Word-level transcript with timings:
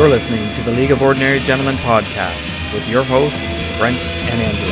You're 0.00 0.08
listening 0.08 0.54
to 0.54 0.62
the 0.62 0.70
League 0.70 0.92
of 0.92 1.02
Ordinary 1.02 1.40
Gentlemen 1.40 1.76
podcast 1.76 2.72
with 2.72 2.88
your 2.88 3.04
hosts, 3.04 3.36
Brent 3.76 3.98
and 3.98 4.40
Andrew. 4.40 4.66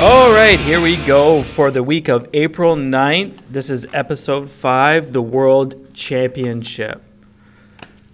All 0.00 0.32
right, 0.32 0.60
here 0.60 0.80
we 0.80 0.94
go 1.04 1.42
for 1.42 1.72
the 1.72 1.82
week 1.82 2.06
of 2.06 2.28
April 2.32 2.76
9th. 2.76 3.40
This 3.50 3.68
is 3.68 3.84
episode 3.92 4.48
5, 4.48 5.12
the 5.12 5.20
World 5.20 5.92
Championship. 5.92 7.02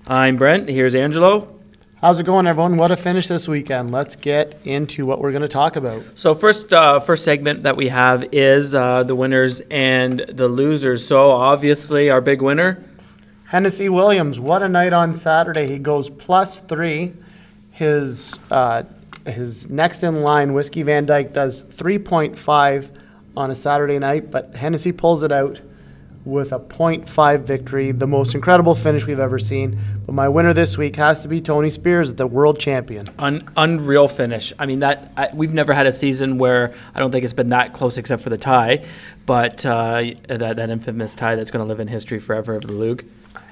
I'm 0.08 0.38
Brent. 0.38 0.70
Here's 0.70 0.94
Angelo. 0.94 1.59
How's 2.00 2.18
it 2.18 2.24
going, 2.24 2.46
everyone? 2.46 2.78
What 2.78 2.90
a 2.90 2.96
finish 2.96 3.28
this 3.28 3.46
weekend. 3.46 3.90
Let's 3.90 4.16
get 4.16 4.58
into 4.64 5.04
what 5.04 5.20
we're 5.20 5.32
going 5.32 5.42
to 5.42 5.48
talk 5.48 5.76
about. 5.76 6.02
So 6.14 6.34
first, 6.34 6.72
uh, 6.72 6.98
first 6.98 7.24
segment 7.24 7.64
that 7.64 7.76
we 7.76 7.88
have 7.88 8.26
is 8.32 8.72
uh, 8.72 9.02
the 9.02 9.14
winners 9.14 9.60
and 9.70 10.20
the 10.20 10.48
losers. 10.48 11.06
So 11.06 11.32
obviously, 11.32 12.08
our 12.08 12.22
big 12.22 12.40
winner, 12.40 12.82
Hennessy 13.48 13.90
Williams, 13.90 14.40
what 14.40 14.62
a 14.62 14.68
night 14.70 14.94
on 14.94 15.14
Saturday. 15.14 15.66
He 15.66 15.76
goes 15.76 16.08
plus 16.08 16.60
three. 16.60 17.12
His 17.70 18.38
uh, 18.50 18.84
his 19.26 19.68
next 19.68 20.02
in 20.02 20.22
line, 20.22 20.54
Whiskey 20.54 20.82
Van 20.82 21.04
Dyke, 21.04 21.34
does 21.34 21.64
3.5 21.64 22.90
on 23.36 23.50
a 23.50 23.54
Saturday 23.54 23.98
night, 23.98 24.30
but 24.30 24.56
Hennessy 24.56 24.92
pulls 24.92 25.22
it 25.22 25.32
out 25.32 25.60
with 26.24 26.52
a 26.52 26.58
0.5 26.58 27.40
victory, 27.40 27.92
the 27.92 28.06
most 28.06 28.34
incredible 28.34 28.74
finish 28.74 29.06
we've 29.06 29.18
ever 29.18 29.38
seen. 29.38 29.78
But 30.04 30.14
my 30.14 30.28
winner 30.28 30.52
this 30.52 30.76
week 30.76 30.96
has 30.96 31.22
to 31.22 31.28
be 31.28 31.40
Tony 31.40 31.70
Spears, 31.70 32.14
the 32.14 32.26
world 32.26 32.60
champion. 32.60 33.08
un- 33.18 33.48
unreal 33.56 34.06
finish. 34.06 34.52
I 34.58 34.66
mean 34.66 34.80
that 34.80 35.12
I, 35.16 35.30
we've 35.32 35.54
never 35.54 35.72
had 35.72 35.86
a 35.86 35.92
season 35.92 36.38
where 36.38 36.74
I 36.94 36.98
don't 37.00 37.10
think 37.10 37.24
it's 37.24 37.32
been 37.32 37.50
that 37.50 37.72
close, 37.72 37.96
except 37.96 38.22
for 38.22 38.30
the 38.30 38.38
tie, 38.38 38.84
but 39.24 39.64
uh, 39.64 40.02
that 40.28 40.56
that 40.56 40.70
infamous 40.70 41.14
tie 41.14 41.36
that's 41.36 41.50
going 41.50 41.64
to 41.64 41.68
live 41.68 41.80
in 41.80 41.88
history 41.88 42.18
forever 42.18 42.54
of 42.54 42.62
the 42.62 42.72
league. 42.72 43.06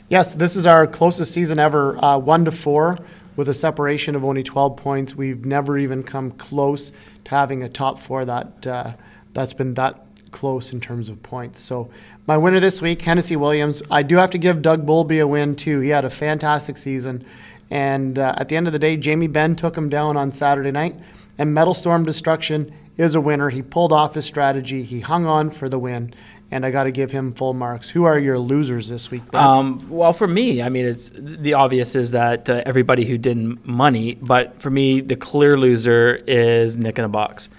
Yes, 0.08 0.34
this 0.34 0.56
is 0.56 0.66
our 0.66 0.86
closest 0.86 1.32
season 1.32 1.58
ever, 1.58 2.02
uh, 2.02 2.16
one 2.18 2.44
to 2.46 2.50
four, 2.50 2.96
with 3.36 3.48
a 3.48 3.54
separation 3.54 4.16
of 4.16 4.24
only 4.24 4.42
12 4.42 4.76
points. 4.76 5.14
We've 5.14 5.44
never 5.44 5.78
even 5.78 6.02
come 6.02 6.30
close 6.32 6.92
to 7.24 7.30
having 7.30 7.62
a 7.62 7.68
top 7.68 7.98
four 7.98 8.24
that 8.24 8.66
uh, 8.66 8.92
that's 9.34 9.54
been 9.54 9.74
that 9.74 10.07
close 10.30 10.72
in 10.72 10.80
terms 10.80 11.08
of 11.08 11.22
points. 11.22 11.60
So 11.60 11.90
my 12.26 12.36
winner 12.36 12.60
this 12.60 12.80
week, 12.82 13.02
Hennessy 13.02 13.36
Williams. 13.36 13.82
I 13.90 14.02
do 14.02 14.16
have 14.16 14.30
to 14.30 14.38
give 14.38 14.62
Doug 14.62 14.86
Bowlby 14.86 15.18
a 15.18 15.26
win 15.26 15.56
too. 15.56 15.80
He 15.80 15.90
had 15.90 16.04
a 16.04 16.10
fantastic 16.10 16.78
season, 16.78 17.24
and 17.70 18.18
uh, 18.18 18.34
at 18.36 18.48
the 18.48 18.56
end 18.56 18.66
of 18.66 18.72
the 18.72 18.78
day, 18.78 18.96
Jamie 18.96 19.28
Benn 19.28 19.56
took 19.56 19.76
him 19.76 19.88
down 19.88 20.16
on 20.16 20.32
Saturday 20.32 20.70
night, 20.70 20.96
and 21.38 21.52
Metal 21.52 21.74
Storm 21.74 22.04
Destruction 22.04 22.72
is 22.98 23.14
a 23.14 23.20
winner. 23.20 23.48
He 23.48 23.62
pulled 23.62 23.92
off 23.92 24.14
his 24.14 24.26
strategy. 24.26 24.82
He 24.82 25.00
hung 25.00 25.24
on 25.24 25.50
for 25.50 25.68
the 25.68 25.78
win. 25.78 26.12
And 26.50 26.64
I 26.64 26.70
got 26.70 26.84
to 26.84 26.90
give 26.90 27.10
him 27.10 27.34
full 27.34 27.52
marks. 27.52 27.90
Who 27.90 28.04
are 28.04 28.18
your 28.18 28.38
losers 28.38 28.88
this 28.88 29.10
week? 29.10 29.22
Um, 29.34 29.86
well, 29.90 30.14
for 30.14 30.26
me, 30.26 30.62
I 30.62 30.70
mean, 30.70 30.86
it's 30.86 31.10
the 31.14 31.52
obvious 31.52 31.94
is 31.94 32.12
that 32.12 32.48
uh, 32.48 32.62
everybody 32.64 33.04
who 33.04 33.18
didn't 33.18 33.66
money, 33.66 34.14
but 34.14 34.58
for 34.58 34.70
me, 34.70 35.02
the 35.02 35.14
clear 35.14 35.58
loser 35.58 36.22
is 36.26 36.78
Nick 36.78 36.98
in 36.98 37.04
a 37.04 37.08
box. 37.08 37.50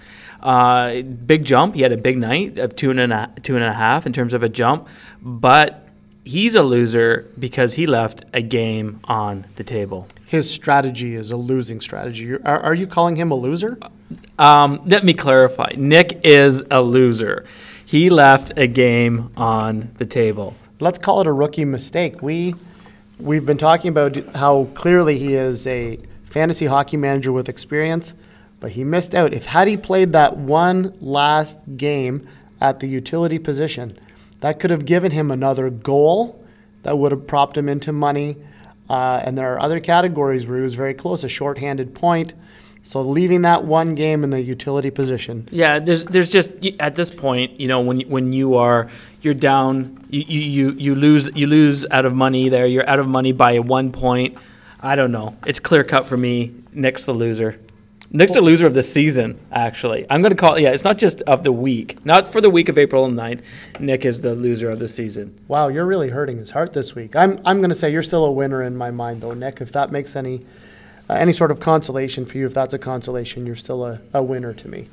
Uh, 0.42 1.02
big 1.02 1.44
jump. 1.44 1.74
He 1.74 1.82
had 1.82 1.92
a 1.92 1.96
big 1.96 2.18
night 2.18 2.58
of 2.58 2.74
two 2.76 2.90
and 2.90 3.00
a 3.00 3.30
two 3.42 3.56
and 3.56 3.64
a 3.64 3.72
half 3.72 4.06
in 4.06 4.12
terms 4.12 4.32
of 4.32 4.42
a 4.42 4.48
jump, 4.48 4.88
but 5.20 5.86
he's 6.24 6.54
a 6.54 6.62
loser 6.62 7.26
because 7.38 7.74
he 7.74 7.86
left 7.86 8.24
a 8.32 8.42
game 8.42 9.00
on 9.04 9.46
the 9.56 9.64
table. 9.64 10.06
his 10.26 10.48
strategy 10.48 11.14
is 11.16 11.32
a 11.32 11.36
losing 11.36 11.80
strategy. 11.80 12.36
Are, 12.36 12.60
are 12.60 12.74
you 12.74 12.86
calling 12.86 13.16
him 13.16 13.32
a 13.32 13.34
loser? 13.34 13.78
Um, 14.38 14.80
let 14.86 15.02
me 15.02 15.12
clarify. 15.12 15.72
Nick 15.76 16.20
is 16.24 16.62
a 16.70 16.80
loser. 16.80 17.44
He 17.84 18.10
left 18.10 18.52
a 18.56 18.68
game 18.68 19.32
on 19.36 19.90
the 19.98 20.06
table. 20.06 20.54
Let's 20.78 20.98
call 20.98 21.20
it 21.20 21.26
a 21.26 21.32
rookie 21.32 21.64
mistake. 21.64 22.22
We 22.22 22.54
we've 23.18 23.44
been 23.44 23.58
talking 23.58 23.88
about 23.88 24.16
how 24.36 24.68
clearly 24.74 25.18
he 25.18 25.34
is 25.34 25.66
a 25.66 25.98
fantasy 26.22 26.66
hockey 26.66 26.96
manager 26.96 27.32
with 27.32 27.48
experience, 27.48 28.14
but 28.60 28.72
he 28.72 28.84
missed 28.84 29.14
out. 29.14 29.32
If 29.32 29.46
had 29.46 29.66
he 29.66 29.76
played 29.76 30.12
that 30.12 30.36
one 30.36 30.94
last 31.00 31.58
game 31.76 32.28
at 32.60 32.80
the 32.80 32.86
utility 32.86 33.38
position, 33.38 33.98
that 34.40 34.60
could 34.60 34.70
have 34.70 34.84
given 34.84 35.10
him 35.10 35.30
another 35.30 35.70
goal 35.70 36.44
that 36.82 36.96
would 36.98 37.12
have 37.12 37.26
propped 37.26 37.56
him 37.56 37.68
into 37.68 37.92
money. 37.92 38.36
Uh, 38.88 39.22
and 39.24 39.36
there 39.36 39.54
are 39.54 39.60
other 39.60 39.80
categories 39.80 40.46
where 40.46 40.58
he 40.58 40.62
was 40.62 40.74
very 40.74 40.94
close, 40.94 41.24
a 41.24 41.28
shorthanded 41.28 41.94
point. 41.94 42.34
So 42.82 43.02
leaving 43.02 43.42
that 43.42 43.64
one 43.64 43.94
game 43.94 44.24
in 44.24 44.30
the 44.30 44.40
utility 44.40 44.90
position, 44.90 45.46
Yeah, 45.52 45.78
there's 45.78 46.04
there's 46.06 46.30
just 46.30 46.50
at 46.80 46.94
this 46.94 47.10
point, 47.10 47.60
you 47.60 47.68
know, 47.68 47.80
when 47.80 48.00
when 48.02 48.32
you 48.32 48.54
are 48.54 48.88
you're 49.20 49.34
down, 49.34 50.06
you 50.08 50.22
you 50.26 50.70
you, 50.72 50.94
lose 50.94 51.30
you 51.34 51.46
lose 51.46 51.84
out 51.90 52.06
of 52.06 52.14
money 52.14 52.48
there. 52.48 52.66
You're 52.66 52.88
out 52.88 52.98
of 52.98 53.06
money 53.06 53.32
by 53.32 53.58
one 53.58 53.92
point. 53.92 54.38
I 54.80 54.96
don't 54.96 55.12
know. 55.12 55.36
It's 55.46 55.60
clear 55.60 55.84
cut 55.84 56.06
for 56.06 56.16
me. 56.16 56.54
Nick's 56.72 57.04
the 57.04 57.12
loser. 57.12 57.60
Nick's 58.12 58.32
the 58.32 58.40
loser 58.40 58.66
of 58.66 58.74
the 58.74 58.82
season. 58.82 59.38
Actually, 59.52 60.04
I'm 60.10 60.20
going 60.20 60.32
to 60.32 60.36
call. 60.36 60.56
it, 60.56 60.62
Yeah, 60.62 60.72
it's 60.72 60.82
not 60.82 60.98
just 60.98 61.22
of 61.22 61.44
the 61.44 61.52
week. 61.52 62.04
Not 62.04 62.26
for 62.26 62.40
the 62.40 62.50
week 62.50 62.68
of 62.68 62.76
April 62.76 63.06
9th. 63.08 63.44
Nick 63.78 64.04
is 64.04 64.20
the 64.20 64.34
loser 64.34 64.68
of 64.68 64.80
the 64.80 64.88
season. 64.88 65.38
Wow, 65.46 65.68
you're 65.68 65.86
really 65.86 66.10
hurting 66.10 66.38
his 66.38 66.50
heart 66.50 66.72
this 66.72 66.96
week. 66.96 67.14
I'm 67.14 67.40
I'm 67.44 67.58
going 67.58 67.70
to 67.70 67.74
say 67.76 67.90
you're 67.92 68.02
still 68.02 68.24
a 68.24 68.32
winner 68.32 68.64
in 68.64 68.76
my 68.76 68.90
mind, 68.90 69.20
though, 69.20 69.32
Nick. 69.32 69.60
If 69.60 69.70
that 69.72 69.92
makes 69.92 70.16
any 70.16 70.44
uh, 71.08 71.14
any 71.14 71.32
sort 71.32 71.52
of 71.52 71.60
consolation 71.60 72.26
for 72.26 72.36
you, 72.38 72.46
if 72.46 72.54
that's 72.54 72.74
a 72.74 72.78
consolation, 72.78 73.46
you're 73.46 73.54
still 73.54 73.84
a, 73.84 74.00
a 74.12 74.22
winner 74.22 74.54
to 74.54 74.68
me. 74.68 74.88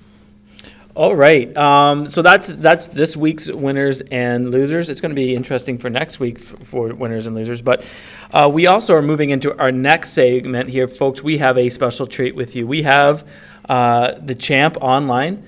All 0.97 1.15
right. 1.15 1.55
Um, 1.55 2.07
so 2.07 2.23
that's 2.23 2.47
that's 2.55 2.87
this 2.87 3.15
week's 3.15 3.51
winners 3.51 4.01
and 4.01 4.49
losers. 4.49 4.89
It's 4.89 4.99
going 4.99 5.11
to 5.11 5.15
be 5.15 5.35
interesting 5.35 5.77
for 5.77 5.91
next 5.91 6.19
week 6.19 6.39
f- 6.39 6.67
for 6.67 6.91
winners 6.91 7.27
and 7.27 7.35
losers. 7.35 7.61
But 7.61 7.85
uh, 8.31 8.49
we 8.51 8.65
also 8.65 8.95
are 8.95 9.03
moving 9.03 9.29
into 9.29 9.55
our 9.59 9.71
next 9.71 10.13
segment 10.13 10.71
here, 10.71 10.87
folks. 10.87 11.21
We 11.21 11.37
have 11.37 11.55
a 11.55 11.69
special 11.69 12.07
treat 12.07 12.35
with 12.35 12.55
you. 12.55 12.65
We 12.65 12.81
have 12.81 13.27
uh, 13.69 14.13
the 14.13 14.33
champ 14.33 14.77
online. 14.81 15.45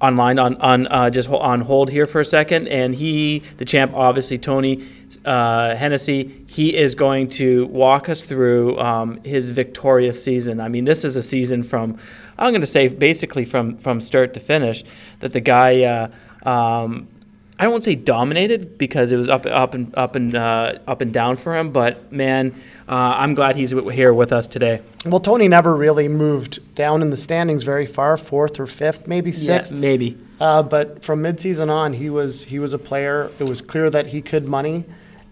Online 0.00 0.38
on 0.38 0.56
on 0.56 0.86
uh, 0.86 1.10
just 1.10 1.28
ho- 1.28 1.38
on 1.38 1.62
hold 1.62 1.90
here 1.90 2.06
for 2.06 2.20
a 2.20 2.24
second, 2.24 2.68
and 2.68 2.94
he, 2.94 3.40
the 3.56 3.64
champ, 3.64 3.92
obviously 3.94 4.36
Tony 4.38 4.86
uh, 5.24 5.74
Hennessy, 5.74 6.44
he 6.46 6.76
is 6.76 6.94
going 6.94 7.28
to 7.30 7.66
walk 7.66 8.08
us 8.08 8.24
through 8.24 8.78
um, 8.78 9.22
his 9.24 9.50
victorious 9.50 10.22
season. 10.22 10.60
I 10.60 10.68
mean, 10.68 10.84
this 10.84 11.04
is 11.04 11.16
a 11.16 11.22
season 11.22 11.62
from 11.62 11.98
I'm 12.38 12.50
going 12.52 12.60
to 12.60 12.66
say 12.66 12.88
basically 12.88 13.44
from 13.44 13.76
from 13.76 14.00
start 14.00 14.34
to 14.34 14.40
finish 14.40 14.84
that 15.20 15.32
the 15.32 15.40
guy 15.40 15.82
uh, 15.82 16.48
um, 16.48 17.08
I 17.56 17.62
don't 17.62 17.72
want 17.72 17.84
to 17.84 17.90
say 17.90 17.94
dominated 17.94 18.78
because 18.78 19.12
it 19.12 19.16
was 19.16 19.28
up 19.28 19.46
up 19.46 19.74
and 19.74 19.94
up 19.96 20.16
and 20.16 20.34
uh, 20.34 20.78
up 20.88 21.00
and 21.00 21.12
down 21.12 21.36
for 21.36 21.56
him, 21.56 21.70
but 21.70 22.10
man, 22.12 22.52
uh, 22.88 23.14
I'm 23.16 23.34
glad 23.34 23.54
he's 23.54 23.70
here 23.70 24.12
with 24.12 24.32
us 24.32 24.48
today. 24.48 24.82
Well, 25.06 25.20
Tony 25.20 25.46
never 25.46 25.76
really 25.76 26.08
moved 26.08 26.74
down 26.74 27.00
in 27.00 27.10
the 27.10 27.16
standings 27.16 27.62
very 27.62 27.86
far, 27.86 28.16
fourth 28.16 28.58
or 28.58 28.66
fifth, 28.66 29.06
maybe 29.06 29.30
sixth. 29.30 29.72
Yeah, 29.72 29.78
maybe. 29.78 30.18
Uh, 30.40 30.64
but 30.64 31.04
from 31.04 31.22
midseason 31.22 31.70
on, 31.70 31.92
he 31.92 32.10
was 32.10 32.44
he 32.44 32.58
was 32.58 32.72
a 32.72 32.78
player. 32.78 33.30
It 33.38 33.48
was 33.48 33.60
clear 33.60 33.88
that 33.88 34.08
he 34.08 34.20
could 34.20 34.48
money, 34.48 34.84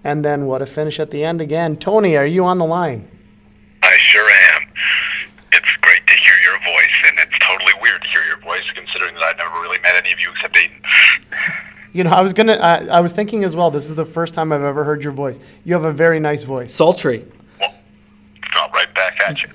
and 0.05 0.25
then 0.25 0.47
what 0.47 0.63
a 0.63 0.67
finish 0.67 1.01
at 1.01 1.11
the 1.11 1.25
end 1.25 1.41
again. 1.41 1.77
Tony, 1.77 2.17
are 2.17 2.27
you 2.27 2.45
on 2.45 2.59
the 2.59 2.65
line? 2.65 3.09
I 3.83 3.97
sure 3.99 4.29
am. 4.55 4.69
It's 5.51 5.73
great 5.81 6.07
to 6.07 6.15
hear 6.15 6.37
your 6.45 6.59
voice, 6.61 7.03
and 7.09 7.19
it's 7.19 7.37
totally 7.45 7.73
weird 7.83 8.01
to 8.01 8.09
hear 8.11 8.25
your 8.27 8.39
voice, 8.39 8.63
considering 8.77 9.17
that 9.17 9.25
I've 9.25 9.39
never 9.39 9.61
really 9.61 9.81
met 9.81 9.97
any 9.97 10.13
of 10.13 10.21
you 10.21 10.31
except 10.31 10.55
Aiden. 10.55 11.69
You 11.93 12.05
know, 12.05 12.11
I 12.11 12.23
was 12.23 12.33
gonna. 12.33 12.55
I 12.55 12.87
I 12.87 13.01
was 13.01 13.13
thinking 13.13 13.45
as 13.45 13.55
well. 13.55 13.71
This 13.71 13.85
is 13.87 13.95
the 13.95 14.05
first 14.07 14.35
time 14.35 14.53
I've 14.53 14.63
ever 14.63 14.85
heard 14.85 15.03
your 15.05 15.13
voice. 15.13 15.39
You 15.65 15.75
have 15.75 15.85
a 15.85 15.93
very 15.93 16.19
nice 16.21 16.43
voice. 16.43 16.73
Sultry. 16.75 17.27
Well, 17.61 17.75
not 18.55 18.73
right 18.73 18.95
back 18.95 19.21
at 19.27 19.43
you. 19.43 19.49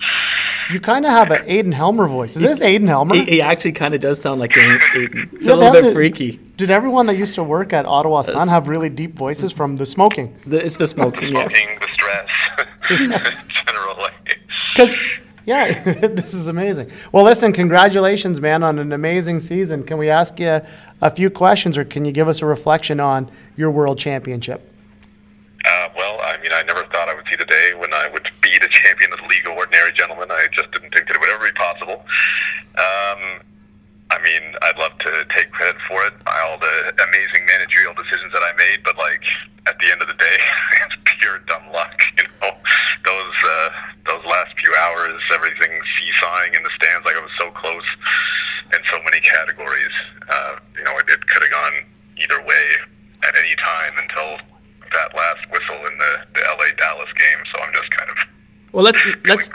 You 0.70 0.80
kind 0.82 1.06
of 1.06 1.12
have 1.12 1.32
an 1.32 1.44
Aiden 1.48 1.74
Helmer 1.74 2.08
voice. 2.08 2.36
Is 2.36 2.42
this 2.42 2.60
Aiden 2.62 2.88
Helmer? 2.88 3.16
He, 3.16 3.24
he 3.24 3.42
actually 3.42 3.72
kind 3.72 3.94
of 3.96 4.02
does 4.02 4.22
sound 4.22 4.40
like 4.40 4.52
Aiden. 4.52 4.78
Aiden. 4.80 5.34
It's 5.34 5.48
Yeah, 5.48 5.54
a 5.54 5.56
little 5.56 5.72
bit 5.74 5.84
the- 5.86 5.94
freaky. 5.94 6.40
Did 6.58 6.70
everyone 6.72 7.06
that 7.06 7.16
used 7.18 7.36
to 7.36 7.44
work 7.44 7.72
at 7.72 7.86
Ottawa 7.86 8.24
Sun 8.24 8.48
have 8.50 8.68
really 8.68 8.90
deep 8.90 9.14
voices 9.16 9.52
from 9.54 9.78
the 9.78 9.86
smoking? 9.86 10.36
The, 10.46 10.64
it's 10.66 10.76
the 10.76 10.88
smoking. 10.88 11.32
Yeah. 11.32 11.46
Smoking, 11.46 11.68
the 11.80 11.88
stress, 11.94 12.30
generally. 13.66 14.12
Because, 14.74 14.96
yeah, 15.48 15.82
this 16.08 16.34
is 16.34 16.50
amazing. 16.50 16.92
Well, 17.14 17.24
listen, 17.24 17.54
congratulations, 17.54 18.42
man, 18.42 18.64
on 18.64 18.78
an 18.80 18.92
amazing 18.92 19.40
season. 19.40 19.82
Can 19.84 19.98
we 19.98 20.10
ask 20.10 20.42
you 20.42 20.60
a 21.02 21.10
few 21.10 21.30
questions 21.30 21.78
or 21.78 21.86
can 21.86 22.04
you 22.04 22.12
give 22.12 22.28
us 22.28 22.42
a 22.42 22.46
reflection 22.46 23.00
on 23.00 23.32
your 23.56 23.72
world 23.72 23.98
championship? 23.98 24.70
Uh, 25.66 25.88
well, 25.96 26.20
I 26.22 26.38
mean, 26.44 26.52
I 26.52 26.64
never 26.64 26.84
thought 26.92 27.08
I 27.08 27.16
would 27.16 27.24
see 27.30 27.38
the 27.38 27.46
day 27.46 27.72
when 27.80 27.94
I 27.94 28.10
would 28.12 28.30
be 28.42 28.60
the 28.60 28.68
champion 28.68 29.14
of 29.14 29.20
the 29.20 29.28
League 29.28 29.48
of 29.48 29.56
Ordinary 29.56 29.94
Gentlemen. 29.94 30.28
I 30.30 30.48
just 30.52 30.70
didn't 30.72 30.94
think 30.94 31.08
that 31.08 31.16
it 31.16 31.20
would 31.22 31.30
ever 31.30 31.46
be 31.46 31.54
possible. 31.54 32.04
Um, 32.76 33.40
I 34.12 34.20
mean, 34.22 34.54
I'd 34.62 34.78
love 34.78 34.98
to 35.00 35.26
take 35.30 35.50
credit 35.52 35.80
for 35.88 36.06
it, 36.08 36.14
all 36.28 36.60
the 36.60 36.94
amazing 37.08 37.46
managerial 37.48 37.94
decisions 37.94 38.34
that 38.34 38.44
I 38.44 38.52
made, 38.58 38.84
but 38.84 38.98
like 38.98 39.24
at 39.66 39.80
the 39.80 39.92
end 39.92 40.02
of 40.02 40.10
the 40.10 40.14
day, 40.16 40.38
it's 40.84 40.98
pure 41.20 41.40
dumb 41.48 41.72
luck 41.72 41.97
few 44.68 44.76
hours, 44.82 45.22
everything 45.34 45.80
seesawing 46.00 46.54
in 46.54 46.64
the 46.64 46.70
stands. 46.76 47.06
Like 47.06 47.16
I 47.16 47.22
was 47.22 47.32
so 47.40 47.52
close 47.52 47.86
in 48.74 48.80
so 48.92 49.00
many 49.04 49.20
categories. 49.22 49.92
Uh, 50.30 50.56
you 50.76 50.84
know, 50.84 50.98
it, 50.98 51.10
it 51.10 51.26
could 51.28 51.44
have 51.44 51.52
gone 51.52 51.74
either 52.18 52.42
way 52.46 52.66
at 53.24 53.36
any 53.38 53.56
time 53.56 53.94
until 53.98 54.38
that 54.92 55.16
last 55.16 55.50
whistle 55.52 55.76
in 55.88 55.98
the, 55.98 56.20
the 56.36 56.42
LA 56.58 56.76
Dallas 56.78 57.10
game. 57.18 57.44
So 57.54 57.62
I'm 57.62 57.74
just 57.74 57.90
kind 57.92 58.10
of 58.12 58.18
well. 58.74 58.84
Let's 58.84 59.00
let's 59.26 59.50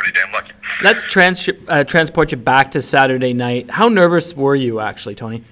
let's 0.82 1.04
trans- 1.04 1.48
uh, 1.68 1.84
transport 1.84 2.32
you 2.32 2.38
back 2.38 2.70
to 2.72 2.82
Saturday 2.82 3.34
night. 3.34 3.70
How 3.70 3.88
nervous 3.88 4.34
were 4.34 4.56
you 4.56 4.80
actually, 4.80 5.14
Tony? 5.14 5.44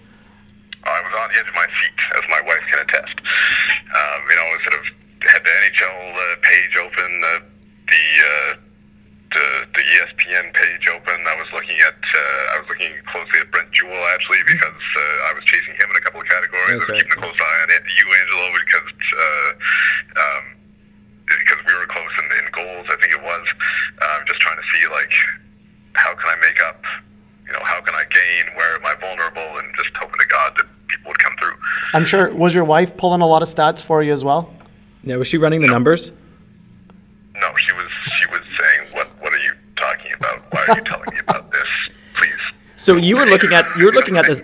ESPN 9.91 10.55
page 10.55 10.87
open. 10.89 11.19
I 11.27 11.37
was 11.37 11.51
looking 11.53 11.79
at 11.83 11.99
uh, 11.99 12.55
I 12.55 12.63
was 12.63 12.69
looking 12.71 12.95
closely 13.11 13.43
at 13.43 13.51
Brent 13.51 13.71
Jewell 13.75 14.05
actually 14.15 14.43
because 14.47 14.83
uh, 14.97 15.29
I 15.29 15.33
was 15.35 15.45
chasing 15.45 15.75
him 15.75 15.91
in 15.91 15.97
a 15.99 16.05
couple 16.05 16.21
of 16.23 16.29
categories. 16.31 16.87
That's 16.87 16.91
I 16.91 16.95
was 16.95 17.03
right. 17.03 17.03
keeping 17.03 17.19
a 17.19 17.21
close 17.21 17.39
eye 17.39 17.59
on 17.67 17.69
it. 17.75 17.83
you, 17.91 18.07
Angelo, 18.07 18.47
because 18.55 18.91
uh, 19.19 19.51
um, 20.23 20.45
because 21.27 21.61
we 21.67 21.75
were 21.75 21.87
close 21.87 22.15
in, 22.23 22.27
in 22.39 22.47
goals. 22.55 22.87
I 22.91 22.97
think 23.03 23.13
it 23.13 23.23
was. 23.23 23.45
Um, 24.03 24.21
just 24.27 24.41
trying 24.41 24.59
to 24.59 24.67
see 24.71 24.87
like 24.89 25.13
how 25.95 26.15
can 26.15 26.31
I 26.31 26.37
make 26.41 26.61
up. 26.63 26.83
You 27.47 27.53
know, 27.53 27.65
how 27.65 27.81
can 27.81 27.95
I 27.95 28.05
gain? 28.07 28.55
Where 28.55 28.79
am 28.79 28.87
I 28.87 28.95
vulnerable? 29.01 29.59
And 29.59 29.75
just 29.77 29.91
hoping 29.99 30.21
to 30.21 30.29
God 30.31 30.55
that 30.57 30.67
people 30.87 31.11
would 31.11 31.19
come 31.19 31.35
through. 31.41 31.59
I'm 31.95 32.05
sure, 32.05 32.33
was 32.33 32.55
your 32.55 32.65
wife 32.65 32.97
pulling 32.97 33.23
a 33.23 33.27
lot 33.27 33.43
of 33.43 33.49
stats 33.49 33.83
for 33.83 34.03
you 34.03 34.13
as 34.13 34.23
well? 34.25 34.55
Yeah, 35.03 35.17
was 35.17 35.27
she 35.27 35.39
running 35.39 35.61
the 35.61 35.67
numbers? 35.67 36.13
No, 37.35 37.49
she 37.57 37.73
was 37.73 37.91
she 38.19 38.27
was 38.27 38.45
saying, 38.45 38.89
"What 38.93 39.09
what 39.21 39.33
are 39.33 39.39
you 39.39 39.53
talking 39.77 40.13
about? 40.15 40.51
Why 40.71 40.75
are 40.75 40.79
you 40.79 40.85
telling 40.85 41.15
me 41.15 41.19
about 41.21 41.51
this? 41.53 41.69
Please." 42.15 42.31
So 42.77 42.97
you 42.97 43.17
were 43.17 43.27
looking 43.27 43.53
at 43.53 43.67
you 43.77 43.87
were 43.87 43.93
looking 43.93 44.17
at 44.17 44.27
this 44.27 44.43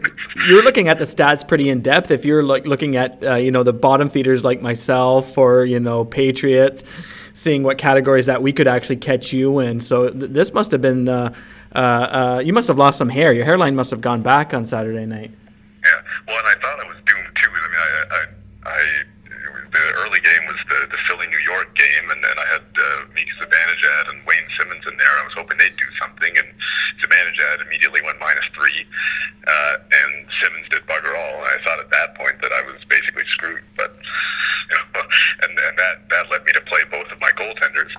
you 0.48 0.56
were 0.56 0.62
looking 0.62 0.88
at 0.88 0.98
the 0.98 1.04
stats 1.04 1.46
pretty 1.46 1.70
in 1.70 1.80
depth. 1.80 2.10
If 2.10 2.24
you're 2.24 2.42
like 2.42 2.66
looking 2.66 2.96
at 2.96 3.22
uh, 3.24 3.34
you 3.34 3.50
know 3.50 3.62
the 3.62 3.72
bottom 3.72 4.10
feeders 4.10 4.44
like 4.44 4.60
myself 4.60 5.38
or 5.38 5.64
you 5.64 5.80
know 5.80 6.04
Patriots, 6.04 6.84
seeing 7.32 7.62
what 7.62 7.78
categories 7.78 8.26
that 8.26 8.42
we 8.42 8.52
could 8.52 8.68
actually 8.68 8.96
catch 8.96 9.32
you 9.32 9.60
in. 9.60 9.80
So 9.80 10.10
th- 10.10 10.32
this 10.32 10.52
must 10.52 10.70
have 10.72 10.82
been 10.82 11.08
uh, 11.08 11.34
uh, 11.74 11.78
uh, 11.78 12.42
you 12.44 12.52
must 12.52 12.68
have 12.68 12.78
lost 12.78 12.98
some 12.98 13.08
hair. 13.08 13.32
Your 13.32 13.44
hairline 13.44 13.76
must 13.76 13.90
have 13.90 14.00
gone 14.00 14.22
back 14.22 14.54
on 14.54 14.64
Saturday 14.66 15.04
night. 15.06 15.30
Yeah. 15.84 16.00
Well, 16.26 16.38
and 16.38 16.48
I 16.48 16.54
thought 16.60 16.80
I 16.80 16.88
was 16.88 16.96
doomed 17.06 17.36
too. 17.36 17.50
I 17.52 17.68
mean, 17.68 17.82
I, 17.84 18.16
I, 18.16 18.22
I 18.72 18.80
the 19.76 19.84
early 20.00 20.20
game 20.20 20.44
was 20.48 20.56
the 20.68 20.88
the 20.88 20.98
Philly 21.04 21.26
New 21.28 21.44
York 21.44 21.74
game, 21.76 22.10
and 22.10 22.24
then 22.24 22.36
I 22.38 22.46
had 22.48 22.64
uh, 22.64 23.04
Mika 23.14 23.32
Zibanejad 23.44 24.10
and 24.10 24.24
Wayne 24.26 24.48
Simmonds 24.56 24.86
in 24.88 24.96
there. 24.96 25.14
I 25.20 25.24
was 25.24 25.34
hoping 25.36 25.58
they'd 25.58 25.76
do 25.76 25.90
something, 26.00 26.15
and 27.38 27.62
immediately 27.66 28.02
went 28.02 28.18
minus 28.20 28.44
three, 28.54 28.86
uh, 29.46 29.76
and 29.80 30.26
Simmonds 30.40 30.68
did 30.70 30.82
bugger 30.86 31.14
all. 31.14 31.34
And 31.44 31.48
I 31.48 31.58
thought 31.64 31.80
at 31.80 31.90
that 31.90 32.14
point 32.16 32.40
that 32.42 32.52
I 32.52 32.62
was 32.62 32.82
basically 32.88 33.24
screwed. 33.28 33.64
But 33.76 33.94
you 34.70 34.76
know, 34.76 35.02
and, 35.42 35.52
and 35.52 35.78
that 35.78 36.08
that 36.10 36.30
led 36.30 36.44
me 36.44 36.52
to 36.52 36.60
play 36.62 36.82
both 36.90 37.10
of 37.10 37.20
my 37.20 37.30
goaltenders 37.32 37.92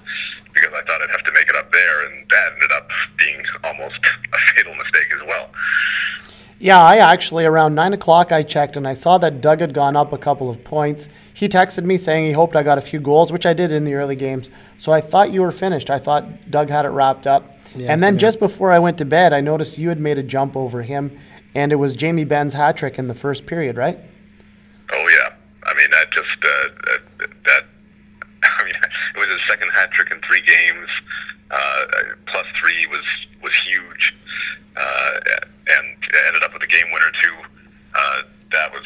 because 0.53 0.73
I 0.73 0.81
thought 0.85 1.01
I'd 1.01 1.11
have 1.11 1.23
to 1.23 1.33
make 1.33 1.49
it 1.49 1.55
up 1.55 1.71
there, 1.71 2.05
and 2.07 2.25
that 2.29 2.53
ended 2.53 2.71
up 2.71 2.89
being 3.17 3.43
almost 3.63 3.99
a 4.33 4.39
fatal 4.55 4.75
mistake 4.75 5.09
as 5.13 5.27
well. 5.27 5.49
Yeah, 6.59 6.81
I 6.81 6.97
actually, 6.97 7.45
around 7.45 7.75
9 7.75 7.93
o'clock, 7.93 8.31
I 8.31 8.41
checked 8.41 8.77
and 8.77 8.87
I 8.87 8.95
saw 8.95 9.19
that 9.19 9.41
Doug 9.41 9.59
had 9.59 9.75
gone 9.75 9.95
up 9.95 10.11
a 10.11 10.17
couple 10.17 10.49
of 10.49 10.63
points. 10.63 11.07
He 11.31 11.47
texted 11.47 11.83
me 11.83 11.99
saying 11.99 12.25
he 12.25 12.31
hoped 12.31 12.55
I 12.55 12.63
got 12.63 12.79
a 12.79 12.81
few 12.81 12.99
goals, 12.99 13.31
which 13.31 13.45
I 13.45 13.53
did 13.53 13.71
in 13.71 13.83
the 13.83 13.93
early 13.93 14.15
games. 14.15 14.49
So 14.75 14.91
I 14.91 14.99
thought 14.99 15.31
you 15.31 15.41
were 15.41 15.51
finished. 15.51 15.91
I 15.91 15.99
thought 15.99 16.49
Doug 16.49 16.69
had 16.69 16.85
it 16.85 16.89
wrapped 16.89 17.27
up. 17.27 17.56
Yeah, 17.77 17.91
and 17.91 18.01
then 18.01 18.15
I. 18.15 18.17
just 18.17 18.39
before 18.39 18.71
I 18.71 18.79
went 18.79 18.97
to 18.99 19.05
bed, 19.05 19.33
I 19.33 19.41
noticed 19.41 19.77
you 19.77 19.89
had 19.89 19.99
made 19.99 20.17
a 20.17 20.23
jump 20.23 20.55
over 20.55 20.81
him, 20.81 21.19
and 21.55 21.71
it 21.71 21.75
was 21.75 21.95
Jamie 21.95 22.23
Benn's 22.23 22.53
hat 22.53 22.77
trick 22.77 22.97
in 22.97 23.07
the 23.07 23.15
first 23.15 23.45
period, 23.45 23.77
right? 23.77 23.97
Oh 24.91 25.07
yeah, 25.19 25.33
I 25.65 25.73
mean 25.75 25.89
that 25.91 26.11
just 26.11 26.37
uh, 26.43 26.69
that, 27.19 27.29
that 27.45 27.65
I 28.43 28.63
mean 28.63 28.73
it 28.75 29.17
was 29.17 29.27
his 29.27 29.41
second 29.47 29.69
hat 29.71 29.91
trick 29.91 30.11
in 30.11 30.19
three 30.21 30.41
games. 30.41 30.89
Uh, 31.49 31.85
plus 32.25 32.45
three 32.59 32.87
was 32.87 33.05
was 33.41 33.53
huge, 33.65 34.13
uh, 34.75 35.19
and 35.67 35.97
ended 36.27 36.43
up 36.43 36.53
with 36.53 36.63
a 36.63 36.67
game 36.67 36.85
winner 36.91 37.11
too. 37.21 37.35
Uh, 37.95 38.21
that 38.51 38.71
was, 38.71 38.83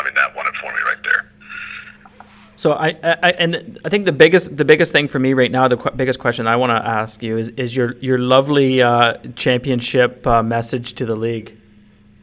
I 0.00 0.04
mean, 0.04 0.14
that 0.14 0.34
won 0.34 0.46
it 0.46 0.54
for 0.56 0.70
me 0.72 0.78
right 0.84 1.02
there. 1.04 1.30
So 2.62 2.74
I, 2.74 2.90
I 3.02 3.30
and 3.40 3.80
I 3.84 3.88
think 3.88 4.04
the 4.04 4.12
biggest 4.12 4.56
the 4.56 4.64
biggest 4.64 4.92
thing 4.92 5.08
for 5.08 5.18
me 5.18 5.32
right 5.32 5.50
now, 5.50 5.66
the 5.66 5.76
qu- 5.76 5.90
biggest 5.96 6.20
question 6.20 6.46
I 6.46 6.54
want 6.54 6.70
to 6.70 6.88
ask 6.88 7.20
you 7.20 7.36
is 7.36 7.48
is 7.48 7.74
your 7.74 7.96
your 7.96 8.18
lovely 8.18 8.80
uh, 8.80 9.14
championship 9.34 10.24
uh, 10.24 10.44
message 10.44 10.92
to 10.94 11.04
the 11.04 11.16
league. 11.16 11.56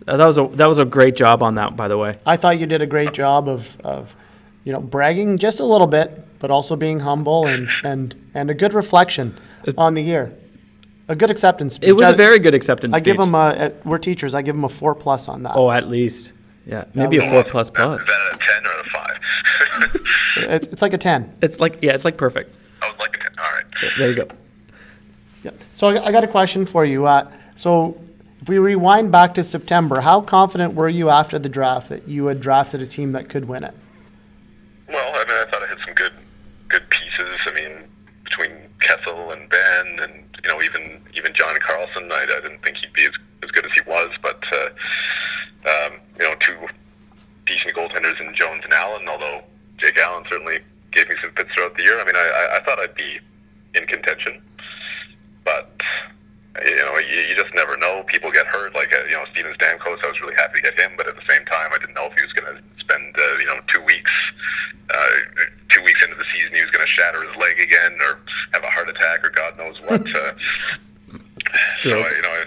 Uh, 0.07 0.15
that 0.15 0.25
was 0.25 0.37
a 0.37 0.47
that 0.53 0.67
was 0.67 0.79
a 0.79 0.85
great 0.85 1.17
job 1.17 1.43
on 1.43 1.55
that, 1.55 1.75
by 1.75 1.89
the 1.89 1.97
way. 1.97 2.13
I 2.25 2.37
thought 2.37 2.57
you 2.57 2.67
did 2.67 2.81
a 2.81 2.85
great 2.85 3.11
job 3.11 3.49
of, 3.49 3.77
of 3.81 4.15
you 4.63 4.71
know, 4.71 4.79
bragging 4.79 5.39
just 5.39 5.59
a 5.59 5.65
little 5.65 5.87
bit, 5.87 6.25
but 6.39 6.49
also 6.51 6.77
being 6.77 7.01
humble 7.01 7.45
and, 7.45 7.67
and, 7.83 8.15
and 8.33 8.49
a 8.49 8.53
good 8.53 8.73
reflection 8.73 9.37
on 9.77 9.93
the 9.93 10.01
year. 10.01 10.31
A 11.09 11.17
good 11.17 11.31
acceptance 11.31 11.73
speech. 11.75 11.89
It 11.89 11.93
was 11.93 12.03
I- 12.03 12.11
a 12.11 12.15
very 12.15 12.39
good 12.39 12.53
acceptance. 12.53 12.93
I 12.93 13.01
give 13.01 13.17
speech. 13.17 13.25
them 13.25 13.35
a, 13.35 13.47
a- 13.59 13.71
we're 13.83 13.97
teachers, 13.97 14.33
I 14.33 14.41
give 14.41 14.55
them 14.55 14.63
a 14.63 14.69
four 14.69 14.95
plus 14.95 15.27
on 15.27 15.43
that. 15.43 15.57
Oh, 15.57 15.69
at 15.69 15.89
least. 15.89 16.31
Yeah, 16.65 16.85
maybe 16.93 17.17
a 17.17 17.29
four 17.29 17.43
plus 17.43 17.67
Is 17.67 17.71
plus. 17.71 18.03
a 18.07 18.37
ten 18.37 18.65
or 18.65 18.79
a 18.79 18.89
five? 18.93 20.05
It's, 20.37 20.67
it's 20.67 20.81
like 20.81 20.93
a 20.93 20.97
10. 20.97 21.37
It's 21.41 21.59
like 21.59 21.79
yeah, 21.81 21.93
it's 21.93 22.05
like 22.05 22.17
perfect. 22.17 22.53
I 22.81 22.89
was 22.89 22.99
like 22.99 23.15
a 23.15 23.19
ten. 23.19 23.31
All 23.39 23.51
right. 23.51 23.93
There 23.97 24.09
you 24.09 24.15
go. 24.15 24.27
Yeah. 25.43 25.51
So 25.73 25.89
I, 25.89 26.07
I 26.07 26.11
got 26.11 26.23
a 26.23 26.27
question 26.27 26.65
for 26.65 26.85
you. 26.85 27.05
Uh, 27.05 27.29
so 27.55 27.99
if 28.41 28.47
we 28.47 28.57
rewind 28.57 29.11
back 29.11 29.33
to 29.35 29.43
September, 29.43 29.99
how 30.01 30.21
confident 30.21 30.73
were 30.73 30.89
you 30.89 31.09
after 31.09 31.37
the 31.39 31.49
draft 31.49 31.89
that 31.89 32.07
you 32.07 32.27
had 32.27 32.39
drafted 32.39 32.81
a 32.81 32.87
team 32.87 33.11
that 33.13 33.29
could 33.29 33.45
win 33.45 33.63
it? 33.63 33.73
Well, 34.87 35.11
I 35.13 35.25
mean, 35.25 35.37
I 35.37 35.45
thought 35.51 35.63
I 35.63 35.67
had 35.67 35.77
some 35.85 35.93
good, 35.93 36.13
good 36.67 36.89
pieces. 36.89 37.39
I 37.45 37.53
mean, 37.53 37.83
between 38.23 38.51
Kessel 38.79 39.31
and 39.31 39.49
Benn, 39.49 39.99
and 39.99 40.23
you 40.43 40.49
know, 40.49 40.61
even 40.61 41.01
even 41.15 41.33
John 41.33 41.55
Carlson, 41.59 42.09
I, 42.11 42.23
I 42.23 42.41
didn't 42.41 42.63
think 42.63 42.77
he'd 42.77 42.93
be 42.93 43.03
as, 43.03 43.13
as 43.43 43.51
good 43.51 43.65
as 43.65 43.71
he 43.73 43.81
was. 43.87 44.09
But 44.21 44.43
uh, 44.51 44.69
um, 45.69 45.99
you 46.17 46.23
know, 46.23 46.35
two 46.39 46.55
decent 47.45 47.75
goaltenders 47.75 48.19
in 48.21 48.33
Jones 48.33 48.63
and 48.63 48.73
Allen. 48.73 49.07
Although 49.07 49.43
Jake 49.89 50.05
Allen 50.05 50.23
certainly 50.29 50.59
gave 50.91 51.09
me 51.09 51.15
some 51.21 51.31
fits 51.33 51.49
throughout 51.53 51.75
the 51.75 51.81
year. 51.81 51.99
I 51.99 52.05
mean, 52.05 52.15
I, 52.15 52.19
I, 52.53 52.57
I 52.57 52.63
thought 52.63 52.77
I'd 52.79 52.93
be 52.93 53.19
in 53.73 53.87
contention, 53.87 54.39
but 55.43 55.81
you 56.63 56.75
know, 56.75 56.97
you, 56.99 57.21
you 57.21 57.35
just 57.35 57.53
never 57.55 57.75
know. 57.77 58.03
People 58.05 58.31
get 58.31 58.45
hurt. 58.45 58.75
Like 58.75 58.93
uh, 58.93 59.05
you 59.05 59.13
know, 59.13 59.25
Steven 59.31 59.51
Stamkos, 59.53 59.97
I 60.03 60.07
was 60.07 60.21
really 60.21 60.35
happy 60.35 60.61
to 60.61 60.69
get 60.69 60.79
him, 60.79 60.91
but 60.95 61.07
at 61.07 61.15
the 61.15 61.23
same 61.27 61.43
time, 61.45 61.71
I 61.73 61.79
didn't 61.79 61.95
know 61.95 62.05
if 62.05 62.13
he 62.13 62.21
was 62.21 62.33
going 62.33 62.55
to 62.55 62.61
spend 62.79 63.15
uh, 63.17 63.37
you 63.39 63.45
know 63.47 63.59
two 63.65 63.81
weeks, 63.81 64.11
uh, 64.93 65.07
two 65.69 65.81
weeks 65.83 66.03
into 66.03 66.15
the 66.15 66.25
season, 66.33 66.53
he 66.53 66.61
was 66.61 66.69
going 66.69 66.85
to 66.85 66.91
shatter 66.91 67.25
his 67.25 67.35
leg 67.37 67.59
again 67.59 67.93
or 68.01 68.19
have 68.53 68.63
a 68.63 68.69
heart 68.69 68.89
attack 68.89 69.25
or 69.25 69.31
God 69.31 69.57
knows 69.57 69.81
what. 69.81 70.05
uh, 70.15 70.33
so 71.81 71.89
you 71.97 72.21
know, 72.21 72.43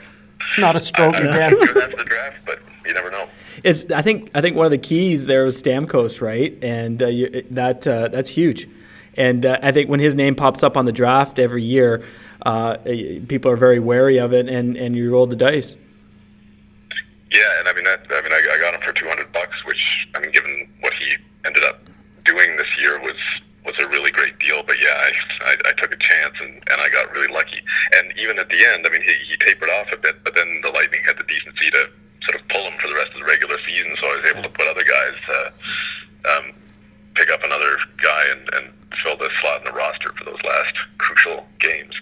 Not 0.59 0.77
a 0.77 0.81
stroke 0.81 1.17
I, 1.17 1.23
again. 1.23 1.55
I'm 1.59 1.67
sure 1.67 1.75
that's 1.75 1.97
the 1.97 2.05
draft, 2.05 2.37
but 2.47 2.61
you 2.87 2.95
never 2.95 3.11
know. 3.11 3.27
It's 3.65 3.91
I 3.93 4.03
think 4.03 4.31
I 4.35 4.41
think 4.41 4.57
one 4.57 4.67
of 4.67 4.73
the 4.73 4.79
keys 4.79 5.27
there 5.27 5.45
was 5.45 5.61
Stamkos, 5.63 6.21
right? 6.21 6.57
And 6.63 7.03
uh, 7.03 7.07
you, 7.07 7.47
that 7.51 7.87
uh, 7.87 8.09
that's 8.09 8.31
huge. 8.31 8.69
And 9.17 9.45
uh, 9.45 9.59
I 9.63 9.73
think 9.73 9.89
when 9.91 10.01
his 10.01 10.15
name 10.15 10.35
pops 10.35 10.63
up 10.63 10.77
on 10.77 10.85
the 10.85 10.93
draft 10.93 11.39
every 11.39 11.63
year, 11.63 12.03
uh, 12.47 12.79
people 13.29 13.51
are 13.51 13.57
very 13.57 13.79
wary 13.79 14.19
of 14.19 14.33
it, 14.33 14.49
and, 14.49 14.77
and 14.77 14.97
you 14.97 15.13
roll 15.13 15.27
the 15.27 15.37
dice. 15.37 15.77
Yeah, 17.31 17.59
and 17.59 17.69
I 17.69 17.73
mean 17.75 17.85
that. 17.85 18.07
I 18.11 18.23
mean, 18.23 18.33
I, 18.33 18.41
I 18.53 18.59
got 18.59 18.75
him 18.75 18.81
for 18.81 18.93
two 18.93 19.07
hundred 19.07 19.31
bucks, 19.33 19.65
which 19.65 20.09
I 20.17 20.21
mean, 20.21 20.33
given 20.33 20.69
what 20.81 20.93
he 20.95 21.17
ended 21.45 21.63
up 21.65 21.81
doing 22.25 22.57
this 22.57 22.81
year, 22.81 23.01
was 23.01 23.17
was 23.65 23.75
a 23.81 23.89
really 23.89 24.11
great 24.11 24.39
deal. 24.39 24.63
But 24.67 24.81
yeah, 24.81 24.97
I, 24.97 25.13
I, 25.45 25.57
I 25.69 25.73
took 25.73 25.95
a 25.95 25.97
chance 25.99 26.35
and, 26.41 26.55
and 26.55 26.81
I 26.81 26.89
got 26.89 27.13
really 27.13 27.33
lucky. 27.33 27.63
And 27.95 28.13
even 28.19 28.39
at 28.39 28.49
the 28.49 28.65
end, 28.67 28.87
I 28.87 28.91
mean, 28.91 29.03
he, 29.03 29.15
he 29.31 29.37
tapered 29.37 29.71
off 29.71 29.87
a 29.93 29.97
bit, 29.97 30.25
but 30.25 30.35
then 30.35 30.61
the 30.63 30.71
Lightning 30.71 31.01
had 31.07 31.17
the 31.17 31.25
decency 31.25 31.71
to 31.71 31.89
sort 32.25 32.41
of 32.41 32.49
pull 32.49 32.63
him 32.65 32.79
for 32.79 32.89
the 32.89 32.95
rest 32.95 33.13
of 33.13 33.21
the 33.21 33.27
regular 33.27 33.57
season. 33.67 33.95
So 34.01 34.07
I 34.07 34.17
was 34.21 34.31
able 34.31 34.43
to 34.43 34.49
put 34.51 34.67
other 34.69 34.85
guys, 34.85 35.15
uh, 35.29 35.51
um, 36.39 36.53
pick 37.15 37.31
up 37.31 37.43
another 37.45 37.77
guy 38.03 38.23
and, 38.33 38.41
and 38.55 38.73
fill 39.03 39.17
the 39.17 39.31
slot 39.41 39.61
in 39.61 39.65
the 39.67 39.73
roster 39.73 40.13
for 40.13 40.25
those 40.25 40.43
last 40.45 40.75
crucial 40.99 41.47
games. 41.59 41.95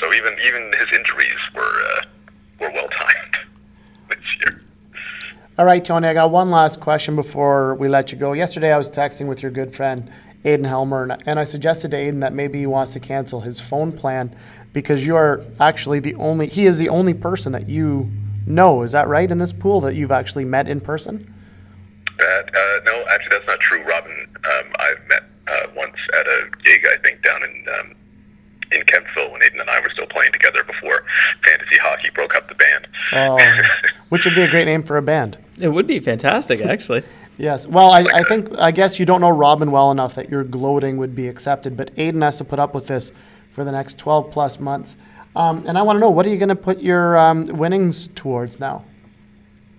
So 0.00 0.12
even 0.14 0.32
even 0.46 0.72
his 0.78 0.98
injuries 0.98 1.38
were 1.54 1.60
uh, 1.96 2.02
were 2.60 2.70
well 2.72 2.88
timed 2.88 3.36
this 4.08 4.18
year. 4.40 4.62
All 5.58 5.66
right, 5.66 5.84
Tony, 5.84 6.08
I 6.08 6.14
got 6.14 6.30
one 6.30 6.50
last 6.50 6.80
question 6.80 7.16
before 7.16 7.74
we 7.74 7.88
let 7.88 8.12
you 8.12 8.18
go. 8.18 8.32
Yesterday, 8.32 8.72
I 8.72 8.78
was 8.78 8.90
texting 8.90 9.26
with 9.28 9.42
your 9.42 9.50
good 9.50 9.74
friend, 9.74 10.10
Aiden 10.42 10.64
Helmer, 10.66 11.02
and- 11.02 11.22
and 11.26 11.38
I 11.38 11.44
suggested 11.44 11.90
to 11.90 11.98
Aiden 11.98 12.20
that 12.20 12.32
maybe 12.32 12.60
he 12.60 12.66
wants 12.66 12.94
to 12.94 13.00
cancel 13.00 13.42
his 13.42 13.60
phone 13.60 13.92
plan 13.92 14.34
because 14.72 15.04
you 15.04 15.16
are 15.16 15.42
actually 15.58 16.00
the 16.00 16.14
only, 16.14 16.46
he 16.46 16.64
is 16.64 16.78
the 16.78 16.88
only 16.88 17.12
person 17.12 17.52
that 17.52 17.68
you 17.68 18.10
know. 18.46 18.82
Is 18.82 18.92
that 18.92 19.08
right 19.08 19.30
in 19.30 19.38
this 19.38 19.52
pool 19.52 19.80
that 19.82 19.94
you've 19.94 20.12
actually 20.12 20.44
met 20.44 20.68
in 20.68 20.80
person? 20.80 21.32
That, 22.18 22.48
uh, 22.54 22.84
no, 22.84 23.04
actually, 23.10 23.30
that's 23.30 23.46
not 23.46 23.60
true. 23.60 23.82
Robin, 23.84 24.26
um, 24.44 24.72
I've 24.78 25.08
met 25.08 25.22
uh, 25.46 25.66
once 25.74 25.96
at 26.18 26.26
a 26.26 26.50
gig, 26.62 26.84
I 26.86 26.96
think, 27.02 27.22
down 27.22 27.42
in 27.42 27.66
um, 27.78 27.94
in 28.72 28.82
Kempsville 28.82 29.32
when 29.32 29.40
Aiden 29.40 29.60
and 29.60 29.68
I 29.68 29.80
were 29.80 29.90
still 29.92 30.06
playing 30.06 30.32
together 30.32 30.62
before 30.64 31.04
fantasy 31.44 31.76
hockey 31.78 32.10
broke 32.14 32.34
up 32.36 32.48
the 32.48 32.54
band. 32.54 32.86
Oh, 33.12 33.38
which 34.10 34.24
would 34.24 34.34
be 34.34 34.42
a 34.42 34.50
great 34.50 34.66
name 34.66 34.82
for 34.82 34.96
a 34.96 35.02
band. 35.02 35.38
It 35.60 35.68
would 35.68 35.86
be 35.86 36.00
fantastic, 36.00 36.62
actually. 36.62 37.02
Yes. 37.36 37.66
Well, 37.66 37.90
I, 37.90 38.04
I 38.12 38.22
think, 38.22 38.50
I 38.58 38.70
guess 38.70 39.00
you 39.00 39.06
don't 39.06 39.22
know 39.22 39.30
Robin 39.30 39.70
well 39.70 39.90
enough 39.90 40.14
that 40.16 40.28
your 40.28 40.44
gloating 40.44 40.98
would 40.98 41.16
be 41.16 41.26
accepted, 41.26 41.74
but 41.74 41.94
Aiden 41.96 42.22
has 42.22 42.36
to 42.36 42.44
put 42.44 42.58
up 42.58 42.74
with 42.74 42.86
this 42.86 43.12
for 43.50 43.64
the 43.64 43.72
next 43.72 43.96
12 43.98 44.30
plus 44.30 44.60
months. 44.60 44.96
Um, 45.36 45.64
and 45.66 45.78
I 45.78 45.82
want 45.82 45.96
to 45.96 46.00
know, 46.00 46.10
what 46.10 46.26
are 46.26 46.28
you 46.28 46.38
going 46.38 46.48
to 46.48 46.56
put 46.56 46.80
your 46.80 47.16
um, 47.16 47.46
winnings 47.46 48.08
towards 48.08 48.58
now? 48.58 48.84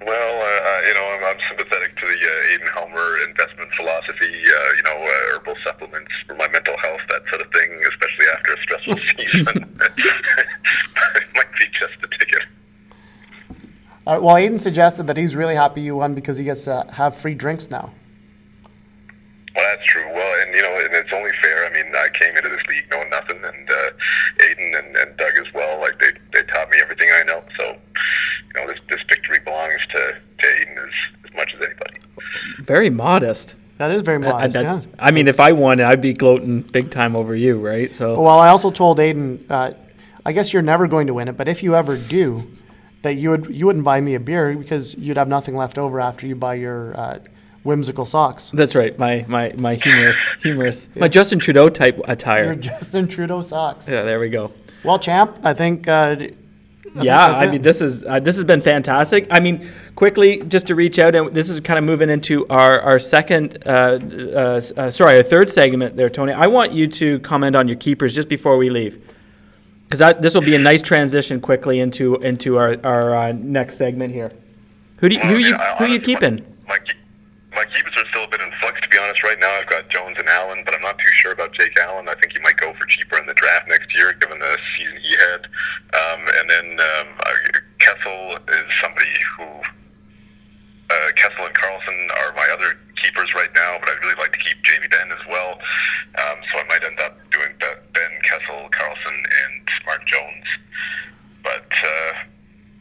Well, 0.06 0.42
uh, 0.42 0.88
you 0.88 0.94
know, 0.94 1.06
I'm, 1.14 1.24
I'm 1.26 1.42
sympathetic 1.48 1.96
to 1.98 2.06
the 2.06 2.14
uh, 2.14 2.50
Aiden 2.50 2.74
Helmer 2.74 3.30
investment 3.30 3.72
philosophy. 3.76 4.32
Uh, 4.32 4.76
you 4.78 4.84
know, 4.84 4.98
uh, 4.98 5.36
herbal 5.36 5.56
supplements 5.64 6.12
for 6.26 6.36
my 6.36 6.48
mental 6.48 6.76
health, 6.78 7.02
that 7.10 7.22
sort 7.30 7.42
of 7.42 7.52
thing, 7.52 7.70
especially 7.90 8.26
after 8.34 8.54
a 8.54 8.64
stressful 8.64 8.96
season. 9.18 9.80
it 11.16 11.28
might 11.36 11.54
be 11.60 11.66
just 11.72 11.94
the 12.02 12.08
ticket. 12.08 12.44
Uh, 14.08 14.20
well, 14.22 14.36
Aiden 14.36 14.60
suggested 14.60 15.06
that 15.08 15.18
he's 15.18 15.36
really 15.36 15.56
happy 15.56 15.82
you 15.82 15.98
won 15.98 16.16
because 16.16 16.38
he 16.38 16.44
gets 16.44 16.64
to 16.64 16.86
have 16.92 17.16
free 17.16 17.36
drinks 17.36 17.70
now. 17.70 17.92
Well, 19.56 19.76
that's 19.76 19.86
true. 19.86 20.08
Well, 20.14 20.42
and 20.42 20.56
you 20.56 20.62
know, 20.62 20.80
and 20.84 20.96
it's 20.96 21.14
only 21.14 21.32
fair. 21.42 21.66
I 21.66 21.74
mean, 21.74 21.94
I 21.94 22.08
came 22.14 22.36
into 22.36 22.50
this 22.50 22.66
league 22.68 22.86
knowing 22.90 23.10
nothing, 23.10 23.38
and 23.44 23.70
uh, 23.70 23.92
Aiden 24.72 24.80
and, 24.88 24.96
and 24.98 25.18
Doug 25.18 25.34
as 25.38 25.54
well. 25.54 25.80
Like 25.80 26.00
they, 26.00 26.12
they 26.34 26.44
taught 26.48 26.70
me 26.70 26.78
everything 26.82 27.10
I 27.14 27.24
know. 27.24 27.44
So, 27.58 27.76
you 28.56 28.62
know, 28.62 28.68
this 28.68 28.80
this 28.90 29.02
victory 29.10 29.40
belongs 29.40 29.82
to, 29.92 30.16
to 30.40 30.48
Aiden 30.48 30.78
as, 30.78 30.94
as 31.26 31.34
much 31.36 31.54
as 31.54 31.62
anybody. 31.66 32.00
Very 32.64 32.90
modest. 32.90 33.56
That 33.78 33.92
is 33.92 34.04
very 34.04 34.18
Uh, 34.18 34.32
modest, 34.32 34.56
yeah. 34.56 34.80
I 35.00 35.10
mean, 35.12 35.28
if 35.28 35.40
I 35.40 35.54
won, 35.54 35.82
I'd 35.82 36.02
be 36.02 36.14
gloating 36.14 36.62
big 36.62 36.92
time 36.92 37.16
over 37.16 37.34
you, 37.36 37.58
right? 37.58 37.92
So 37.94 38.20
Well, 38.22 38.38
I 38.40 38.50
also 38.50 38.70
told 38.70 39.00
Aiden, 39.00 39.40
uh, 39.50 39.72
I 40.24 40.34
guess 40.34 40.54
you're 40.54 40.62
never 40.62 40.88
going 40.88 41.08
to 41.08 41.16
win 41.16 41.28
it, 41.28 41.36
but 41.36 41.48
if 41.48 41.64
you 41.64 41.76
ever 41.76 41.98
do, 41.98 42.48
that 43.02 43.16
you 43.16 43.32
would 43.32 43.48
you 43.50 43.66
wouldn't 43.66 43.84
buy 43.84 44.00
me 44.00 44.14
a 44.14 44.20
beer 44.20 44.56
because 44.56 44.94
you'd 44.96 45.18
have 45.18 45.28
nothing 45.28 45.56
left 45.56 45.80
over 45.80 46.00
after 46.00 46.28
you 46.28 46.36
buy 46.36 46.54
your 46.54 46.96
uh, 46.96 47.18
whimsical 47.64 48.06
socks. 48.06 48.52
that's 48.54 48.76
right. 48.76 48.98
My 48.98 49.26
my 49.28 49.54
my 49.58 49.76
humorous 49.76 50.18
humorous 50.42 50.90
my 50.96 51.08
Justin 51.08 51.40
Trudeau 51.40 51.70
type 51.70 52.00
attire. 52.06 52.46
Your 52.46 52.56
Justin 52.56 53.08
Trudeau 53.08 53.42
socks. 53.42 53.88
yeah, 53.90 54.04
there 54.04 54.20
we 54.20 54.30
go. 54.30 54.52
Well, 54.84 55.00
champ, 55.00 55.38
I 55.44 55.54
think. 55.54 55.88
Uh, 55.88 56.16
d- 56.16 56.36
I 56.84 56.94
think 56.94 57.06
yeah, 57.06 57.28
that's 57.30 57.42
I 57.42 57.46
it. 57.46 57.52
mean, 57.52 57.62
this 57.62 57.80
is 57.82 58.04
uh, 58.04 58.20
this 58.20 58.36
has 58.36 58.44
been 58.44 58.60
fantastic. 58.60 59.26
I 59.32 59.40
mean, 59.40 59.72
quickly 59.96 60.42
just 60.42 60.68
to 60.68 60.76
reach 60.76 61.00
out, 61.00 61.16
and 61.16 61.34
this 61.34 61.50
is 61.50 61.62
kind 61.62 61.78
of 61.80 61.86
moving 61.86 62.10
into 62.10 62.46
our 62.50 62.82
our 62.82 63.00
second, 63.00 63.64
uh, 63.66 63.70
uh, 63.70 64.62
uh, 64.76 64.92
sorry, 64.92 65.16
our 65.16 65.24
third 65.24 65.50
segment 65.50 65.96
there, 65.96 66.10
Tony. 66.10 66.34
I 66.34 66.48
want 66.48 66.74
you 66.74 66.88
to 66.88 67.20
comment 67.20 67.56
on 67.56 67.70
your 67.70 67.78
keepers 67.78 68.14
just 68.14 68.28
before 68.28 68.58
we 68.58 68.70
leave, 68.70 69.00
because 69.88 70.00
this 70.20 70.34
will 70.36 70.42
be 70.42 70.56
a 70.56 70.60
nice 70.60 70.82
transition 70.82 71.40
quickly 71.40 71.80
into 71.80 72.16
into 72.16 72.58
our 72.58 72.76
our 72.84 73.16
uh, 73.16 73.32
next 73.32 73.78
segment 73.78 74.14
here. 74.14 74.34
Who 74.98 75.08
do 75.08 75.16
you, 75.16 75.22
who 75.22 75.28
Well, 75.28 75.36
I 75.36 75.40
you 75.40 75.52
mean, 75.52 75.62
I 75.62 75.76
who 75.78 75.86
you 75.86 75.92
honestly- 75.96 76.00
keeping? 76.16 76.46
My, 77.54 77.66
keepers 77.66 77.94
are 77.98 78.08
still 78.10 78.24
a 78.24 78.28
bit 78.28 78.42
in 78.42 78.52
flux, 78.60 78.80
to 78.82 78.90
be 78.90 78.98
honest. 78.98 79.24
Right 79.24 79.40
now, 79.40 79.52
I've 79.60 79.70
got 79.70 79.90
Jones 79.90 80.18
and 80.18 80.28
Allen, 80.30 80.64
but 80.66 80.74
I'm 80.74 80.82
not 80.82 80.98
too 80.98 81.12
sure 81.12 81.32
about 81.32 81.54
Jake 81.54 81.78
Allen. 81.80 82.08
I 82.08 82.16
think 82.16 82.34
he 82.34 82.40
might 82.40 82.58
go 82.58 82.74
for 82.74 82.86
cheaper 82.86 83.18
in 83.18 83.26
the 83.26 83.34
draft 83.34 83.68
next 83.68 83.96
year, 83.96 84.14
given 84.14 84.40
the 84.40 84.58
season 84.78 84.98
he 85.02 85.16
had. 85.16 85.46
Um, 85.94 86.22
and 86.40 86.50
then 86.50 86.68
um, 86.80 87.08
uh, 87.20 87.60
Kessel 87.80 88.38
is 88.48 88.68
somebody 88.82 89.14
who. 89.38 89.48
Uh, 90.92 91.12
Kessel 91.16 91.46
and 91.46 91.56
Carlson 91.56 91.96
are 92.20 92.36
my 92.36 92.46
other 92.52 92.76
keepers 93.02 93.34
right 93.34 93.50
now, 93.56 93.78
but 93.80 93.90
I'd 93.90 94.04
really 94.04 94.20
like 94.20 94.34
to 94.34 94.40
keep 94.40 94.62
Jamie 94.64 94.88
Benn 94.88 95.12
as 95.12 95.26
well. 95.30 95.60
Um, 96.20 96.38
so 96.52 96.60
I 96.60 96.64
might 96.68 96.84
end 96.84 97.00
up 97.00 97.18
doing 97.32 97.52
Benn, 97.60 98.14
Kessel, 98.24 98.70
Carlson, 98.72 99.16
and 99.16 99.70
Smart 99.82 100.06
Jones. 100.06 100.48
But 101.44 101.72
uh, 101.72 102.12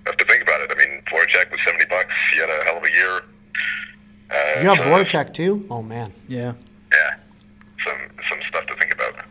I 0.06 0.10
have 0.10 0.16
to 0.16 0.24
think 0.24 0.42
about 0.42 0.60
it. 0.60 0.70
I 0.70 0.76
mean, 0.78 1.02
Voracek 1.06 1.50
was 1.50 1.60
70 1.64 1.86
bucks. 1.86 2.14
He 2.32 2.40
had 2.40 2.50
a 2.50 2.64
hell 2.64 2.78
of 2.78 2.84
a 2.84 2.92
year. 2.92 3.22
Uh, 4.30 4.60
you 4.60 4.68
have 4.68 4.78
so- 4.78 4.84
Voracek 4.84 5.34
too. 5.34 5.66
Oh 5.70 5.82
man, 5.82 6.12
Yeah, 6.28 6.52
Yeah, 6.92 7.16
some 7.84 7.96
some 8.28 8.38
stuff 8.48 8.66
to 8.66 8.74
think 8.76 8.92
about. 8.94 9.24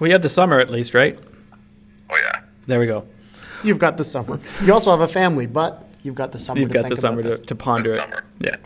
we 0.00 0.10
have 0.10 0.22
the 0.22 0.28
summer 0.28 0.58
at 0.60 0.70
least, 0.70 0.94
right? 0.94 1.18
Oh 2.10 2.16
yeah. 2.16 2.40
There 2.66 2.80
we 2.80 2.86
go. 2.86 3.06
you've 3.62 3.78
got 3.78 3.96
the 3.96 4.04
summer. 4.04 4.40
You 4.64 4.72
also 4.72 4.90
have 4.90 5.00
a 5.00 5.08
family, 5.08 5.46
but 5.46 5.86
you've 6.02 6.14
got 6.14 6.32
the 6.32 6.38
summer. 6.38 6.60
You've 6.60 6.70
to 6.70 6.74
got 6.74 6.82
think 6.84 6.94
the 6.94 7.00
summer 7.00 7.22
to, 7.22 7.38
to 7.38 7.54
ponder 7.54 7.94
it. 7.94 8.00
Summer. 8.00 8.24
Yeah. 8.40 8.56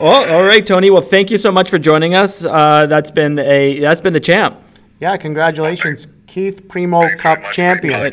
Well, 0.00 0.30
all 0.34 0.44
right, 0.44 0.64
Tony. 0.66 0.90
Well, 0.90 1.02
thank 1.02 1.30
you 1.30 1.38
so 1.38 1.50
much 1.50 1.70
for 1.70 1.78
joining 1.78 2.14
us. 2.14 2.44
Uh, 2.44 2.86
that's 2.86 3.10
been 3.10 3.38
a 3.38 3.78
that's 3.80 4.00
been 4.00 4.12
the 4.12 4.20
champ. 4.20 4.60
Yeah, 5.00 5.16
congratulations, 5.16 6.06
Keith 6.26 6.68
Primo 6.68 7.02
Thanks 7.02 7.22
Cup 7.22 7.42
champion. 7.52 8.12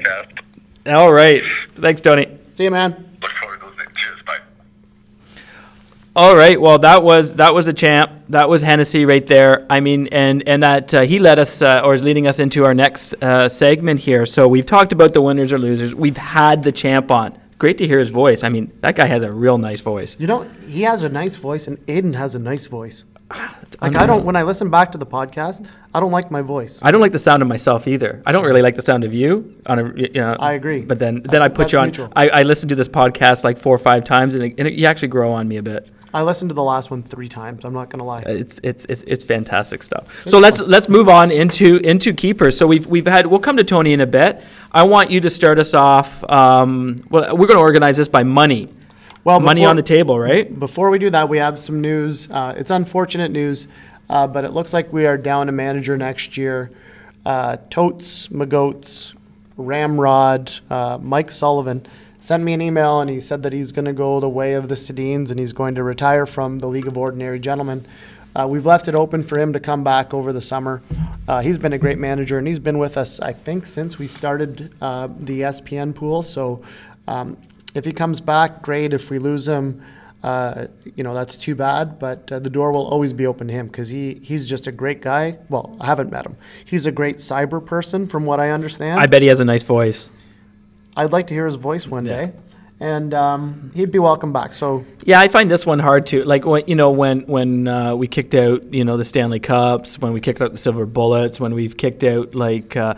All 0.88 1.14
right. 1.14 1.44
Thanks, 1.80 2.02
Tony. 2.02 2.38
See 2.48 2.64
you, 2.66 2.72
man. 2.72 2.92
Look 3.22 3.32
forward 3.34 3.60
to 3.60 3.68
listening. 3.68 3.88
Cheers. 3.96 4.22
Bye. 4.26 4.40
All 6.14 6.36
right. 6.36 6.60
Well, 6.60 6.78
that 6.80 7.04
was 7.04 7.36
that 7.36 7.54
was 7.54 7.66
the 7.66 7.74
champ. 7.74 8.12
That 8.30 8.50
was 8.50 8.62
Hennessy 8.62 9.06
right 9.06 9.26
there. 9.26 9.66
I 9.70 9.80
mean, 9.80 10.08
and 10.12 10.44
and 10.46 10.62
that 10.62 10.94
uh, 10.94 11.02
he 11.02 11.20
led 11.20 11.40
us 11.40 11.62
uh, 11.62 11.82
or 11.86 11.94
is 11.94 12.04
leading 12.04 12.28
us 12.28 12.40
into 12.40 12.66
our 12.66 12.74
next 12.74 13.14
uh, 13.24 13.48
segment 13.48 14.02
here. 14.02 14.26
So 14.26 14.46
we've 14.48 14.66
talked 14.66 14.92
about 14.92 15.14
the 15.14 15.22
winners 15.22 15.54
or 15.54 15.58
losers. 15.58 15.96
We've 15.96 16.18
had 16.18 16.64
the 16.64 16.72
champ 16.74 17.12
on. 17.12 17.38
Great 17.60 17.78
to 17.78 17.88
hear 17.88 18.00
his 18.00 18.10
voice. 18.10 18.44
I 18.44 18.50
mean, 18.50 18.74
that 18.82 18.96
guy 18.98 19.06
has 19.06 19.24
a 19.24 19.32
real 19.32 19.58
nice 19.58 19.80
voice. 19.82 20.18
You 20.20 20.28
know, 20.28 20.42
he 20.68 20.82
has 20.82 21.04
a 21.04 21.10
nice 21.10 21.38
voice, 21.38 21.68
and 21.68 21.78
Aiden 21.86 22.16
has 22.16 22.36
a 22.36 22.40
nice 22.40 22.66
voice. 22.68 23.06
Like. 23.82 23.96
I 23.96 24.06
don't 24.06 24.26
when 24.26 24.36
I 24.36 24.44
listen 24.44 24.70
back 24.70 24.92
to 24.92 25.00
the 25.00 25.08
podcast, 25.08 25.68
I 25.92 26.00
don't 26.00 26.12
like 26.12 26.30
my 26.30 26.44
voice. 26.44 26.82
I 26.84 26.92
don't 26.92 27.02
like 27.02 27.14
the 27.14 27.18
sound 27.18 27.42
of 27.42 27.48
myself 27.48 27.88
either. 27.88 28.22
I 28.28 28.32
don't 28.32 28.46
really 28.46 28.62
like 28.62 28.76
the 28.76 28.84
sound 28.84 29.04
of 29.04 29.12
you. 29.12 29.56
On 29.66 29.80
a, 29.80 29.94
you 29.96 30.10
know, 30.14 30.36
I 30.40 30.54
agree. 30.54 30.82
But 30.86 31.00
then, 31.00 31.16
then 31.16 31.24
That's- 31.24 31.46
I 31.46 31.48
put 31.48 31.58
that's 31.58 31.74
you 31.74 31.80
on. 31.80 31.86
mutual. 31.88 32.14
I, 32.16 32.30
I 32.30 32.42
listened 32.44 32.70
to 32.70 32.76
this 32.76 32.88
podcast 32.88 33.44
like 33.44 33.58
four 33.58 33.74
or 33.74 33.80
five 33.80 34.04
times, 34.04 34.36
and, 34.36 34.44
it, 34.44 34.54
and 34.60 34.68
it, 34.68 34.76
you 34.76 34.86
actually 34.86 35.08
grow 35.08 35.32
on 35.32 35.48
me 35.48 35.58
a 35.58 35.64
bit. 35.64 35.90
I 36.14 36.24
listened 36.24 36.50
to 36.50 36.54
the 36.54 36.64
last 36.64 36.92
one 36.92 37.04
three 37.04 37.30
times. 37.30 37.64
I'm 37.64 37.74
not 37.74 37.90
gonna 37.90 38.04
lie. 38.04 38.22
It's 38.26 38.60
it's 38.64 38.86
it's, 38.86 39.04
it's 39.04 39.24
fantastic 39.24 39.82
stuff. 39.84 40.28
So 40.28 40.40
let's 40.40 40.60
let's 40.60 40.90
move 40.90 41.08
on 41.08 41.32
into 41.32 41.78
into 41.78 42.14
keepers. 42.14 42.58
So 42.58 42.68
we've 42.68 42.86
we've 42.86 43.08
had 43.08 43.28
we'll 43.28 43.40
come 43.40 43.58
to 43.58 43.64
Tony 43.64 43.94
in 43.94 44.02
a 44.02 44.08
bit. 44.08 44.42
I 44.72 44.84
want 44.84 45.10
you 45.10 45.22
to 45.22 45.30
start 45.30 45.60
us 45.60 45.74
off. 45.74 46.24
Um, 46.30 46.98
well, 47.10 47.36
we're 47.36 47.48
going 47.48 47.58
to 47.58 47.62
organize 47.62 47.98
this 47.98 48.08
by 48.08 48.24
money. 48.24 48.70
Well, 49.24 49.40
money 49.40 49.62
before- 49.62 49.70
on 49.70 49.76
the 49.76 49.84
table, 49.84 50.20
right? 50.20 50.60
Before 50.60 50.90
we 50.90 50.98
do 51.00 51.10
that, 51.12 51.30
we 51.30 51.38
have 51.38 51.60
some 51.60 51.82
news. 51.82 52.30
Uh, 52.32 52.56
it's 52.58 52.72
unfortunate 52.72 53.32
news, 53.32 53.68
uh, 54.10 54.28
but 54.28 54.44
it 54.46 54.52
looks 54.52 54.74
like 54.74 54.92
we 54.92 55.06
are 55.06 55.18
down 55.18 55.48
a 55.48 55.52
manager 55.52 55.98
next 55.98 56.38
year. 56.38 56.72
Uh, 57.26 57.58
Totes, 57.70 58.30
Magoats, 58.30 59.14
Ramrod, 59.58 60.52
uh, 60.70 60.98
Mike 61.00 61.30
Sullivan 61.32 61.86
sent 62.22 62.44
me 62.44 62.54
an 62.54 62.62
email 62.62 63.02
and 63.02 63.10
he 63.10 63.20
said 63.20 63.44
that 63.44 63.52
he's 63.52 63.72
going 63.72 63.86
to 63.86 63.94
go 63.94 64.20
the 64.20 64.30
way 64.30 64.54
of 64.54 64.70
the 64.70 64.76
Sedins 64.76 65.32
and 65.32 65.40
he's 65.40 65.52
going 65.52 65.76
to 65.76 65.84
retire 65.84 66.26
from 66.26 66.60
the 66.60 66.68
League 66.68 66.88
of 66.88 66.98
Ordinary 66.98 67.40
Gentlemen. 67.40 67.86
Uh, 68.34 68.48
we've 68.48 68.66
left 68.66 68.88
it 68.88 68.96
open 68.96 69.24
for 69.24 69.38
him 69.38 69.52
to 69.52 69.60
come 69.60 69.84
back 69.84 70.14
over 70.14 70.32
the 70.32 70.40
summer. 70.40 70.82
Uh, 71.28 71.42
he's 71.42 71.58
been 71.58 71.74
a 71.74 71.78
great 71.78 71.98
manager 71.98 72.38
and 72.38 72.48
he's 72.48 72.60
been 72.60 72.78
with 72.78 72.96
us, 72.96 73.20
I 73.20 73.34
think, 73.34 73.66
since 73.66 74.00
we 74.00 74.08
started 74.08 74.74
uh, 74.80 75.08
the 75.08 75.42
SPN 75.42 75.94
pool. 75.94 76.22
So 76.22 76.64
um, 77.08 77.38
if 77.74 77.84
he 77.86 77.92
comes 77.92 78.22
back, 78.22 78.62
great. 78.62 78.94
If 78.94 79.10
we 79.10 79.18
lose 79.20 79.48
him, 79.48 79.84
uh, 80.24 80.68
you 80.96 81.04
know, 81.04 81.16
that's 81.16 81.36
too 81.36 81.56
bad. 81.56 81.98
But 81.98 82.32
uh, 82.32 82.40
the 82.40 82.50
door 82.50 82.72
will 82.72 82.86
always 82.86 83.14
be 83.14 83.26
open 83.26 83.48
to 83.48 83.54
him 83.54 83.68
because 83.68 83.90
he, 83.90 84.22
he's 84.24 84.48
just 84.48 84.68
a 84.68 84.72
great 84.72 85.02
guy. 85.02 85.40
Well, 85.50 85.76
I 85.82 85.88
haven't 85.88 86.12
met 86.12 86.26
him. 86.26 86.38
He's 86.64 86.86
a 86.86 86.92
great 86.92 87.18
cyber 87.18 87.66
person, 87.66 88.08
from 88.08 88.26
what 88.26 88.40
I 88.40 88.52
understand. 88.52 89.00
I 89.00 89.08
bet 89.08 89.24
he 89.24 89.28
has 89.28 89.40
a 89.40 89.46
nice 89.46 89.64
voice. 89.64 90.12
I'd 90.96 91.12
like 91.12 91.28
to 91.28 91.34
hear 91.34 91.46
his 91.46 91.56
voice 91.56 91.88
one 91.88 92.06
Yeah. 92.06 92.26
day. 92.28 92.32
And 92.80 93.14
um, 93.14 93.72
he'd 93.76 93.92
be 93.92 94.00
welcome 94.00 94.34
back. 94.34 94.56
So 94.56 94.84
Yeah, 95.06 95.20
I 95.20 95.28
find 95.28 95.52
this 95.52 95.68
one 95.68 95.78
hard 95.78 96.08
too. 96.08 96.24
Like 96.24 96.46
when 96.46 96.64
you 96.66 96.74
know 96.76 96.90
when 96.92 97.22
when 97.28 97.68
uh, 97.68 97.96
we 97.96 98.08
kicked 98.08 98.34
out 98.34 98.74
you 98.74 98.84
know 98.84 98.98
the 98.98 99.06
Stanley 99.06 99.40
Cups, 99.40 100.00
when 100.00 100.14
we 100.14 100.20
kicked 100.20 100.42
out 100.42 100.52
the 100.52 100.58
Silver 100.58 100.88
Bullets, 100.88 101.40
when 101.40 101.54
we've 101.54 101.78
kicked 101.78 102.04
out 102.04 102.34
like. 102.36 102.76
Uh, 102.76 102.96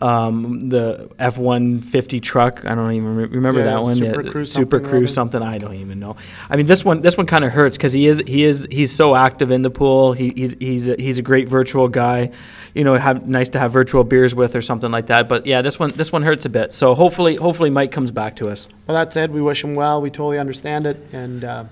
um, 0.00 0.60
the 0.60 1.10
F 1.18 1.38
one 1.38 1.80
fifty 1.80 2.20
truck. 2.20 2.64
I 2.64 2.74
don't 2.74 2.92
even 2.92 3.16
re- 3.16 3.24
remember 3.26 3.60
Yeah, 3.60 3.66
that 3.66 3.82
one. 3.82 3.96
Super 3.96 4.22
the 4.22 4.30
Cruise 4.30 4.52
Super 4.52 4.78
something 4.78 4.90
Cruise 4.90 5.12
something. 5.14 5.42
I 5.42 5.58
don't 5.58 5.74
even 5.74 5.98
know. 5.98 6.16
I 6.48 6.56
mean, 6.56 6.66
this 6.66 6.84
one 6.84 7.02
this 7.02 7.16
one 7.16 7.26
kind 7.26 7.44
of 7.44 7.52
hurts 7.52 7.76
because 7.76 7.92
he 7.92 8.06
is 8.06 8.22
he 8.26 8.44
is 8.44 8.66
he's 8.70 8.92
so 8.92 9.14
active 9.14 9.50
in 9.50 9.62
the 9.62 9.70
pool. 9.70 10.12
He, 10.12 10.32
he's 10.34 10.54
he's 10.58 10.88
a, 10.88 10.96
he's 10.98 11.18
a 11.18 11.22
great 11.22 11.48
virtual 11.48 11.88
guy. 11.88 12.30
You 12.74 12.84
know, 12.84 12.94
have 12.94 13.26
nice 13.26 13.48
to 13.50 13.58
have 13.58 13.72
virtual 13.72 14.04
beers 14.04 14.34
with 14.34 14.54
or 14.54 14.62
something 14.62 14.90
like 14.90 15.06
that. 15.06 15.28
But 15.28 15.46
yeah, 15.46 15.62
this 15.62 15.78
one 15.78 15.90
this 15.90 16.12
one 16.12 16.22
hurts 16.22 16.44
a 16.44 16.50
bit. 16.50 16.72
So 16.72 16.94
hopefully 16.94 17.36
hopefully 17.36 17.70
Mike 17.70 17.92
comes 17.92 18.12
back 18.12 18.36
to 18.36 18.48
us. 18.48 18.68
Well, 18.86 18.96
that 18.96 19.12
said, 19.12 19.32
we 19.32 19.42
wish 19.42 19.64
him 19.64 19.74
well. 19.74 20.00
We 20.00 20.10
totally 20.10 20.38
understand 20.38 20.86
it, 20.86 20.96
and 21.12 21.44
uh, 21.44 21.64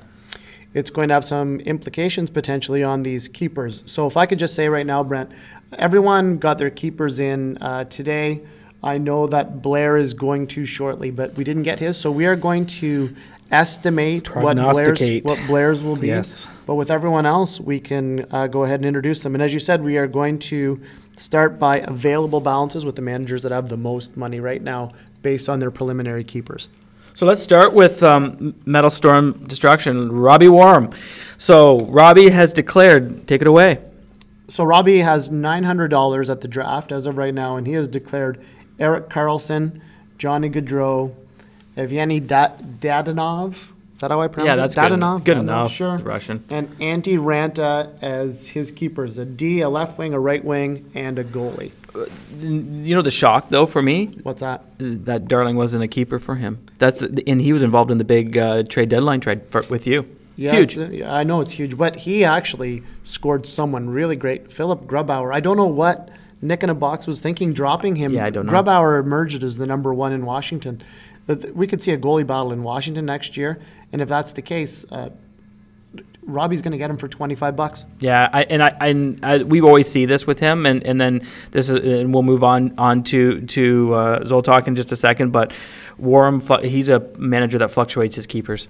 it's 0.74 0.90
going 0.90 1.08
to 1.08 1.14
have 1.14 1.24
some 1.24 1.60
implications 1.60 2.28
potentially 2.28 2.82
on 2.84 3.02
these 3.02 3.28
keepers. 3.28 3.82
So 3.86 4.06
if 4.06 4.16
I 4.16 4.26
could 4.26 4.38
just 4.38 4.54
say 4.54 4.68
right 4.68 4.84
now, 4.84 5.02
Brent, 5.02 5.30
everyone 5.72 6.38
got 6.38 6.58
their 6.58 6.70
keepers 6.70 7.20
in 7.20 7.58
uh, 7.58 7.84
today. 7.84 8.42
I 8.82 8.98
know 8.98 9.26
that 9.26 9.62
Blair 9.62 9.96
is 9.96 10.14
going 10.14 10.46
to 10.48 10.64
shortly, 10.64 11.10
but 11.10 11.34
we 11.34 11.44
didn't 11.44 11.64
get 11.64 11.80
his, 11.80 11.96
so 11.96 12.10
we 12.10 12.26
are 12.26 12.36
going 12.36 12.66
to 12.66 13.14
estimate 13.50 14.34
what 14.34 14.56
Blair's, 14.56 15.22
what 15.22 15.40
Blair's 15.46 15.82
will 15.82 15.96
be. 15.96 16.08
Yes. 16.08 16.48
But 16.66 16.74
with 16.74 16.90
everyone 16.90 17.26
else, 17.26 17.60
we 17.60 17.80
can 17.80 18.26
uh, 18.30 18.46
go 18.48 18.64
ahead 18.64 18.80
and 18.80 18.86
introduce 18.86 19.20
them. 19.20 19.34
And 19.34 19.42
as 19.42 19.54
you 19.54 19.60
said, 19.60 19.82
we 19.82 19.96
are 19.98 20.06
going 20.06 20.38
to 20.40 20.80
start 21.16 21.58
by 21.58 21.78
available 21.78 22.40
balances 22.40 22.84
with 22.84 22.96
the 22.96 23.02
managers 23.02 23.42
that 23.42 23.52
have 23.52 23.68
the 23.68 23.76
most 23.76 24.16
money 24.16 24.40
right 24.40 24.62
now 24.62 24.92
based 25.22 25.48
on 25.48 25.60
their 25.60 25.70
preliminary 25.70 26.24
keepers. 26.24 26.68
So 27.14 27.24
let's 27.24 27.42
start 27.42 27.72
with 27.72 28.02
um, 28.02 28.54
Metal 28.66 28.90
Storm 28.90 29.32
Destruction, 29.46 30.12
Robbie 30.12 30.48
Warm. 30.48 30.90
So 31.38 31.78
Robbie 31.86 32.28
has 32.28 32.52
declared, 32.52 33.26
take 33.26 33.40
it 33.40 33.46
away. 33.46 33.82
So 34.48 34.64
Robbie 34.64 34.98
has 35.00 35.30
nine 35.30 35.64
hundred 35.64 35.88
dollars 35.88 36.30
at 36.30 36.40
the 36.40 36.48
draft 36.48 36.92
as 36.92 37.06
of 37.06 37.18
right 37.18 37.34
now, 37.34 37.56
and 37.56 37.66
he 37.66 37.72
has 37.74 37.88
declared 37.88 38.42
Erik 38.78 39.08
Karlsson, 39.08 39.80
Johnny 40.18 40.48
Gaudreau, 40.50 41.14
Evgeny 41.76 42.24
Da- 42.26 42.52
Dadonov. 42.80 43.72
Is 43.92 44.00
that 44.00 44.10
how 44.10 44.20
I 44.20 44.28
pronounce 44.28 44.46
Yeah, 44.46 44.52
it? 44.52 44.56
that's 44.56 44.74
good. 44.74 44.92
Dadonov. 44.92 45.24
Good 45.24 45.36
Dadonov, 45.38 45.40
enough. 45.42 45.72
Sure. 45.72 45.98
Russian. 45.98 46.44
And 46.50 46.68
Antti 46.78 47.16
Raanta 47.18 47.90
as 48.02 48.48
his 48.48 48.70
keepers: 48.70 49.18
a 49.18 49.24
D, 49.24 49.60
a 49.62 49.68
left 49.68 49.98
wing, 49.98 50.12
a 50.14 50.20
right 50.20 50.44
wing, 50.44 50.90
and 50.94 51.18
a 51.18 51.24
goalie. 51.24 51.72
You 52.38 52.94
know 52.94 53.00
the 53.00 53.10
shock 53.10 53.48
though 53.48 53.64
for 53.64 53.80
me 53.80 54.10
What's 54.22 54.40
that? 54.40 54.62
that 54.78 55.28
Darling 55.28 55.56
wasn't 55.56 55.82
a 55.82 55.88
keeper 55.88 56.18
for 56.18 56.34
him. 56.34 56.58
That's 56.78 57.00
and 57.00 57.40
he 57.40 57.54
was 57.54 57.62
involved 57.62 57.90
in 57.90 57.96
the 57.96 58.04
big 58.04 58.36
uh, 58.36 58.64
trade 58.64 58.90
deadline 58.90 59.20
trade 59.20 59.40
for, 59.48 59.62
with 59.70 59.86
you. 59.86 60.06
Yes, 60.36 60.72
Huge. 60.74 61.00
uh, 61.02 61.06
I 61.10 61.24
know 61.24 61.40
it's 61.40 61.52
huge, 61.52 61.76
but 61.76 61.96
he 61.96 62.22
actually 62.24 62.82
scored 63.02 63.46
someone 63.46 63.88
really 63.88 64.16
great, 64.16 64.52
Philip 64.52 64.86
Grubauer. 64.86 65.34
I 65.34 65.40
don't 65.40 65.56
know 65.56 65.66
what 65.66 66.10
Nick 66.42 66.62
in 66.62 66.68
a 66.68 66.74
Box 66.74 67.06
was 67.06 67.20
thinking 67.20 67.54
dropping 67.54 67.96
him. 67.96 68.12
Yeah, 68.12 68.26
I 68.26 68.30
don't 68.30 68.46
know. 68.46 68.52
Grubauer 68.52 69.00
emerged 69.00 69.42
as 69.42 69.56
the 69.56 69.66
number 69.66 69.94
one 69.94 70.12
in 70.12 70.26
Washington. 70.26 70.82
We 71.54 71.66
could 71.66 71.82
see 71.82 71.90
a 71.92 71.98
goalie 71.98 72.26
battle 72.26 72.52
in 72.52 72.62
Washington 72.62 73.06
next 73.06 73.36
year, 73.36 73.58
and 73.92 74.00
if 74.02 74.08
that's 74.08 74.32
the 74.34 74.42
case, 74.42 74.84
uh, 74.92 75.08
Robbie's 76.22 76.60
going 76.60 76.72
to 76.72 76.78
get 76.78 76.90
him 76.90 76.96
for 76.98 77.08
twenty 77.08 77.34
five 77.34 77.56
bucks. 77.56 77.86
Yeah, 78.00 78.28
I, 78.32 78.42
and 78.44 78.62
I 78.62 78.68
and 78.80 79.24
I, 79.24 79.38
we 79.38 79.60
always 79.60 79.88
see 79.90 80.06
this 80.06 80.26
with 80.26 80.38
him, 80.38 80.66
and, 80.66 80.84
and 80.84 81.00
then 81.00 81.26
this 81.52 81.68
is, 81.68 81.76
and 81.76 82.12
we'll 82.12 82.22
move 82.24 82.44
on 82.44 82.74
on 82.78 83.02
to 83.04 83.40
to 83.42 83.94
uh, 83.94 84.20
Zoltok 84.20 84.66
in 84.66 84.76
just 84.76 84.92
a 84.92 84.96
second. 84.96 85.30
But 85.32 85.52
Warren, 85.98 86.40
he's 86.62 86.88
a 86.90 87.00
manager 87.18 87.58
that 87.58 87.70
fluctuates 87.70 88.16
his 88.16 88.26
keepers. 88.26 88.68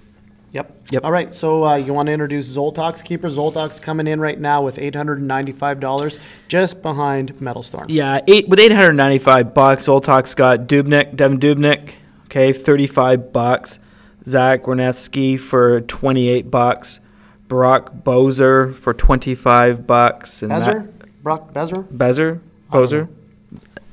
Yep. 0.57 0.71
Yep. 0.91 1.05
All 1.05 1.11
right. 1.11 1.35
So 1.35 1.63
uh, 1.65 1.75
you 1.75 1.93
want 1.93 2.07
to 2.07 2.13
introduce 2.13 2.47
Zoltok's 2.57 3.03
keeper? 3.03 3.27
Zoltok's 3.27 3.79
coming 3.79 4.07
in 4.07 4.19
right 4.19 4.39
now 4.39 4.63
with 4.63 4.79
eight 4.79 4.95
hundred 4.95 5.19
and 5.19 5.27
ninety 5.27 5.51
five 5.51 5.79
dollars, 5.79 6.17
just 6.47 6.81
behind 6.81 7.39
Metal 7.39 7.61
Storm. 7.61 7.85
Yeah, 7.89 8.21
eight 8.27 8.47
with 8.49 8.59
eight 8.59 8.71
hundred 8.71 8.93
ninety 8.93 9.19
five 9.19 9.53
bucks. 9.53 9.85
Zoltok's 9.85 10.33
got 10.33 10.61
Dubnyk, 10.61 11.15
Devan 11.15 11.37
Dubnyk, 11.37 11.91
okay, 12.25 12.51
thirty 12.53 12.87
five 12.87 13.31
bucks. 13.31 13.77
Zach 14.27 14.63
Gronetsky 14.63 15.39
for 15.39 15.81
twenty 15.81 16.27
eight 16.27 16.49
bucks. 16.49 17.01
Brock 17.47 17.93
Boeser 18.03 18.73
for 18.75 18.95
twenty 18.95 19.35
five 19.35 19.85
bucks. 19.85 20.41
And 20.41 20.51
Bezer, 20.51 20.73
Matt- 20.85 21.23
Brock 21.23 21.53
Bezer, 21.53 21.83
Bezer, 21.83 22.39
Bozer. 22.71 23.07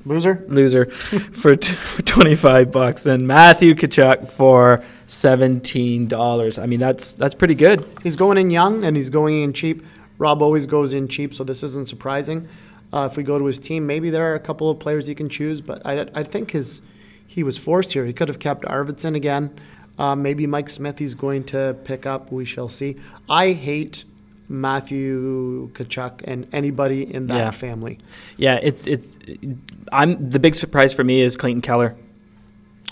loser. 0.06 0.44
loser 0.49 0.87
for 1.33 1.56
t- 1.56 1.73
for 1.75 2.02
25 2.02 2.71
bucks 2.73 3.04
and 3.06 3.26
Matthew 3.26 3.75
Tkachuk 3.75 4.28
for 4.30 4.83
$17. 5.08 6.62
I 6.62 6.66
mean 6.66 6.80
that's 6.80 7.12
that's 7.12 7.34
pretty 7.34 7.54
good. 7.54 7.87
He's 8.02 8.16
going 8.16 8.38
in 8.38 8.50
young 8.50 8.84
and 8.84 8.96
he's 8.96 9.11
going 9.11 9.42
in 9.42 9.52
cheap. 9.52 9.84
Rob 10.18 10.42
always 10.42 10.66
goes 10.66 10.94
in 10.94 11.08
cheap, 11.08 11.34
so 11.34 11.42
this 11.44 11.62
isn't 11.62 11.88
surprising. 11.88 12.49
Uh, 12.92 13.08
if 13.11 13.16
we 13.16 13.23
go 13.25 13.38
to 13.38 13.44
his 13.46 13.58
team, 13.58 13.87
maybe 13.87 14.11
there 14.11 14.30
are 14.30 14.34
a 14.37 14.40
couple 14.40 14.70
of 14.70 14.78
players 14.78 15.06
he 15.08 15.14
can 15.14 15.28
choose, 15.28 15.61
but 15.61 15.84
I, 15.84 16.06
I 16.14 16.23
think 16.23 16.52
his 16.52 16.82
he 17.26 17.42
was 17.42 17.58
forced 17.58 17.92
here. 17.92 18.04
He 18.06 18.12
could 18.12 18.28
have 18.28 18.38
kept 18.38 18.64
Arvidsson 18.64 19.16
again. 19.16 19.50
Uh, 19.99 20.14
maybe 20.14 20.46
Mike 20.46 20.68
Smith 20.70 20.99
he's 20.99 21.14
going 21.14 21.44
to 21.44 21.76
pick 21.84 22.06
up. 22.06 22.30
We 22.30 22.44
shall 22.44 22.68
see. 22.68 22.96
I 23.28 23.52
hate 23.52 24.04
Matthew 24.49 25.70
Tkachuk 25.73 26.20
and 26.25 26.46
anybody 26.52 27.12
in 27.12 27.26
that 27.28 27.37
Yeah. 27.37 27.50
family. 27.50 27.99
Yeah, 28.37 28.61
it's 28.62 28.87
it's 28.87 29.16
I'm 29.92 30.31
the 30.31 30.38
big 30.38 30.55
surprise 30.55 30.92
for 30.94 31.02
me 31.05 31.20
is 31.20 31.37
Clayton 31.37 31.62
Keller. 31.62 31.96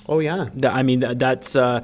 Oh 0.08 0.18
yeah, 0.18 0.48
I 0.64 0.82
mean 0.82 1.00
that, 1.00 1.18
that's 1.18 1.56
uh 1.56 1.82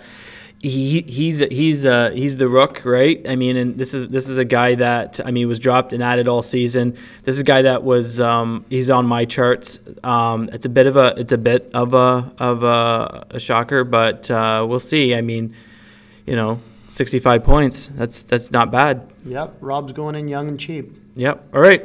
he 0.60 1.02
he's 1.02 1.38
he's 1.38 1.84
uh 1.84 2.10
he's 2.10 2.36
the 2.36 2.48
rook, 2.48 2.82
right? 2.84 3.24
I 3.28 3.36
mean, 3.36 3.56
and 3.56 3.78
this 3.78 3.94
is 3.94 4.08
this 4.08 4.28
is 4.28 4.38
a 4.38 4.44
guy 4.44 4.74
that 4.74 5.20
I 5.24 5.30
mean 5.30 5.46
was 5.46 5.58
dropped 5.58 5.92
and 5.92 6.02
added 6.02 6.26
all 6.26 6.42
season. 6.42 6.96
This 7.22 7.36
is 7.36 7.42
a 7.42 7.44
guy 7.44 7.62
that 7.62 7.84
was 7.84 8.20
um 8.20 8.64
he's 8.68 8.90
on 8.90 9.06
my 9.06 9.24
charts. 9.24 9.78
Um, 10.02 10.50
it's 10.52 10.66
a 10.66 10.68
bit 10.68 10.86
of 10.86 10.96
a 10.96 11.14
it's 11.16 11.32
a 11.32 11.38
bit 11.38 11.70
of 11.74 11.94
a 11.94 12.32
of 12.38 12.64
a, 12.64 13.26
a 13.30 13.40
shocker, 13.40 13.84
but 13.84 14.30
uh, 14.30 14.66
we'll 14.68 14.80
see. 14.80 15.14
I 15.14 15.20
mean, 15.20 15.54
you 16.26 16.34
know, 16.34 16.58
65 16.88 17.44
points. 17.44 17.88
That's 17.94 18.24
that's 18.24 18.50
not 18.50 18.72
bad. 18.72 19.12
yep. 19.24 19.54
Rob's 19.60 19.92
going 19.92 20.16
in 20.16 20.26
young 20.26 20.48
and 20.48 20.58
cheap. 20.58 20.92
Yep. 21.14 21.54
All 21.54 21.60
right. 21.60 21.84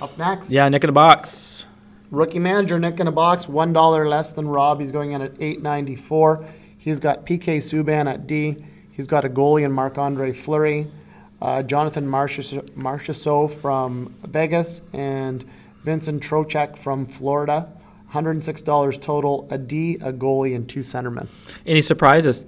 Up 0.00 0.18
next, 0.18 0.50
Yeah, 0.50 0.68
Nick 0.68 0.84
in 0.84 0.88
the 0.88 0.92
box. 0.92 1.66
Rookie 2.10 2.38
manager 2.38 2.78
Nick 2.78 3.00
in 3.00 3.06
a 3.06 3.12
box, 3.12 3.48
one 3.48 3.72
dollar 3.72 4.08
less 4.08 4.32
than 4.32 4.48
Rob. 4.48 4.80
He's 4.80 4.92
going 4.92 5.12
in 5.12 5.22
at 5.22 5.32
eight 5.40 5.62
ninety 5.62 5.96
four. 5.96 6.44
He's 6.78 7.00
got 7.00 7.26
PK 7.26 7.58
Subban 7.58 8.06
at 8.06 8.26
D. 8.26 8.64
He's 8.92 9.06
got 9.06 9.24
a 9.24 9.28
goalie 9.28 9.64
in 9.64 9.72
Marc 9.72 9.98
Andre 9.98 10.32
Fleury, 10.32 10.90
uh, 11.42 11.62
Jonathan 11.62 12.08
Marchessault 12.08 13.50
from 13.50 14.14
Vegas, 14.22 14.80
and 14.92 15.44
Vincent 15.82 16.22
Trocheck 16.22 16.78
from 16.78 17.06
Florida. 17.06 17.68
$106 18.12 19.02
total, 19.02 19.46
a 19.50 19.58
D, 19.58 19.96
a 19.96 20.12
goalie, 20.12 20.54
and 20.54 20.68
two 20.68 20.80
centermen. 20.80 21.28
Any 21.66 21.82
surprises? 21.82 22.44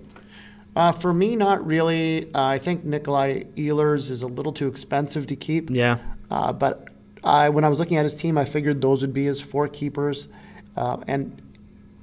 Uh, 0.75 0.93
for 0.93 1.13
me, 1.13 1.37
not 1.37 1.67
really. 1.67 2.33
Uh, 2.33 2.45
I 2.45 2.59
think 2.59 2.85
Nikolai 2.85 3.43
Ehlers 3.57 4.11
is 4.11 4.23
a 4.23 4.27
little 4.27 4.53
too 4.53 4.69
expensive 4.69 5.27
to 5.27 5.37
keep. 5.37 5.69
Yeah. 5.71 5.99
Uh, 6.31 6.53
but 6.53 6.88
I, 7.25 7.49
when 7.49 7.65
I 7.65 7.69
was 7.69 7.79
looking 7.79 7.97
at 7.97 8.05
his 8.05 8.15
team, 8.15 8.39
I 8.39 8.45
figured 8.45 8.81
those 8.81 9.03
would 9.03 9.13
be 9.13 9.25
his 9.25 9.41
four 9.41 9.69
keepers. 9.69 10.29
Uh, 10.77 10.99
and 11.07 11.43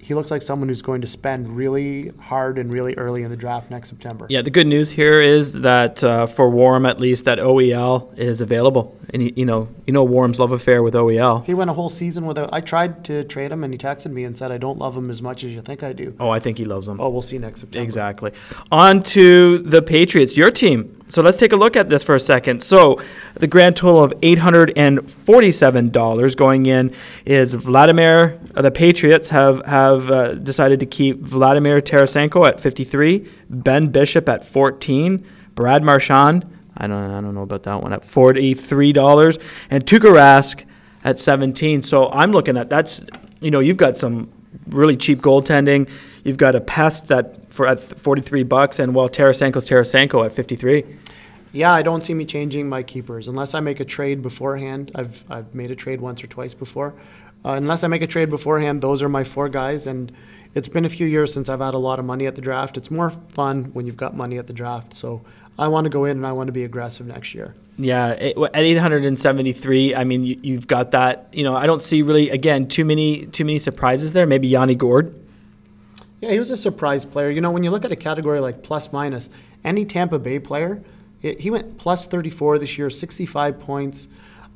he 0.06 0.14
looks 0.14 0.30
like 0.30 0.44
someone 0.44 0.70
who's 0.70 0.84
going 0.84 1.02
to 1.02 1.08
spend 1.08 1.58
really 1.58 2.10
hard 2.20 2.60
and 2.60 2.72
really 2.72 2.94
early 2.94 3.24
in 3.24 3.32
the 3.32 3.36
draft 3.36 3.72
next 3.72 3.90
September. 3.90 4.28
Yeah, 4.30 4.44
the 4.44 4.52
good 4.52 4.68
news 4.68 4.92
here 4.92 5.20
is 5.20 5.54
that 5.54 6.04
uh, 6.04 6.28
for 6.28 6.48
Warm 6.48 6.86
at 6.86 7.00
least 7.00 7.26
that 7.26 7.40
OEL 7.40 8.16
is 8.16 8.40
available, 8.40 8.96
and 9.12 9.24
he, 9.24 9.34
you 9.36 9.46
know 9.46 9.68
you 9.88 9.94
know 9.94 10.04
Warm's 10.04 10.40
love 10.40 10.52
affair 10.52 10.84
with 10.84 10.94
OEL. 10.94 11.44
He 11.46 11.56
went 11.56 11.72
a 11.72 11.74
whole 11.74 11.90
season 11.90 12.28
without. 12.28 12.50
I 12.54 12.62
tried 12.62 13.04
to 13.06 13.24
trade 13.24 13.52
him, 13.52 13.64
and 13.64 13.74
he 13.74 13.80
texted 13.80 14.12
me 14.12 14.26
and 14.26 14.38
said, 14.38 14.52
"I 14.52 14.60
don't 14.60 14.78
love 14.78 14.96
him 14.96 15.10
as 15.10 15.24
much 15.24 15.44
as 15.44 15.56
you 15.56 15.62
think 15.64 15.82
I 15.82 15.92
do." 15.92 16.16
Oh, 16.20 16.30
I 16.30 16.40
think 16.40 16.60
he 16.60 16.66
loves 16.66 16.88
him. 16.88 17.02
Oh, 17.02 17.10
we'll 17.10 17.24
see 17.24 17.40
next 17.40 17.62
September. 17.62 17.84
Exactly. 17.84 18.32
On 18.72 19.02
to 19.04 19.58
the 19.58 19.82
Patriots, 19.82 20.38
your 20.38 20.52
team. 20.52 21.04
So 21.08 21.22
let's 21.22 21.38
take 21.38 21.52
a 21.52 21.56
look 21.56 21.76
at 21.76 21.88
this 21.88 22.04
for 22.04 22.16
a 22.16 22.20
second. 22.20 22.64
So 22.64 23.00
the 23.36 23.46
grand 23.46 23.76
total 23.76 24.04
of 24.04 24.12
$847 24.22 26.36
going 26.36 26.66
in 26.66 26.96
is 27.26 27.54
Vladimir. 27.54 28.40
Uh, 28.56 28.64
the 28.64 28.72
Patriots 28.72 29.30
have 29.30 29.64
have 29.66 30.10
uh, 30.10 30.34
decided 30.34 30.80
to 30.80 30.88
keep 30.88 31.20
Vladimir 31.20 31.80
Tarasenko 31.80 32.48
at 32.48 32.60
53, 32.60 33.30
Ben 33.50 33.90
Bishop 33.90 34.28
at 34.28 34.44
14, 34.44 35.24
Brad 35.54 35.84
Marchand. 35.84 36.52
I 36.78 36.88
don't 36.88 37.12
I 37.12 37.22
don't 37.22 37.36
know 37.36 37.44
about 37.44 37.62
that 37.64 37.84
one 37.84 37.94
at 37.94 38.02
$43, 38.02 39.40
and 39.70 39.86
Tuukka 39.86 40.12
Rask 40.12 40.66
at 41.04 41.20
17. 41.20 41.84
So 41.84 42.10
I'm 42.10 42.32
looking 42.32 42.58
at 42.58 42.70
that's 42.70 43.02
you 43.42 43.52
know 43.52 43.60
you've 43.60 43.78
got 43.78 43.96
some 43.96 44.32
really 44.68 44.98
cheap 44.98 45.22
goaltending. 45.22 45.90
You've 46.24 46.38
got 46.38 46.56
a 46.56 46.62
pest 46.62 47.08
that 47.10 47.52
for 47.52 47.68
at 47.68 47.80
43 47.80 48.44
bucks, 48.44 48.80
and 48.80 48.94
well, 48.96 49.10
Tarasenko's 49.10 49.70
Tarasenko 49.70 50.26
at 50.26 50.34
53. 50.34 50.84
Yeah, 51.52 51.72
I 51.74 51.84
don't 51.84 52.04
see 52.04 52.14
me 52.14 52.26
changing 52.26 52.68
my 52.68 52.84
keepers 52.84 53.30
unless 53.30 53.54
I 53.54 53.62
make 53.62 53.80
a 53.80 53.86
trade 53.86 54.22
beforehand. 54.22 54.92
I've 54.94 55.24
I've 55.30 55.56
made 55.56 55.72
a 55.72 55.76
trade 55.76 56.02
once 56.02 56.24
or 56.24 56.28
twice 56.28 56.54
before. 56.54 56.94
Uh, 57.46 57.52
unless 57.52 57.84
I 57.84 57.88
make 57.88 58.02
a 58.02 58.08
trade 58.08 58.30
beforehand, 58.30 58.82
those 58.82 59.04
are 59.04 59.10
my 59.10 59.24
four 59.24 59.50
guys. 59.50 59.86
And 59.86 60.12
it's 60.56 60.68
been 60.68 60.84
a 60.84 60.90
few 60.90 61.06
years 61.06 61.32
since 61.32 61.48
I've 61.48 61.60
had 61.60 61.76
a 61.76 61.78
lot 61.78 62.00
of 62.00 62.06
money 62.06 62.26
at 62.26 62.36
the 62.36 62.42
draft. 62.42 62.76
It's 62.76 62.90
more 62.90 63.12
fun 63.12 63.66
when 63.74 63.86
you've 63.86 63.98
got 63.98 64.16
money 64.16 64.38
at 64.40 64.48
the 64.48 64.54
draft. 64.54 64.96
So 64.96 65.22
I 65.58 65.68
want 65.68 65.86
to 65.86 65.90
go 65.90 66.06
in 66.06 66.18
and 66.18 66.28
I 66.28 66.34
want 66.34 66.48
to 66.48 66.52
be 66.52 66.64
aggressive 66.64 67.08
next 67.08 67.34
year. 67.34 67.54
Yeah, 67.78 68.12
it, 68.12 68.38
at 68.38 68.64
873, 68.64 69.96
I 69.96 70.04
mean, 70.04 70.24
you, 70.24 70.40
you've 70.42 70.68
got 70.68 70.92
that. 70.92 71.28
You 71.32 71.44
know, 71.44 71.56
I 71.56 71.66
don't 71.66 71.82
see 71.82 72.02
really 72.02 72.30
again 72.30 72.68
too 72.68 72.86
many 72.86 73.26
too 73.28 73.46
many 73.46 73.60
surprises 73.60 74.14
there. 74.14 74.26
Maybe 74.26 74.48
Yanni 74.48 74.76
Gourde. 74.76 75.14
Yeah, 76.22 76.32
he 76.32 76.40
was 76.40 76.52
a 76.52 76.58
surprise 76.58 77.06
player. 77.06 77.30
You 77.30 77.42
know, 77.42 77.52
when 77.52 77.64
you 77.64 77.72
look 77.72 77.86
at 77.86 77.92
a 77.92 77.96
category 77.96 78.40
like 78.40 78.64
plus 78.64 78.92
minus, 78.94 79.30
any 79.64 79.86
Tampa 79.86 80.20
Bay 80.20 80.40
player, 80.40 80.82
it, 81.22 81.42
he 81.42 81.52
went 81.52 81.78
plus 81.78 82.06
34 82.08 82.60
this 82.60 82.78
year, 82.78 82.90
65 82.90 83.60
points. 83.60 84.08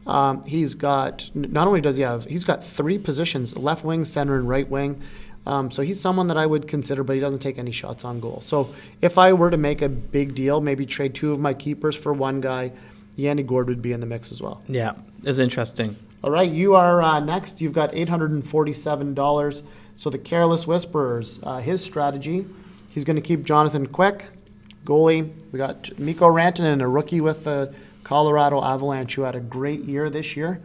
Um, 0.08 0.44
he's 0.44 0.76
got, 0.76 1.30
not 1.36 1.68
only 1.68 1.82
does 1.82 1.98
he 1.98 2.04
have, 2.04 2.26
he's 2.26 2.44
got 2.44 2.64
three 2.64 2.98
positions 2.98 3.58
left 3.58 3.84
wing, 3.84 4.06
center, 4.06 4.36
and 4.36 4.48
right 4.48 4.68
wing. 4.68 5.02
Um, 5.50 5.72
so 5.72 5.82
he's 5.82 6.00
someone 6.00 6.28
that 6.28 6.38
I 6.38 6.46
would 6.46 6.68
consider, 6.68 7.04
but 7.04 7.16
he 7.16 7.20
doesn't 7.20 7.40
take 7.40 7.58
any 7.58 7.72
shots 7.72 8.06
on 8.06 8.20
goal. 8.20 8.44
So 8.46 8.72
if 9.02 9.18
I 9.18 9.34
were 9.34 9.50
to 9.50 9.58
make 9.58 9.82
a 9.82 9.90
big 9.90 10.36
deal, 10.36 10.62
maybe 10.62 10.86
trade 10.86 11.16
two 11.16 11.32
of 11.32 11.40
my 11.40 11.56
keepers 11.56 11.96
for 11.96 12.14
one 12.14 12.40
guy, 12.40 12.72
Yanni 13.16 13.42
Gourde 13.42 13.68
would 13.68 13.82
be 13.82 13.92
in 13.92 14.00
the 14.00 14.06
mix 14.06 14.32
as 14.32 14.44
well. 14.44 14.62
Yeah, 14.68 14.94
it's 15.24 15.40
interesting. 15.40 15.96
All 16.24 16.30
right, 16.30 16.50
you 16.50 16.76
are 16.76 17.02
uh, 17.02 17.20
next. 17.20 17.62
You've 17.62 17.74
got 17.74 17.94
$847. 17.94 19.64
So 19.96 20.10
the 20.12 20.20
Careless 20.20 20.68
Whisperers, 20.68 21.40
uh, 21.42 21.58
his 21.58 21.84
strategy, 21.84 22.46
he's 22.92 23.04
going 23.04 23.16
to 23.16 23.22
keep 23.22 23.44
Jonathan 23.44 23.88
Quick, 23.88 24.26
goalie. 24.86 25.32
We 25.52 25.58
got 25.58 25.98
Mikko 25.98 26.30
Rantanen, 26.30 26.82
a 26.84 26.88
rookie 26.88 27.22
with 27.22 27.44
the 27.46 27.74
Colorado 28.04 28.64
Avalanche, 28.64 29.16
who 29.16 29.24
had 29.24 29.36
a 29.36 29.40
great 29.40 29.82
year 29.86 30.12
this 30.12 30.38
year. 30.38 30.62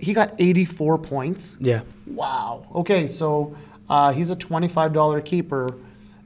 He 0.00 0.14
got 0.14 0.34
84 0.40 0.98
points. 0.98 1.56
Yeah, 1.60 1.82
Wow. 2.06 2.66
Okay, 2.74 3.06
so 3.06 3.54
uh, 3.88 4.12
he's 4.12 4.30
a 4.30 4.36
$25 4.36 5.24
keeper. 5.24 5.74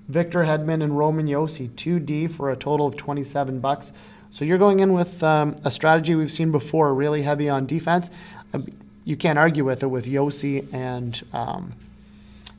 Victor 0.09 0.44
Hedman 0.44 0.83
and 0.83 0.97
Roman 0.97 1.27
Josi, 1.27 1.68
2D 1.68 2.31
for 2.31 2.51
a 2.51 2.57
total 2.57 2.87
of 2.87 2.97
27 2.97 3.61
bucks. 3.61 3.92
So 4.31 4.44
you're 4.44 4.59
going 4.59 4.81
in 4.81 4.94
with 4.94 5.23
um, 5.23 5.57
a 5.64 5.71
strategy 5.71 6.14
we've 6.14 6.31
seen 6.31 6.51
before, 6.51 6.94
really 6.94 7.23
heavy 7.23 7.49
on 7.49 7.66
defense. 7.66 8.11
Um, 8.55 8.66
You 9.05 9.16
can't 9.16 9.38
argue 9.38 9.64
with 9.64 9.83
it 9.83 9.87
with 9.88 10.07
Yossi 10.07 10.73
and 10.73 11.23
um, 11.33 11.75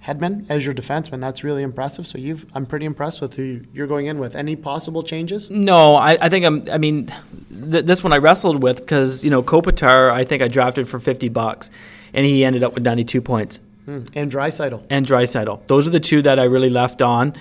Hedman 0.06 0.46
as 0.50 0.66
your 0.66 0.74
defenseman. 0.74 1.22
That's 1.22 1.44
really 1.44 1.62
impressive. 1.64 2.08
So 2.08 2.18
you've, 2.18 2.46
I'm 2.56 2.66
pretty 2.66 2.86
impressed 2.86 3.22
with 3.22 3.36
who 3.36 3.62
you're 3.74 3.88
going 3.88 4.08
in 4.08 4.20
with. 4.20 4.36
Any 4.36 4.56
possible 4.56 5.04
changes? 5.04 5.50
No, 5.50 5.96
I, 5.96 6.18
I 6.22 6.30
think 6.30 6.46
I'm. 6.46 6.64
I 6.72 6.78
mean, 6.78 7.12
th- 7.72 7.86
this 7.86 8.04
one 8.04 8.14
I 8.14 8.18
wrestled 8.18 8.64
with 8.64 8.78
because 8.78 9.24
you 9.24 9.30
know 9.30 9.44
Kopitar. 9.44 10.12
I 10.12 10.24
think 10.24 10.42
I 10.42 10.48
drafted 10.48 10.88
for 10.88 11.00
fifty 11.00 11.30
bucks, 11.30 11.70
and 12.14 12.26
he 12.26 12.44
ended 12.46 12.64
up 12.64 12.74
with 12.74 12.84
ninety 12.84 13.04
two 13.04 13.22
points. 13.22 13.60
Hmm. 13.90 14.04
And 14.14 14.32
Draisaitl. 14.32 14.84
And 14.92 15.04
Draisaitl. 15.04 15.62
Those 15.66 15.88
are 15.88 15.90
the 15.90 16.00
two 16.00 16.22
that 16.22 16.38
I 16.38 16.44
really 16.44 16.70
left 16.70 17.02
on, 17.02 17.34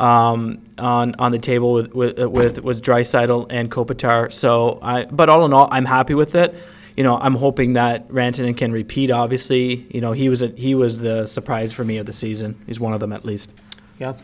um, 0.00 0.60
on 0.76 1.14
on 1.20 1.30
the 1.30 1.38
table 1.38 1.74
with 1.74 1.94
with 1.94 2.18
with 2.18 2.60
was 2.64 2.80
Draisaitl 2.80 3.46
and 3.50 3.70
Kopitar. 3.70 4.32
So 4.32 4.80
I, 4.82 5.04
but 5.04 5.28
all 5.28 5.44
in 5.44 5.52
all, 5.52 5.68
I'm 5.70 5.84
happy 5.84 6.14
with 6.14 6.34
it. 6.34 6.56
You 6.96 7.04
know, 7.04 7.18
I'm 7.18 7.36
hoping 7.36 7.74
that 7.74 8.08
Rantanen 8.08 8.56
can 8.56 8.72
repeat. 8.72 9.12
Obviously, 9.12 9.86
you 9.94 10.00
know, 10.00 10.10
he 10.10 10.28
was 10.28 10.42
a, 10.42 10.48
he 10.48 10.74
was 10.74 10.98
the 10.98 11.24
surprise 11.24 11.72
for 11.72 11.84
me 11.84 11.98
of 11.98 12.06
the 12.06 12.12
season. 12.12 12.60
He's 12.66 12.80
one 12.80 12.94
of 12.94 12.98
them 12.98 13.12
at 13.12 13.24
least. 13.24 13.52
Yeah. 14.00 14.14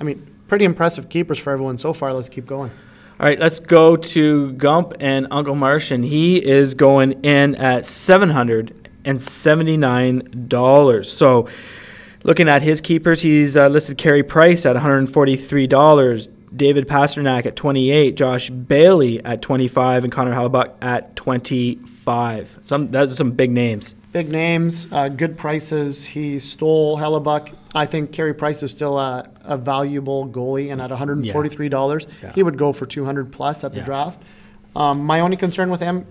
I 0.00 0.04
mean, 0.04 0.26
pretty 0.48 0.64
impressive 0.64 1.08
keepers 1.08 1.38
for 1.38 1.52
everyone 1.52 1.78
so 1.78 1.92
far. 1.92 2.12
Let's 2.12 2.28
keep 2.28 2.46
going. 2.46 2.72
All 3.20 3.26
right, 3.26 3.38
let's 3.38 3.60
go 3.60 3.96
to 3.96 4.52
Gump 4.52 4.94
and 5.00 5.28
Uncle 5.30 5.54
Marsh, 5.54 5.90
and 5.90 6.04
he 6.04 6.44
is 6.44 6.74
going 6.74 7.24
in 7.24 7.54
at 7.56 7.86
seven 7.86 8.30
hundred 8.30 8.77
and 9.04 9.20
seventy 9.22 9.76
nine 9.76 10.46
dollars. 10.48 11.10
So, 11.10 11.48
looking 12.24 12.48
at 12.48 12.62
his 12.62 12.80
keepers, 12.80 13.20
he's 13.22 13.56
uh, 13.56 13.68
listed 13.68 13.98
Carey 13.98 14.22
Price 14.22 14.66
at 14.66 14.74
one 14.74 14.82
hundred 14.82 15.08
forty 15.12 15.36
three 15.36 15.66
dollars, 15.66 16.28
David 16.54 16.88
Pastrnak 16.88 17.46
at 17.46 17.56
twenty 17.56 17.90
eight, 17.90 18.16
Josh 18.16 18.50
Bailey 18.50 19.24
at 19.24 19.42
twenty 19.42 19.68
five, 19.68 20.04
and 20.04 20.12
Connor 20.12 20.34
Hellebuyck 20.34 20.74
at 20.82 21.14
twenty 21.16 21.76
five. 21.76 22.58
Some 22.64 22.88
that's 22.88 23.16
some 23.16 23.32
big 23.32 23.50
names. 23.50 23.94
Big 24.10 24.30
names, 24.32 24.88
uh, 24.90 25.08
good 25.10 25.36
prices. 25.36 26.06
He 26.06 26.38
stole 26.38 26.96
Hellebuck. 26.96 27.54
I 27.74 27.84
think 27.84 28.10
Carey 28.10 28.32
Price 28.32 28.62
is 28.62 28.70
still 28.70 28.98
a, 28.98 29.28
a 29.44 29.58
valuable 29.58 30.26
goalie, 30.26 30.72
and 30.72 30.80
at 30.80 30.90
$143, 30.90 32.06
Yeah. 32.22 32.32
he 32.32 32.42
would 32.42 32.56
go 32.56 32.72
for 32.72 32.86
200 32.86 33.30
plus 33.30 33.64
at 33.64 33.72
the 33.72 33.80
Yeah. 33.80 33.84
draft. 33.84 34.22
Um, 34.74 35.04
my 35.04 35.20
only 35.20 35.36
concern 35.36 35.68
with 35.68 35.80
him 35.80 36.06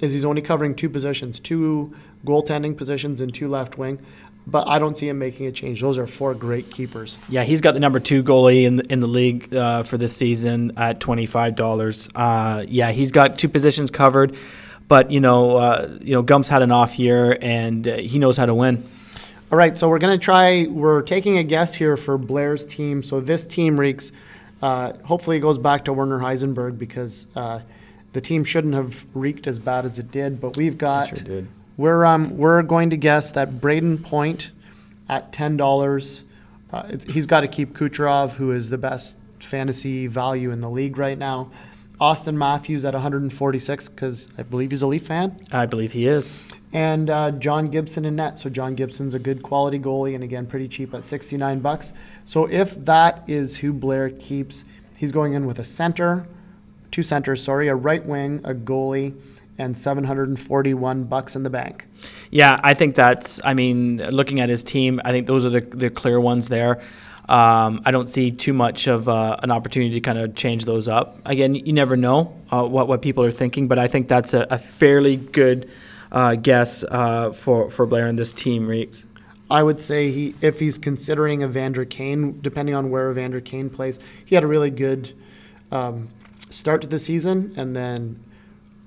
is 0.00 0.12
he's 0.12 0.24
only 0.24 0.42
covering 0.42 0.74
two 0.74 0.88
positions, 0.88 1.40
two 1.40 1.94
goaltending 2.24 2.76
positions 2.76 3.20
and 3.20 3.32
two 3.34 3.48
left 3.48 3.78
wing. 3.78 3.98
But 4.46 4.66
I 4.68 4.78
don't 4.78 4.96
see 4.96 5.08
him 5.08 5.18
making 5.18 5.46
a 5.46 5.52
change. 5.52 5.80
Those 5.80 5.98
are 5.98 6.06
four 6.06 6.34
great 6.34 6.70
keepers. 6.70 7.18
Yeah, 7.28 7.44
he's 7.44 7.60
got 7.60 7.74
the 7.74 7.80
number 7.80 8.00
two 8.00 8.22
goalie 8.22 8.64
in 8.64 8.76
the, 8.76 8.92
in 8.92 9.00
the 9.00 9.06
league 9.06 9.54
uh, 9.54 9.82
for 9.82 9.98
this 9.98 10.16
season 10.16 10.72
at 10.76 10.98
twenty 10.98 11.26
five 11.26 11.54
dollars. 11.54 12.08
Uh, 12.14 12.62
yeah, 12.66 12.90
he's 12.90 13.12
got 13.12 13.38
two 13.38 13.48
positions 13.48 13.90
covered, 13.90 14.36
but 14.88 15.10
you 15.10 15.20
know, 15.20 15.56
uh, 15.56 15.98
you 16.00 16.14
know, 16.14 16.22
Gump's 16.22 16.48
had 16.48 16.62
an 16.62 16.72
off 16.72 16.98
year 16.98 17.38
and 17.42 17.86
uh, 17.86 17.96
he 17.98 18.18
knows 18.18 18.36
how 18.36 18.46
to 18.46 18.54
win. 18.54 18.82
All 19.52 19.58
right, 19.58 19.76
so 19.76 19.88
we're 19.88 19.98
going 19.98 20.16
to 20.16 20.24
try, 20.24 20.66
we're 20.66 21.02
taking 21.02 21.36
a 21.36 21.42
guess 21.42 21.74
here 21.74 21.96
for 21.96 22.16
Blair's 22.16 22.64
team. 22.64 23.02
So 23.02 23.20
this 23.20 23.44
team 23.44 23.80
reeks, 23.80 24.12
uh, 24.62 24.92
hopefully 25.02 25.38
it 25.38 25.40
goes 25.40 25.58
back 25.58 25.84
to 25.86 25.92
Werner 25.92 26.20
Heisenberg 26.20 26.78
because 26.78 27.26
uh, 27.34 27.60
the 28.12 28.20
team 28.20 28.44
shouldn't 28.44 28.74
have 28.74 29.04
reeked 29.14 29.46
as 29.46 29.58
bad 29.58 29.84
as 29.84 29.98
it 29.98 30.10
did. 30.10 30.40
But 30.40 30.56
we've 30.56 30.76
got, 30.78 31.08
Sure 31.08 31.18
did. 31.18 31.48
we're, 31.76 32.04
um, 32.04 32.36
we're 32.36 32.62
going 32.62 32.90
to 32.90 32.96
guess 32.96 33.30
that 33.32 33.60
Brayden 33.60 34.02
Point 34.02 34.50
at 35.08 35.32
$10. 35.32 36.22
Uh, 36.72 36.96
he's 37.08 37.26
got 37.26 37.40
to 37.40 37.48
keep 37.48 37.74
Kucherov, 37.74 38.34
who 38.34 38.52
is 38.52 38.70
the 38.70 38.78
best 38.78 39.16
fantasy 39.40 40.06
value 40.06 40.50
in 40.50 40.60
the 40.60 40.70
league 40.70 40.98
right 40.98 41.18
now. 41.18 41.50
Auston 42.00 42.34
Matthews 42.36 42.84
at 42.84 42.94
146 42.94 43.88
because 43.90 44.28
I 44.38 44.42
believe 44.42 44.70
he's 44.70 44.80
a 44.82 44.86
Leaf 44.86 45.06
fan 45.06 45.38
I 45.52 45.66
believe 45.66 45.92
he 45.92 46.06
is. 46.06 46.48
and 46.72 47.10
uh, 47.10 47.30
John 47.32 47.66
Gibson 47.68 48.04
in 48.06 48.16
net. 48.16 48.38
So 48.38 48.48
John 48.48 48.74
Gibson's 48.74 49.14
a 49.14 49.18
good 49.18 49.42
quality 49.42 49.78
goalie, 49.78 50.14
and 50.14 50.24
again, 50.24 50.46
pretty 50.46 50.66
cheap 50.68 50.94
at 50.94 51.04
69 51.04 51.60
bucks. 51.60 51.92
So 52.24 52.46
if 52.46 52.74
that 52.86 53.22
is 53.28 53.58
who 53.58 53.72
Blair 53.74 54.08
keeps, 54.08 54.64
he's 54.96 55.12
going 55.12 55.34
in 55.34 55.44
with 55.44 55.58
a 55.58 55.64
center, 55.64 56.26
two 56.90 57.02
centers, 57.02 57.42
sorry, 57.42 57.68
a 57.68 57.74
right 57.74 58.04
wing, 58.04 58.40
a 58.44 58.54
goalie, 58.54 59.14
and 59.58 59.76
741 59.76 61.04
bucks 61.04 61.36
in 61.36 61.42
the 61.42 61.50
bank. 61.50 61.86
Yeah, 62.30 62.58
I 62.62 62.74
think 62.74 62.94
that's. 62.94 63.40
I 63.44 63.54
mean, 63.54 63.98
looking 63.98 64.40
at 64.40 64.48
his 64.48 64.62
team, 64.62 65.00
I 65.04 65.12
think 65.12 65.26
those 65.26 65.46
are 65.46 65.50
the 65.50 65.60
the 65.60 65.90
clear 65.90 66.20
ones 66.20 66.48
there. 66.48 66.80
Um, 67.28 67.82
I 67.84 67.92
don't 67.92 68.08
see 68.08 68.32
too 68.32 68.52
much 68.52 68.88
of 68.88 69.08
uh, 69.08 69.36
an 69.42 69.52
opportunity 69.52 69.94
to 69.94 70.00
kind 70.00 70.18
of 70.18 70.34
change 70.34 70.64
those 70.64 70.88
up. 70.88 71.20
Again, 71.24 71.54
you 71.54 71.72
never 71.72 71.96
know 71.96 72.36
uh, 72.50 72.64
what 72.64 72.88
what 72.88 73.02
people 73.02 73.22
are 73.24 73.30
thinking, 73.30 73.68
but 73.68 73.78
I 73.78 73.86
think 73.86 74.08
that's 74.08 74.34
a, 74.34 74.46
a 74.50 74.58
fairly 74.58 75.16
good 75.16 75.70
uh, 76.10 76.34
guess 76.34 76.82
uh, 76.84 77.32
for 77.32 77.70
for 77.70 77.86
Blair 77.86 78.06
and 78.06 78.18
this 78.18 78.32
team. 78.32 78.66
Reeks. 78.66 79.04
I 79.50 79.62
would 79.64 79.80
say 79.82 80.12
he, 80.12 80.34
if 80.40 80.60
he's 80.60 80.78
considering 80.78 81.42
Evander 81.42 81.84
Kane, 81.84 82.40
depending 82.40 82.74
on 82.74 82.90
where 82.90 83.10
Evander 83.10 83.40
Kane 83.40 83.68
plays, 83.68 83.98
he 84.24 84.36
had 84.36 84.44
a 84.44 84.46
really 84.46 84.70
good 84.70 85.12
um, 85.72 86.08
start 86.50 86.82
to 86.82 86.88
the 86.88 86.98
season 86.98 87.54
and 87.56 87.74
then 87.74 88.22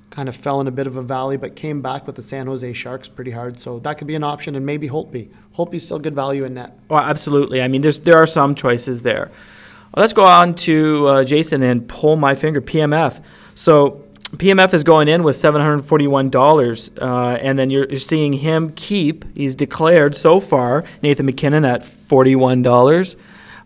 kind 0.09 0.29
of 0.29 0.35
fell 0.35 0.61
in 0.61 0.67
a 0.67 0.71
bit 0.71 0.85
of 0.85 0.95
a 0.95 1.01
valley, 1.01 1.37
but 1.37 1.55
came 1.55 1.81
back 1.81 2.05
with 2.05 2.15
the 2.15 2.21
San 2.21 2.45
Jose 2.45 2.71
Sharks 2.73 3.07
pretty 3.07 3.31
hard. 3.31 3.59
So 3.59 3.79
that 3.79 3.97
could 3.97 4.07
be 4.07 4.15
an 4.15 4.23
option, 4.23 4.55
and 4.55 4.65
maybe 4.65 4.87
Holtby. 4.87 5.31
Holtby's 5.57 5.83
still 5.83 5.99
good 5.99 6.13
value 6.13 6.43
in 6.43 6.53
net. 6.53 6.77
Well, 6.89 6.99
absolutely. 6.99 7.61
I 7.61 7.67
mean, 7.67 7.81
there's 7.81 7.99
there 8.01 8.17
are 8.17 8.27
some 8.27 8.53
choices 8.55 9.01
there. 9.01 9.31
Well, 9.93 10.01
let's 10.01 10.13
go 10.13 10.23
on 10.23 10.55
to 10.55 11.07
uh, 11.07 11.23
Jason 11.23 11.63
and 11.63 11.87
pull 11.87 12.15
my 12.15 12.35
finger. 12.35 12.61
PMF. 12.61 13.21
So 13.55 14.03
PMF 14.31 14.73
is 14.73 14.83
going 14.83 15.07
in 15.07 15.23
with 15.23 15.35
seven 15.35 15.61
hundred 15.61 15.83
forty-one 15.83 16.31
dollars, 16.31 16.89
uh, 16.99 17.37
and 17.39 17.57
then 17.57 17.69
you're, 17.69 17.85
you're 17.85 17.99
seeing 17.99 18.33
him 18.33 18.71
keep. 18.73 19.25
He's 19.35 19.53
declared 19.53 20.15
so 20.15 20.39
far 20.39 20.83
Nathan 21.03 21.25
MacKinnon 21.25 21.65
at 21.65 21.85
forty-one 21.85 22.63
dollars. 22.63 23.15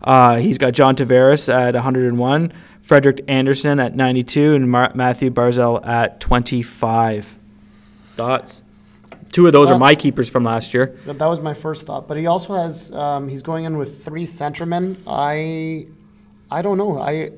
Uh, 0.02 0.36
he's 0.36 0.58
got 0.58 0.72
John 0.74 0.94
Tavares 0.94 1.52
at 1.52 1.74
one 1.74 1.82
hundred 1.82 2.08
and 2.08 2.18
one, 2.18 2.52
Frederik 2.88 3.22
Andersen 3.28 3.80
at 3.80 3.94
ninety-two, 3.94 4.54
and 4.54 4.70
Mar- 4.70 4.92
Mathew 4.94 5.30
Barzal 5.30 5.86
at 5.86 6.20
twenty-five. 6.20 7.36
Thoughts? 8.16 8.62
Two 9.30 9.46
of 9.46 9.52
those 9.52 9.70
are 9.70 9.78
my 9.78 9.94
keepers 9.94 10.30
from 10.30 10.44
last 10.44 10.72
year. 10.72 10.98
That 11.04 11.18
that 11.18 11.26
was 11.26 11.42
my 11.42 11.52
first 11.52 11.84
thought. 11.84 12.08
But 12.08 12.16
he 12.16 12.26
also 12.26 12.54
has 12.54 12.90
um, 12.92 13.28
he's 13.28 13.42
going 13.42 13.66
in 13.66 13.76
with 13.76 14.02
three 14.02 14.24
centermen. 14.24 14.96
I 15.06 15.86
I 16.50 16.62
don't 16.62 16.78
know. 16.78 16.98
I 16.98 17.32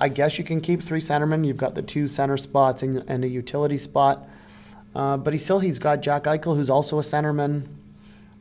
I 0.00 0.08
guess 0.08 0.38
you 0.38 0.44
can 0.44 0.60
keep 0.60 0.82
three 0.82 1.00
centermen. 1.00 1.46
You've 1.46 1.56
got 1.56 1.76
the 1.76 1.82
two 1.82 2.08
center 2.08 2.36
spots 2.36 2.82
and, 2.82 3.04
and 3.06 3.22
a 3.22 3.28
utility 3.28 3.78
spot. 3.78 4.28
Uh, 4.92 5.16
but 5.16 5.32
he 5.32 5.38
still 5.38 5.60
he's 5.60 5.78
got 5.78 6.02
Jack 6.02 6.24
Eichel, 6.24 6.56
who's 6.56 6.68
also 6.68 6.98
a 6.98 7.02
centerman. 7.02 7.68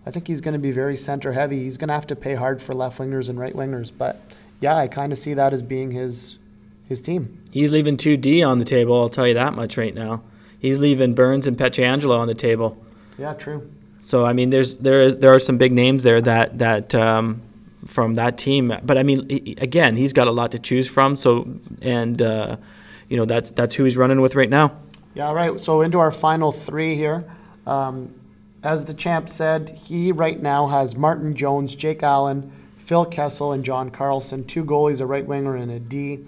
I 0.04 0.10
think 0.10 0.26
he's 0.28 0.42
going 0.42 0.54
to 0.54 0.60
be 0.60 0.72
very 0.72 0.98
center 0.98 1.34
heavy. 1.34 1.60
He's 1.60 1.78
going 1.78 1.90
to 1.90 1.94
have 1.94 2.08
to 2.08 2.16
pay 2.16 2.34
hard 2.34 2.60
for 2.60 2.74
left 2.74 2.98
wingers 2.98 3.30
and 3.30 3.40
right 3.40 3.54
wingers. 3.54 3.92
But 3.96 4.20
yeah, 4.60 4.76
I 4.76 4.88
kind 4.88 5.12
of 5.12 5.20
see 5.20 5.34
that 5.36 5.54
as 5.54 5.62
being 5.62 5.92
his 5.92 6.38
his 6.86 7.02
team. 7.02 7.44
He's 7.52 7.72
leaving 7.72 7.98
2D 7.98 8.48
on 8.48 8.60
the 8.60 8.66
table, 8.66 9.00
I'll 9.00 9.10
tell 9.10 9.28
you 9.28 9.34
that 9.34 9.54
much 9.54 9.78
right 9.78 9.94
now. 9.94 10.24
He's 10.60 10.80
leaving 10.80 11.14
Burns 11.14 11.46
and 11.46 11.58
Pietrangelo 11.58 12.18
on 12.18 12.28
the 12.28 12.34
table. 12.34 12.78
Yeah, 13.18 13.34
true. 13.34 13.70
So 14.02 14.26
I 14.26 14.34
mean, 14.34 14.50
there's 14.52 14.78
there 14.78 15.02
is 15.02 15.16
there 15.16 15.34
are 15.34 15.40
some 15.40 15.58
big 15.58 15.74
names 15.74 16.04
there 16.04 16.22
that 16.22 16.58
that 16.60 16.96
um, 16.96 17.42
from 17.86 18.16
that 18.16 18.38
team. 18.38 18.74
But 18.84 18.98
I 18.98 19.04
mean, 19.04 19.28
he- 19.30 19.56
again, 19.60 19.96
he's 19.96 20.14
got 20.14 20.28
a 20.28 20.32
lot 20.32 20.52
to 20.54 20.60
choose 20.60 20.88
from. 20.88 21.16
So 21.16 21.48
and 21.82 22.22
uh, 22.22 22.58
you 23.10 23.18
know 23.18 23.26
that's 23.26 23.50
that's 23.52 23.76
who 23.76 23.84
he's 23.84 23.98
running 23.98 24.22
with 24.22 24.36
right 24.36 24.50
now. 24.50 24.78
Yeah, 25.14 25.34
right. 25.34 25.60
So 25.60 25.82
into 25.82 26.00
our 26.00 26.12
final 26.12 26.52
three 26.52 26.96
here. 26.96 27.26
Um, 27.66 28.14
as 28.64 28.86
the 28.86 28.94
champ 28.94 29.30
said, 29.30 29.70
he 29.70 30.12
right 30.12 30.42
now 30.42 30.68
has 30.68 30.96
Martin 30.96 31.36
Jones, 31.36 31.76
Jake 31.76 32.02
Allen, 32.02 32.52
Phil 32.88 33.04
Kessel, 33.04 33.52
and 33.52 33.66
John 33.66 33.90
Carlson, 33.90 34.46
two 34.46 34.64
goalies, 34.64 35.02
a 35.02 35.06
right 35.06 35.26
winger, 35.26 35.58
and 35.58 35.70
a 35.70 35.78
D. 35.78 36.20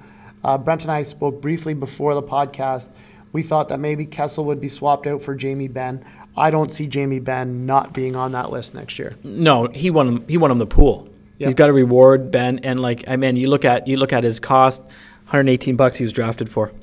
Uh, 0.44 0.58
Brent 0.58 0.82
and 0.82 0.92
I 0.92 1.04
spoke 1.04 1.42
briefly 1.42 1.74
before 1.74 2.14
the 2.14 2.22
podcast. 2.22 2.90
We 3.32 3.44
thought 3.44 3.70
that 3.70 3.80
maybe 3.80 4.06
Kessel 4.06 4.44
would 4.44 4.60
be 4.60 4.68
swapped 4.68 5.08
out 5.08 5.22
for 5.22 5.36
Jamie 5.36 5.70
Benn. 5.70 6.04
I 6.36 6.50
don't 6.52 6.74
see 6.74 6.86
Jamie 6.86 7.20
Benn 7.20 7.66
not 7.66 7.94
being 7.94 8.18
on 8.18 8.34
that 8.34 8.52
list 8.52 8.74
next 8.76 9.00
year. 9.00 9.16
No, 9.24 9.68
he 9.68 9.90
won 9.90 10.08
him. 10.10 10.28
He 10.28 10.36
won 10.36 10.52
him 10.52 10.58
the 10.58 10.66
pool. 10.66 11.08
Yeah. 11.38 11.48
He's 11.48 11.56
got 11.56 11.68
to 11.68 11.74
reward 11.74 12.30
Benn, 12.30 12.60
and 12.60 12.82
like 12.82 13.06
I 13.08 13.16
mean, 13.16 13.38
you 13.38 13.48
look 13.48 13.64
at 13.64 13.88
you 13.88 13.96
look 13.96 14.12
at 14.12 14.26
his 14.26 14.42
cost, 14.42 14.82
118 14.82 15.78
bucks 15.78 15.96
he 15.96 16.04
was 16.04 16.12
drafted 16.12 16.50
for. 16.50 16.74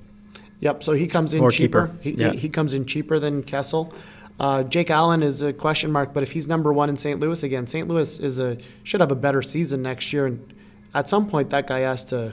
Yep. 0.60 0.84
So 0.84 0.92
he 0.92 1.06
comes 1.06 1.34
in 1.34 1.42
Or 1.42 1.50
cheaper. 1.50 1.88
cheaper, 1.88 1.98
He, 2.02 2.10
yeah. 2.12 2.30
he, 2.32 2.38
he 2.38 2.48
comes 2.48 2.72
in 2.72 2.86
cheaper 2.86 3.18
than 3.18 3.42
Kessel. 3.42 3.92
Uh, 4.38 4.62
Jake 4.64 4.90
Allen 4.90 5.22
is 5.22 5.40
a 5.42 5.52
question 5.52 5.90
mark, 5.90 6.12
but 6.12 6.22
if 6.22 6.32
he's 6.32 6.46
number 6.46 6.72
one 6.72 6.88
in 6.90 6.96
St. 6.96 7.18
Louis 7.18 7.42
again, 7.42 7.66
St. 7.66 7.88
Louis 7.88 8.18
is 8.18 8.38
a 8.38 8.58
should 8.82 9.00
have 9.00 9.10
a 9.10 9.14
better 9.16 9.40
season 9.42 9.82
next 9.82 10.12
year, 10.12 10.26
and 10.26 10.52
at 10.94 11.08
some 11.08 11.26
point 11.28 11.50
that 11.50 11.66
guy 11.66 11.80
has 11.80 12.04
to. 12.06 12.32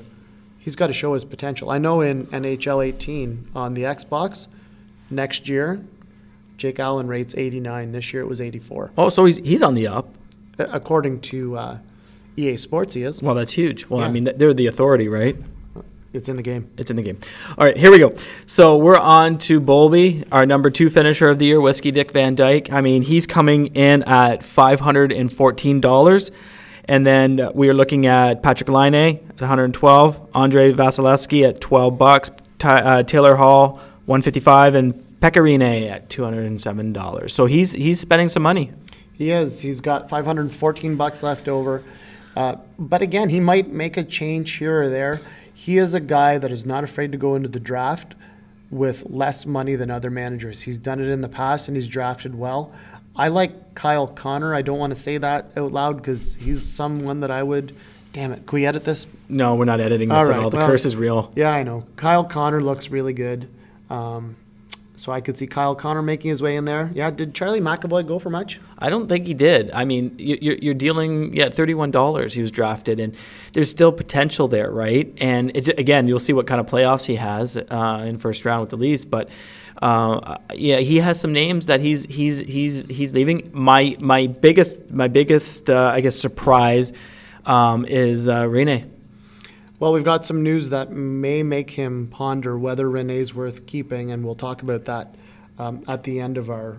He's 0.59 0.75
got 0.77 0.87
to 0.87 0.93
show 0.93 1.13
his 1.13 1.25
potential. 1.25 1.69
I 1.69 1.77
know 1.77 1.99
in 2.01 2.25
NHL 2.27 2.85
18 2.85 3.49
on 3.53 3.73
the 3.73 3.81
Xbox 3.83 4.47
next 5.09 5.49
year, 5.49 5.83
Jake 6.57 6.79
Allen 6.79 7.07
rates 7.07 7.35
89. 7.37 7.91
This 7.91 8.13
year 8.13 8.21
it 8.23 8.27
was 8.27 8.39
84, 8.39 8.91
Oh, 8.97 9.09
so 9.09 9.25
he's 9.25 9.37
he's 9.37 9.61
on 9.61 9.73
the 9.73 9.87
up. 9.87 10.09
According 10.59 11.21
to 11.21 11.57
uh, 11.57 11.77
EA 12.37 12.57
Sports. 12.57 12.93
He 12.93 13.03
is. 13.03 13.21
Well, 13.21 13.35
that's 13.35 13.53
huge. 13.53 13.87
Well, 13.87 14.01
I 14.01 14.09
mean, 14.09 14.25
they're 14.35 14.53
the 14.53 14.67
authority, 14.67 15.07
right? 15.07 15.35
It's 16.13 16.29
in 16.29 16.35
the 16.35 16.43
game. 16.43 16.69
It's 16.77 16.91
in 16.91 16.95
the 16.95 17.01
game. 17.01 17.17
All 17.57 17.65
right, 17.65 17.75
here 17.75 17.89
we 17.89 17.97
go. 17.97 18.13
So 18.45 18.77
we're 18.77 18.99
on 18.99 19.39
to 19.39 19.59
Bowlby, 19.59 20.25
our 20.31 20.45
number 20.45 20.69
two 20.69 20.91
finisher 20.91 21.27
of 21.27 21.39
the 21.39 21.45
year, 21.45 21.59
Whiskey 21.59 21.89
Dick 21.89 22.11
Van 22.11 22.35
Dyke. 22.35 22.71
I 22.71 22.81
mean, 22.81 23.01
he's 23.01 23.25
coming 23.25 23.67
in 23.75 24.03
at 24.03 24.43
five 24.43 24.79
hundred 24.79 25.11
and 25.11 25.33
fourteen 25.33 25.81
dollars, 25.81 26.29
and 26.85 27.05
then 27.05 27.49
we 27.55 27.67
are 27.67 27.73
looking 27.73 28.05
at 28.05 28.43
Patrik 28.43 28.71
Laine 28.71 28.93
at 28.93 29.41
one 29.41 29.47
hundred 29.49 29.65
and 29.65 29.73
twelve, 29.73 30.21
Andrei 30.35 30.71
Vasilevskiy 30.71 31.49
at 31.49 31.59
twelve 31.59 31.97
bucks, 31.97 32.29
Ty, 32.59 32.81
uh, 32.81 33.03
Taylor 33.03 33.35
Hall 33.35 33.81
one 34.05 34.21
fifty 34.21 34.39
five, 34.39 34.75
and 34.75 34.93
Pekka 35.19 35.41
Rinne 35.41 35.89
at 35.89 36.11
two 36.11 36.23
hundred 36.23 36.45
and 36.45 36.61
seven 36.61 36.93
dollars. 36.93 37.33
So 37.33 37.47
he's 37.47 37.71
he's 37.71 37.99
spending 37.99 38.29
some 38.29 38.43
money. 38.43 38.71
He 39.13 39.31
is. 39.31 39.61
He's 39.61 39.79
got 39.79 40.09
514 40.09 40.95
bucks 40.95 41.23
left 41.23 41.47
over. 41.47 41.83
Uh, 42.35 42.55
but 42.79 43.01
again, 43.01 43.29
he 43.29 43.39
might 43.39 43.69
make 43.71 43.95
a 43.95 44.03
change 44.03 44.53
here 44.53 44.83
or 44.83 44.89
there. 44.89 45.21
He 45.53 45.77
is 45.77 45.93
a 45.93 45.99
guy 45.99 46.37
that 46.37 46.51
is 46.51 46.65
not 46.65 46.83
afraid 46.83 47.11
to 47.11 47.17
go 47.17 47.35
into 47.35 47.49
the 47.49 47.59
draft 47.59 48.15
with 48.71 49.05
less 49.09 49.45
money 49.45 49.75
than 49.75 49.91
other 49.91 50.09
managers. 50.09 50.61
He's 50.61 50.77
done 50.77 50.99
it 50.99 51.07
in 51.07 51.21
the 51.21 51.29
past 51.29 51.67
and 51.67 51.77
he's 51.77 51.87
drafted 51.87 52.35
well. 52.35 52.73
I 53.15 53.27
like 53.27 53.75
Kyle 53.75 54.07
Connor. 54.07 54.55
I 54.55 54.63
don't 54.63 54.79
want 54.79 54.95
to 54.95 54.99
say 54.99 55.17
that 55.19 55.51
out 55.55 55.71
loud 55.71 55.97
because 55.97 56.35
he's 56.35 56.63
someone 56.67 57.19
that 57.19 57.29
I 57.29 57.43
would. 57.43 57.75
Damn 58.11 58.31
it. 58.31 58.45
Can 58.47 58.55
we 58.55 58.65
edit 58.65 58.83
this? 58.83 59.05
No, 59.29 59.55
we're 59.55 59.65
not 59.65 59.79
editing 59.79 60.09
this 60.09 60.17
All 60.27 60.31
at 60.33 60.39
all. 60.39 60.49
The 60.49 60.57
well- 60.57 60.67
curse 60.67 60.85
is 60.85 60.95
real. 60.95 61.31
Yeah, 61.35 61.51
I 61.51 61.63
know. 61.63 61.85
Kyle 61.95 62.23
Connor 62.23 62.61
looks 62.61 62.89
really 62.89 63.13
good. 63.13 63.47
Um, 63.89 64.35
so 65.03 65.11
I 65.11 65.19
could 65.19 65.37
see 65.37 65.47
Kyle 65.47 65.75
Connor 65.75 66.01
making 66.01 66.29
his 66.29 66.41
way 66.41 66.55
in 66.55 66.63
there. 66.63 66.89
Yeah, 66.93 67.11
did 67.11 67.35
Charlie 67.35 67.59
McAvoy 67.59 68.07
go 68.07 68.19
for 68.19 68.29
much? 68.29 68.61
I 68.79 68.89
don't 68.89 69.07
think 69.09 69.27
he 69.27 69.33
did. 69.33 69.69
I 69.71 69.83
mean, 69.83 70.15
you- 70.17 70.37
you're, 70.41 70.55
you're 70.55 70.73
dealing, 70.73 71.35
yeah, 71.35 71.49
thirty-one 71.49 71.91
dollars. 71.91 72.33
He 72.33 72.41
was 72.41 72.51
drafted, 72.51 73.01
and 73.01 73.13
there's 73.51 73.69
still 73.69 73.91
potential 73.91 74.47
there, 74.47 74.71
right? 74.71 75.13
And 75.17 75.51
it, 75.57 75.67
again, 75.77 76.07
you'll 76.07 76.19
see 76.19 76.31
what 76.31 76.47
kind 76.47 76.61
of 76.61 76.67
playoffs 76.67 77.05
he 77.05 77.15
has 77.15 77.57
uh, 77.57 78.05
in 78.07 78.17
first 78.17 78.45
round 78.45 78.61
with 78.61 78.69
the 78.69 78.77
Leafs, 78.77 79.03
but. 79.05 79.29
Uh, 79.81 80.37
yeah, 80.53 80.77
he 80.77 80.97
has 80.99 81.19
some 81.19 81.33
names 81.33 81.65
that 81.65 81.81
he's 81.81 82.05
he's 82.05 82.39
he's 82.39 82.83
he's 82.89 83.11
leaving. 83.13 83.49
My 83.51 83.97
my 83.99 84.27
biggest 84.27 84.89
my 84.91 85.09
biggest 85.09 85.69
uh, 85.69 85.91
I 85.93 85.99
guess 85.99 86.15
surprise 86.15 86.93
um, 87.45 87.83
is 87.85 88.29
uh, 88.29 88.43
Rinne. 88.43 88.89
Well, 89.83 89.91
we've 89.91 90.05
got 90.05 90.23
some 90.23 90.43
news 90.43 90.69
that 90.69 90.93
may 90.93 91.43
make 91.43 91.71
him 91.71 92.07
ponder 92.07 92.57
whether 92.57 92.89
Rinne's 92.89 93.35
worth 93.35 93.65
keeping, 93.65 94.13
and 94.13 94.23
we'll 94.23 94.33
talk 94.33 94.61
about 94.61 94.85
that 94.85 95.13
um, 95.59 95.83
at 95.89 96.03
the 96.03 96.21
end 96.21 96.37
of 96.37 96.49
our 96.49 96.77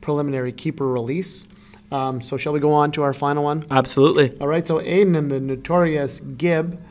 preliminary 0.00 0.50
keeper 0.50 0.88
release. 0.88 1.46
Um, 1.92 2.20
so, 2.20 2.36
shall 2.36 2.52
we 2.52 2.58
go 2.58 2.72
on 2.72 2.90
to 2.90 3.04
our 3.04 3.12
final 3.12 3.44
one? 3.44 3.62
Absolutely. 3.70 4.36
All 4.40 4.48
right, 4.48 4.66
so 4.66 4.80
Aiden 4.80 5.16
and 5.16 5.30
the 5.30 5.38
notorious 5.38 6.18
Gib, 6.18 6.82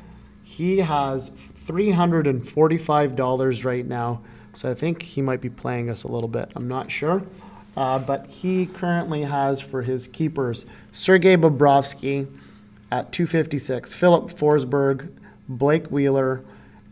he 0.44 0.78
has 0.78 1.30
$345 1.30 3.66
right 3.66 3.86
now. 3.86 4.22
So 4.54 4.72
I 4.72 4.74
think 4.74 5.02
he 5.02 5.22
might 5.22 5.42
be 5.42 5.50
playing 5.50 5.90
us 5.90 6.06
a 6.06 6.08
little 6.08 6.30
bit. 6.30 6.54
I'm 6.56 6.70
not 6.70 6.90
sure. 6.90 7.22
Uh, 7.76 8.00
but 8.00 8.28
he 8.28 8.66
currently 8.66 9.24
has 9.24 9.60
for 9.60 9.82
his 9.82 10.08
keepers 10.08 10.66
Sergei 10.94 11.36
Bobrovsky 11.36 12.28
at 12.90 13.12
256, 13.12 13.94
Filip 13.94 14.28
Forsberg, 14.28 15.10
Blake 15.50 15.88
Wheeler, 15.88 16.44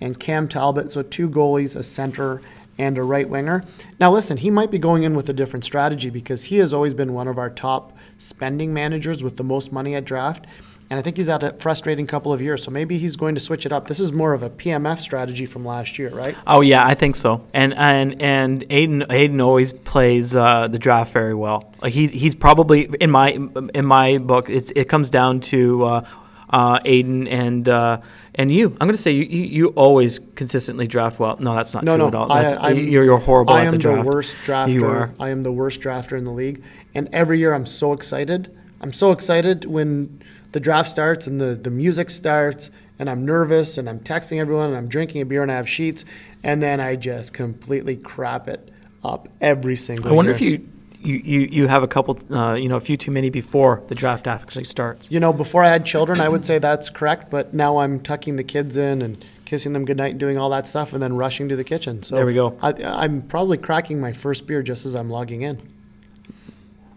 and 0.01 0.19
Cam 0.19 0.47
Talbot. 0.47 0.91
So 0.91 1.03
two 1.03 1.29
goalies, 1.29 1.75
a 1.75 1.83
center, 1.83 2.41
and 2.77 2.97
a 2.97 3.03
right 3.03 3.29
winger. 3.29 3.63
Now, 3.99 4.11
listen, 4.11 4.37
he 4.37 4.51
might 4.51 4.71
be 4.71 4.77
going 4.77 5.03
in 5.03 5.15
with 5.15 5.29
a 5.29 5.33
different 5.33 5.65
strategy 5.65 6.09
because 6.09 6.45
he 6.45 6.57
has 6.57 6.73
always 6.73 6.93
been 6.93 7.13
one 7.13 7.27
of 7.27 7.37
our 7.37 7.49
top 7.49 7.97
spending 8.17 8.73
managers 8.73 9.23
with 9.23 9.37
the 9.37 9.43
most 9.43 9.71
money 9.71 9.95
at 9.95 10.05
draft. 10.05 10.45
And 10.89 10.97
I 10.97 11.01
think 11.01 11.17
he's 11.17 11.27
had 11.27 11.43
a 11.43 11.51
frustrating 11.53 12.07
couple 12.07 12.31
of 12.31 12.41
years. 12.41 12.63
So 12.63 12.71
maybe 12.71 12.97
he's 12.97 13.17
going 13.17 13.35
to 13.35 13.41
switch 13.41 13.65
it 13.65 13.73
up. 13.73 13.87
This 13.87 13.99
is 13.99 14.13
more 14.13 14.31
of 14.31 14.41
a 14.41 14.49
PMF 14.49 14.99
strategy 14.99 15.45
from 15.45 15.65
last 15.65 15.99
year, 15.99 16.09
right? 16.11 16.35
Oh 16.45 16.61
yeah, 16.61 16.85
I 16.85 16.93
think 16.93 17.17
so. 17.17 17.45
And 17.53 17.73
and 17.73 18.21
and 18.21 18.61
Aiden 18.69 19.05
Aiden 19.07 19.43
always 19.43 19.73
plays 19.73 20.33
uh, 20.33 20.69
the 20.69 20.79
draft 20.79 21.11
very 21.11 21.33
well. 21.33 21.73
Like 21.81 21.91
he's 21.91 22.11
he's 22.11 22.35
probably 22.35 22.83
in 23.01 23.11
my 23.11 23.31
in 23.73 23.85
my 23.85 24.17
book. 24.19 24.49
It's 24.49 24.71
it 24.77 24.85
comes 24.85 25.09
down 25.09 25.41
to 25.41 25.83
uh, 25.83 26.05
uh, 26.49 26.79
Aiden 26.79 27.29
and 27.31 27.67
uh, 27.67 27.99
and 28.35 28.51
you. 28.51 28.69
I'm 28.79 28.87
going 28.87 28.95
to 28.95 29.01
say 29.01 29.11
you, 29.11 29.23
you 29.23 29.43
you 29.43 29.67
always 29.69 30.19
consistently 30.35 30.87
draft 30.87 31.19
well. 31.19 31.37
No, 31.39 31.55
that's 31.55 31.73
not 31.73 31.83
No, 31.83 31.93
true 31.95 32.03
no, 32.03 32.07
at 32.07 32.15
all. 32.15 32.31
I, 32.31 32.41
That's, 32.43 32.55
I'm, 32.59 32.77
you're 32.77 33.03
you're 33.03 33.17
horrible 33.17 33.53
I 33.53 33.61
at 33.61 33.67
am 33.67 33.71
the 33.73 33.77
draft. 33.79 34.05
worst 34.05 34.35
drafter. 34.43 34.73
You 34.73 34.85
are. 34.85 35.11
I 35.19 35.29
am 35.29 35.43
the 35.43 35.51
worst 35.51 35.81
drafter 35.81 36.17
in 36.17 36.23
the 36.23 36.31
league, 36.31 36.63
and 36.95 37.09
every 37.11 37.39
year 37.39 37.53
I'm 37.53 37.65
so 37.65 37.93
excited. 37.93 38.55
I'm 38.79 38.93
so 38.93 39.11
excited 39.11 39.65
when 39.65 40.21
the 40.51 40.59
draft 40.59 40.89
starts 40.89 41.27
and 41.27 41.41
the, 41.41 41.55
the 41.55 41.71
music 41.71 42.09
starts, 42.09 42.69
and 42.99 43.09
I'm 43.09 43.25
nervous 43.25 43.77
and 43.77 43.89
I'm 43.89 43.99
texting 43.99 44.39
everyone 44.39 44.67
and 44.69 44.77
I'm 44.77 44.87
drinking 44.87 45.21
a 45.21 45.25
beer 45.25 45.41
and 45.41 45.51
I 45.51 45.55
have 45.55 45.67
sheets, 45.67 46.05
and 46.43 46.61
then 46.61 46.79
I 46.79 46.95
just 46.95 47.33
completely 47.33 47.97
crap 47.97 48.47
it 48.47 48.71
up 49.03 49.27
every 49.41 49.75
single. 49.75 50.05
Year. 50.05 50.13
I 50.13 50.15
wonder 50.15 50.31
year. 50.31 50.35
if 50.35 50.41
you. 50.41 50.69
You, 51.07 51.21
you, 51.23 51.39
you 51.39 51.67
have 51.67 51.83
a 51.83 51.87
couple, 51.87 52.19
uh, 52.31 52.55
you 52.55 52.67
know, 52.67 52.75
a 52.75 52.81
few 52.81 52.97
too 52.97 53.11
many 53.11 53.29
before 53.29 53.81
the 53.87 53.95
draft 53.95 54.27
actually 54.27 54.65
starts. 54.65 55.09
You 55.09 55.21
know, 55.21 55.31
before 55.31 55.63
I 55.63 55.69
had 55.69 55.85
children, 55.85 56.19
I 56.19 56.27
would 56.27 56.45
say 56.45 56.59
that's 56.59 56.89
correct, 56.89 57.29
but 57.29 57.53
now 57.53 57.77
I'm 57.77 58.01
tucking 58.01 58.35
the 58.35 58.43
kids 58.43 58.75
in 58.75 59.01
and 59.01 59.23
kissing 59.45 59.71
them 59.71 59.85
goodnight 59.85 60.11
and 60.11 60.19
doing 60.19 60.37
all 60.37 60.49
that 60.49 60.67
stuff 60.67 60.91
and 60.91 61.01
then 61.01 61.15
rushing 61.15 61.47
to 61.47 61.55
the 61.55 61.63
kitchen. 61.63 62.03
So 62.03 62.15
There 62.15 62.25
we 62.25 62.33
go. 62.33 62.57
I, 62.61 62.73
I'm 62.83 63.21
probably 63.21 63.57
cracking 63.57 64.01
my 64.01 64.11
first 64.11 64.45
beer 64.47 64.61
just 64.61 64.85
as 64.85 64.95
I'm 64.95 65.09
logging 65.09 65.43
in. 65.43 65.61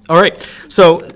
All 0.08 0.20
right, 0.20 0.44
so 0.68 1.08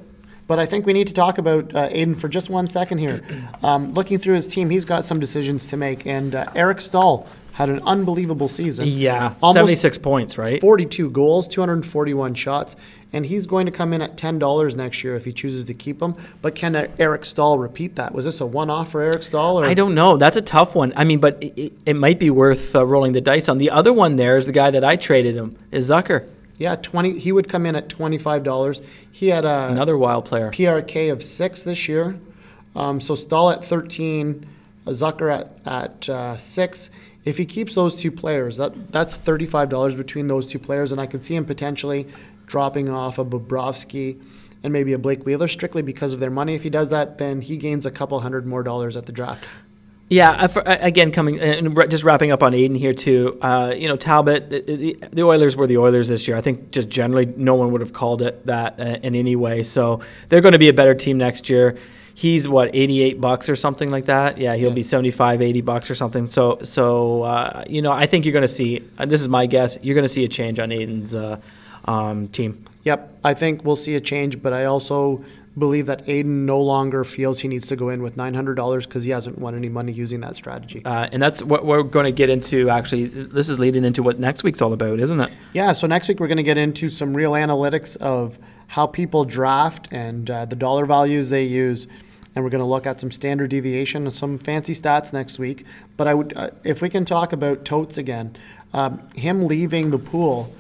But 0.47 0.59
I 0.61 0.67
think 0.67 0.87
we 0.87 0.93
need 0.93 1.09
to 1.09 1.15
talk 1.15 1.39
about 1.39 1.75
uh, 1.75 1.89
Aiden 1.89 2.21
for 2.21 2.29
just 2.29 2.51
one 2.51 2.69
second 2.69 2.99
here. 2.99 3.23
Um, 3.63 3.93
looking 3.95 4.19
through 4.19 4.35
his 4.35 4.47
team, 4.47 4.71
he's 4.71 4.85
got 4.85 5.05
some 5.05 5.19
decisions 5.19 5.67
to 5.69 5.77
make, 5.77 6.07
and 6.07 6.35
uh, 6.35 6.47
Eric 6.55 6.81
Staal 6.81 7.27
had 7.55 7.69
an 7.69 7.81
unbelievable 7.85 8.49
season. 8.49 8.85
yeah, 8.87 9.35
Almost 9.41 9.55
76 9.55 9.99
points, 9.99 10.37
right? 10.37 10.61
42 10.61 11.09
goals, 11.11 11.47
241 11.47 12.35
shots, 12.35 12.75
and 13.13 13.25
he's 13.25 13.47
going 13.47 13.65
to 13.67 13.71
come 13.71 13.93
in 13.93 14.03
at 14.03 14.17
$10 14.17 14.77
next 14.77 15.05
year 15.05 15.15
if 15.15 15.25
he 15.25 15.33
chooses 15.33 15.65
to 15.67 15.75
keep 15.75 16.03
him. 16.03 16.17
But 16.43 16.57
can 16.57 16.75
Eric 16.99 17.25
Staal 17.25 17.61
repeat 17.61 17.95
that? 17.95 18.13
Was 18.13 18.25
this 18.25 18.41
a 18.41 18.47
one-off 18.47 18.91
for 18.91 19.01
Eric 19.01 19.23
Staal? 19.23 19.61
Or? 19.61 19.65
I 19.65 19.73
don't 19.73 19.95
know. 19.95 20.17
That's 20.17 20.37
a 20.37 20.43
tough 20.43 20.75
one. 20.75 20.93
I 20.97 21.05
mean, 21.05 21.21
but 21.21 21.41
it, 21.41 21.73
it, 21.87 21.95
might 21.95 22.19
be 22.19 22.29
worth 22.29 22.75
uh, 22.75 22.85
rolling 22.85 23.13
the 23.13 23.21
dice 23.21 23.49
on. 23.49 23.59
The 23.59 23.71
other 23.71 23.93
one 23.93 24.17
there 24.17 24.37
is 24.37 24.47
the 24.47 24.53
guy 24.53 24.73
that 24.73 24.83
I 24.83 24.97
traded 24.97 25.37
him, 25.37 25.57
is 25.71 25.89
Zucker, 25.89 26.29
Yeah, 26.59 26.75
20. 26.75 27.21
He 27.21 27.31
would 27.31 27.49
come 27.49 27.67
in 27.67 27.77
at 27.77 27.89
$25. 27.89 28.85
He 29.13 29.29
had 29.29 29.45
a 29.45 29.69
another 29.69 29.97
wild 29.97 30.25
player. 30.25 30.51
PRK 30.51 31.13
of 31.13 31.23
six 31.23 31.63
this 31.63 31.89
year. 31.89 32.19
Um, 32.75 33.01
so 33.01 33.15
Staal 33.15 33.51
at 33.51 33.65
13, 33.65 34.45
uh, 34.89 34.91
Zucker 34.91 35.33
at, 35.33 35.57
at 35.65 36.09
uh, 36.09 36.37
six. 36.37 36.91
If 37.25 37.39
he 37.39 37.47
keeps 37.47 37.75
those 37.75 37.95
two 37.95 38.11
players, 38.11 38.59
that 38.59 38.93
that's 38.93 39.17
$35 39.17 39.97
between 39.97 40.29
those 40.29 40.47
two 40.47 40.59
players, 40.59 40.93
and 40.93 41.01
I 41.01 41.07
could 41.07 41.25
see 41.25 41.35
him 41.35 41.45
potentially 41.45 42.07
dropping 42.47 42.89
off 42.89 43.19
a 43.19 43.25
Bobrovsky 43.25 44.21
and 44.63 44.73
maybe 44.73 44.93
a 44.93 44.99
Blake 44.99 45.25
Wheeler 45.25 45.49
strictly 45.49 45.83
because 45.83 46.13
of 46.13 46.21
their 46.21 46.31
money. 46.31 46.55
If 46.55 46.63
he 46.63 46.71
does 46.71 46.91
that, 46.91 47.19
then 47.19 47.41
he 47.41 47.57
gains 47.57 47.87
a 47.87 47.91
couple 47.91 48.21
hundred 48.21 48.47
more 48.47 48.63
dollars 48.63 48.97
at 48.97 49.07
the 49.07 49.13
draft. 49.13 49.45
Yeah, 50.11 50.33
uh, 50.33 50.77
again, 50.81 51.13
coming 51.13 51.41
and 51.41 51.75
just 51.91 52.05
wrapping 52.05 52.31
up 52.31 52.43
on 52.43 52.53
Aiden 52.53 52.77
here 52.77 52.93
too. 52.93 53.39
Uh, 53.41 53.75
you 53.75 53.89
know, 53.89 53.97
Talbot, 53.97 54.51
the 54.51 55.23
Oilers 55.23 55.57
were 55.57 55.67
the 55.67 55.79
Oilers 55.79 56.09
this 56.09 56.29
year. 56.29 56.37
I 56.37 56.43
think 56.43 56.71
just 56.71 56.89
generally 56.89 57.27
no 57.37 57.55
one 57.55 57.73
would 57.73 57.81
have 57.81 57.95
called 57.95 58.21
it 58.21 58.45
that 58.47 58.79
uh, 58.79 58.99
in 59.03 59.15
any 59.15 59.35
way. 59.35 59.63
So 59.63 60.01
they're 60.29 60.43
going 60.43 60.53
to 60.53 60.59
be 60.59 60.69
a 60.69 60.75
better 60.75 60.95
team 60.95 61.17
next 61.17 61.49
year. 61.49 61.79
He's 62.17 62.49
what 62.49 62.71
88 62.73 63.21
bucks 63.21 63.49
or 63.49 63.57
something 63.57 63.91
like 63.91 64.07
that. 64.07 64.39
Yeah, 64.39 64.55
he'll 64.55 64.73
be 64.73 64.85
75, 64.85 65.43
80 65.43 65.61
bucks 65.63 65.91
or 65.91 65.95
something. 65.95 66.29
So 66.29 66.59
so 66.63 67.23
uh, 67.23 67.65
you 67.69 67.83
know, 67.83 67.93
I 67.93 68.07
think 68.07 68.25
you're 68.25 68.33
going 68.33 68.43
to 68.43 68.49
see. 68.49 68.89
And 68.99 69.11
this 69.11 69.21
is 69.21 69.29
my 69.29 69.47
guess. 69.47 69.77
You're 69.83 69.95
going 69.95 70.05
to 70.05 70.09
see 70.09 70.25
a 70.25 70.29
change 70.29 70.59
on 70.61 70.71
Aiden's 70.71 71.15
uh, 71.15 71.41
um, 71.87 72.29
team. 72.29 72.65
Yep, 72.85 73.19
I 73.25 73.35
think 73.35 73.65
we'll 73.65 73.77
see 73.77 73.95
a 73.95 74.01
change, 74.01 74.43
but 74.43 74.53
I 74.53 74.65
also 74.65 75.25
believe 75.57 75.87
that 75.87 76.05
Aiden 76.07 76.45
no 76.45 76.61
longer 76.61 77.05
feels 77.05 77.41
he 77.41 77.49
needs 77.49 77.67
to 77.69 77.77
go 77.77 77.89
in 77.89 78.03
with 78.03 78.17
$900 78.17 78.85
because 78.85 79.05
he 79.05 79.11
hasn't 79.11 79.39
won 79.39 79.55
any 79.55 79.69
money 79.69 79.93
using 79.93 80.21
that 80.21 80.37
strategy. 80.37 80.85
Uh, 80.85 81.09
and 81.13 81.23
that's 81.23 81.43
what 81.43 81.65
we're 81.65 81.83
going 81.83 82.05
to 82.05 82.13
get 82.13 82.29
into. 82.29 82.69
Actually, 82.69 83.07
this 83.07 83.49
is 83.49 83.59
leading 83.59 83.85
into 83.85 84.03
what 84.03 84.19
next 84.19 84.43
week's 84.43 84.61
all 84.61 84.73
about, 84.73 84.99
isn't 85.01 85.21
it? 85.21 85.31
Yeah, 85.53 85.73
so 85.73 85.87
next 85.87 86.09
week 86.09 86.21
we're 86.21 86.27
going 86.27 86.39
to 86.39 86.43
get 86.43 86.59
into 86.59 86.91
some 86.91 87.15
real 87.15 87.33
analytics 87.33 87.97
of 87.99 88.39
how 88.69 88.87
people 88.87 89.25
draft 89.25 89.89
and 89.93 90.29
uh, 90.29 90.45
the 90.45 90.57
dollar 90.57 90.87
values 90.87 91.31
they 91.31 91.45
use. 91.45 91.87
And 92.35 92.45
we're 92.45 92.51
going 92.51 92.61
to 92.61 92.67
look 92.67 92.87
at 92.87 93.01
some 93.01 93.11
standard 93.11 93.51
deviation 93.51 94.07
and 94.07 94.15
some 94.15 94.39
fancy 94.39 94.73
stats 94.73 95.13
next 95.13 95.39
week. 95.39 95.65
But 95.97 96.09
I 96.09 96.15
would, 96.15 96.33
uh, 96.37 96.51
if 96.65 96.83
we 96.83 96.89
can 96.89 97.05
talk 97.05 97.33
about 97.33 97.65
Totes 97.65 97.97
again, 97.97 98.37
um, 98.73 99.07
him 99.15 99.47
leaving 99.47 99.91
the 99.91 99.99
pool 99.99 100.53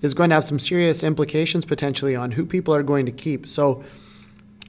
is 0.00 0.14
going 0.14 0.30
to 0.30 0.34
have 0.34 0.44
some 0.44 0.58
serious 0.58 1.04
implications 1.04 1.64
potentially 1.64 2.16
on 2.16 2.32
who 2.32 2.44
people 2.44 2.74
are 2.74 2.82
going 2.82 3.06
to 3.06 3.12
keep. 3.12 3.46
So 3.46 3.84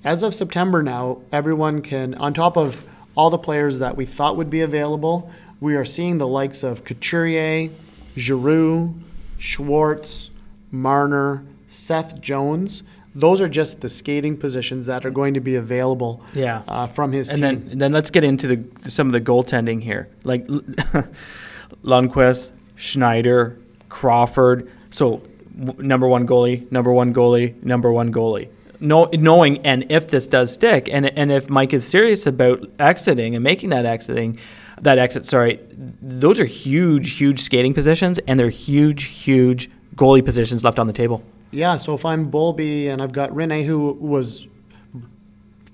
as 0.03 0.21
of 0.21 0.36
September 0.36 0.84
now, 0.84 1.21
everyone 1.32 1.82
can, 1.82 2.13
on 2.15 2.34
top 2.34 2.58
of 2.58 2.86
all 3.15 3.29
the 3.29 3.38
players 3.38 3.79
that 3.79 3.95
we 3.95 4.06
thought 4.06 4.36
would 4.36 4.49
be 4.49 4.62
available, 4.62 5.32
we 5.62 5.75
are 5.75 5.86
seeing 5.86 6.17
the 6.17 6.27
likes 6.27 6.62
of 6.62 6.84
Couturier, 6.84 7.69
Giroux, 8.17 8.93
Schwartz, 9.38 10.29
Marner, 10.71 11.45
Seth 11.67 12.19
Jones. 12.19 12.84
Those 13.15 13.41
are 13.41 13.47
just 13.47 13.82
the 13.82 13.89
skating 13.89 14.38
positions 14.38 14.88
that 14.88 15.06
are 15.06 15.12
going 15.12 15.36
to 15.36 15.39
be 15.39 15.56
available 15.56 16.21
Yeah. 16.34 16.63
uh, 16.67 16.88
from 16.88 17.12
his 17.12 17.30
And 17.30 17.38
team. 17.38 17.45
And 17.45 17.69
then, 17.69 17.78
then 17.78 17.91
let's 17.91 18.10
get 18.10 18.23
into 18.23 18.47
the 18.47 18.89
some 18.89 19.08
of 19.08 19.13
the 19.13 19.21
goaltending 19.21 19.84
here, 19.84 20.08
like 20.23 20.45
Lundqvist, 21.84 22.52
Schneider, 22.76 23.58
Crawford. 23.89 24.69
So 24.91 25.21
w- 25.60 25.82
number 25.88 26.08
one 26.08 26.28
goalie, 26.28 26.69
number 26.71 26.91
one 26.91 27.13
goalie, 27.13 27.62
number 27.63 27.91
one 27.91 28.12
goalie. 28.13 28.49
No, 28.80 29.06
knowing 29.13 29.60
and 29.65 29.86
if 29.91 30.08
this 30.10 30.28
does 30.28 30.52
stick, 30.52 30.89
and 30.91 31.06
and 31.17 31.32
if 31.32 31.49
Mike 31.49 31.73
is 31.73 31.88
serious 31.88 32.26
about 32.26 32.67
exiting 32.80 33.36
and 33.36 33.43
making 33.43 33.69
that 33.69 33.86
exiting, 33.86 34.38
that 34.82 34.97
exit, 34.97 35.26
sorry, 35.26 35.60
those 36.02 36.39
are 36.39 36.45
huge, 36.45 37.12
huge 37.12 37.39
skating 37.39 37.73
positions, 37.73 38.19
and 38.28 38.38
they're 38.39 38.49
huge, 38.49 39.04
huge 39.06 39.69
goalie 39.95 40.26
positions 40.26 40.63
left 40.65 40.80
on 40.80 40.88
the 40.88 40.93
table. 40.93 41.23
Yeah, 41.53 41.77
so 41.77 41.93
if 41.93 42.03
I'm 42.03 42.31
Bolby 42.31 42.87
and 42.87 43.01
I've 43.01 43.13
got 43.13 43.29
Rinne, 43.29 43.63
who 43.63 43.91
was 43.93 44.47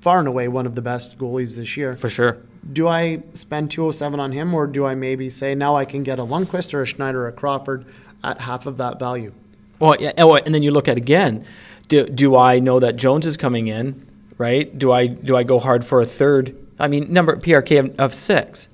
far 0.02 0.20
and 0.20 0.28
away 0.28 0.48
one 0.48 0.66
of 0.66 0.76
the 0.76 0.82
best 0.82 1.18
goalies 1.18 1.56
this 1.56 1.78
year, 1.78 1.96
For 1.96 2.10
sure. 2.10 2.38
do 2.74 2.88
I 2.88 3.24
spend 3.34 3.72
207 3.72 4.20
on 4.20 4.34
him 4.34 4.54
or 4.54 4.68
do 4.68 4.86
I 4.86 4.96
maybe 4.96 5.30
say 5.30 5.56
now 5.56 5.76
I 5.76 5.86
can 5.86 6.04
get 6.04 6.20
a 6.20 6.24
Lundqvist 6.24 6.74
or 6.74 6.82
a 6.82 6.86
Schneider 6.86 7.24
or 7.24 7.28
a 7.30 7.32
Crawford 7.32 7.86
at 8.24 8.42
half 8.42 8.66
of 8.66 8.78
that 8.78 9.00
value? 9.00 9.32
Well, 9.80 9.96
yeah, 10.00 10.12
and 10.18 10.54
then 10.54 10.64
you 10.64 10.72
look 10.72 10.90
at 10.90 10.98
again. 10.98 11.46
Do, 11.88 12.06
do 12.06 12.36
I 12.36 12.60
know 12.60 12.80
that 12.82 12.98
Jones 12.98 13.26
is 13.26 13.38
coming 13.38 13.68
in? 13.68 14.06
Right? 14.38 14.78
Do 14.78 14.92
I 14.92 15.08
do 15.08 15.36
I 15.36 15.44
go 15.44 15.60
hard 15.60 15.84
for 15.84 16.00
a 16.00 16.06
third? 16.06 16.56
I 16.80 16.88
mean, 16.88 17.12
number 17.12 17.36
PRK 17.36 17.80
of, 17.80 18.00
of 18.00 18.14
six, 18.14 18.70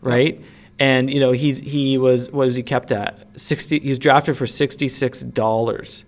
right? 0.00 0.40
And 0.80 1.12
you 1.12 1.20
know 1.20 1.30
he's 1.30 1.60
he 1.60 1.96
was 1.96 2.28
what 2.32 2.46
was 2.46 2.56
he 2.56 2.64
kept 2.64 2.90
at 2.90 3.24
sixty? 3.38 3.78
He 3.78 3.88
was 3.88 4.00
drafted 4.00 4.36
for 4.36 4.48
sixty 4.48 4.88
six 4.88 5.20
dollars. 5.20 6.04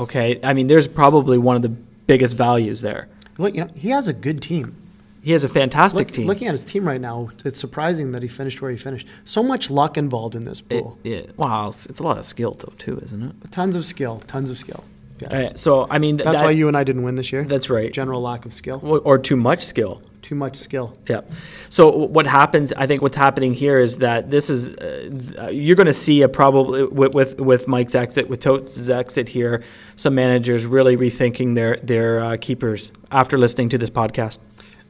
Okay, 0.00 0.40
I 0.42 0.54
mean 0.54 0.66
there's 0.66 0.88
probably 0.88 1.38
one 1.38 1.56
of 1.56 1.62
the 1.62 1.68
biggest 1.68 2.36
values 2.36 2.80
there. 2.80 3.08
Look, 3.38 3.54
you 3.54 3.64
know, 3.64 3.70
he 3.74 3.90
has 3.90 4.06
a 4.08 4.12
good 4.12 4.42
team. 4.42 4.74
He 5.22 5.32
has 5.32 5.44
a 5.44 5.48
fantastic 5.48 5.98
Look, 6.08 6.10
team. 6.12 6.26
Looking 6.26 6.48
at 6.48 6.52
his 6.52 6.64
team 6.64 6.88
right 6.88 7.00
now, 7.00 7.28
it's 7.44 7.60
surprising 7.60 8.12
that 8.12 8.22
he 8.22 8.28
finished 8.28 8.62
where 8.62 8.70
he 8.70 8.78
finished. 8.78 9.06
So 9.24 9.42
much 9.42 9.68
luck 9.70 9.98
involved 9.98 10.34
in 10.34 10.44
this 10.46 10.62
It- 10.70 10.82
pool. 10.82 10.98
yeah, 11.04 11.22
wow, 11.36 11.68
it's, 11.68 11.84
it's 11.86 12.00
a 12.00 12.02
lot 12.02 12.16
of 12.16 12.24
skill 12.24 12.56
though 12.58 12.72
too, 12.78 12.98
isn't 13.04 13.22
it? 13.22 13.50
Tons 13.50 13.76
of 13.76 13.84
skill, 13.84 14.22
tons 14.26 14.48
of 14.50 14.56
skill. 14.56 14.82
Yes. 15.20 15.32
Uh, 15.32 15.56
so 15.56 15.86
I 15.90 15.98
mean 15.98 16.16
th- 16.16 16.24
That's 16.24 16.38
that- 16.40 16.44
why 16.46 16.52
you 16.52 16.66
and 16.68 16.76
I 16.76 16.84
didn't 16.84 17.02
win 17.02 17.16
this 17.16 17.30
year. 17.32 17.44
That's 17.44 17.68
right. 17.68 17.92
General 17.92 18.22
lack 18.22 18.46
of 18.46 18.54
skill. 18.54 18.80
or, 18.82 19.00
or 19.00 19.18
too 19.18 19.36
much 19.36 19.62
skill. 19.62 20.00
Too 20.30 20.36
much 20.36 20.54
skill. 20.54 20.96
Yeah. 21.08 21.22
So 21.70 21.90
what 21.90 22.24
happens? 22.24 22.72
I 22.74 22.86
think 22.86 23.02
what's 23.02 23.16
happening 23.16 23.52
here 23.52 23.80
is 23.80 23.96
that 23.96 24.30
this 24.30 24.48
is 24.48 24.68
uh, 24.68 25.50
you're 25.52 25.74
going 25.74 25.88
to 25.88 25.92
see 25.92 26.22
a 26.22 26.28
probably 26.28 26.84
with, 26.84 27.16
with 27.16 27.40
with 27.40 27.66
Mike's 27.66 27.96
exit, 27.96 28.28
with 28.28 28.38
Totes' 28.38 28.88
exit 28.88 29.28
here, 29.28 29.64
some 29.96 30.14
managers 30.14 30.66
really 30.66 30.96
rethinking 30.96 31.56
their 31.56 31.78
their 31.82 32.20
uh, 32.20 32.36
keepers 32.40 32.92
after 33.10 33.38
listening 33.38 33.70
to 33.70 33.78
this 33.78 33.90
podcast. 33.90 34.38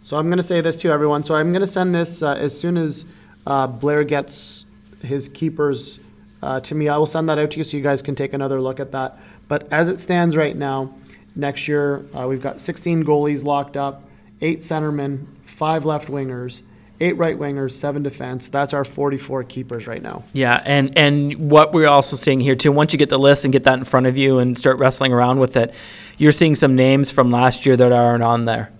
So 0.02 0.18
I'm 0.18 0.26
going 0.26 0.36
to 0.36 0.42
say 0.42 0.60
this 0.60 0.76
to 0.82 0.90
everyone. 0.90 1.24
So 1.24 1.34
I'm 1.34 1.52
going 1.52 1.62
to 1.62 1.66
send 1.66 1.94
this 1.94 2.22
uh, 2.22 2.34
as 2.34 2.60
soon 2.60 2.76
as 2.76 3.06
uh, 3.46 3.66
Blair 3.66 4.04
gets 4.04 4.66
his 5.00 5.26
keepers 5.30 6.00
uh, 6.42 6.60
to 6.60 6.74
me. 6.74 6.90
I 6.90 6.98
will 6.98 7.06
send 7.06 7.30
that 7.30 7.38
out 7.38 7.52
to 7.52 7.56
you 7.56 7.64
so 7.64 7.78
you 7.78 7.82
guys 7.82 8.02
can 8.02 8.14
take 8.14 8.34
another 8.34 8.60
look 8.60 8.78
at 8.78 8.92
that. 8.92 9.18
But 9.48 9.72
as 9.72 9.88
it 9.88 10.00
stands 10.00 10.36
right 10.36 10.54
now, 10.54 10.92
next 11.34 11.66
year 11.66 12.04
uh, 12.14 12.26
we've 12.28 12.42
got 12.42 12.60
16 12.60 13.04
goalies 13.04 13.42
locked 13.42 13.78
up, 13.78 14.04
eight 14.40 14.60
centermen, 14.60 15.26
five 15.42 15.84
left 15.84 16.08
wingers, 16.08 16.62
eight 17.00 17.16
right 17.16 17.38
wingers, 17.38 17.72
seven 17.72 18.02
defense. 18.02 18.48
That's 18.48 18.74
our 18.74 18.84
44 18.84 19.44
keepers 19.44 19.86
right 19.86 20.02
now. 20.02 20.24
Yeah, 20.32 20.62
and 20.64 20.96
and 20.96 21.50
what 21.50 21.72
we're 21.72 21.88
also 21.88 22.16
seeing 22.16 22.40
here 22.40 22.56
too. 22.56 22.72
Once 22.72 22.92
you 22.92 22.98
get 22.98 23.08
the 23.08 23.18
list 23.18 23.44
and 23.44 23.52
get 23.52 23.64
that 23.64 23.78
in 23.78 23.84
front 23.84 24.06
of 24.06 24.16
you 24.16 24.38
and 24.38 24.58
start 24.58 24.78
wrestling 24.78 25.12
around 25.12 25.40
with 25.40 25.56
it, 25.56 25.74
you're 26.18 26.32
seeing 26.32 26.54
some 26.54 26.76
names 26.76 27.10
from 27.10 27.30
last 27.30 27.64
year 27.66 27.76
that 27.76 27.92
aren't 27.92 28.22
on 28.22 28.44
there. 28.44 28.72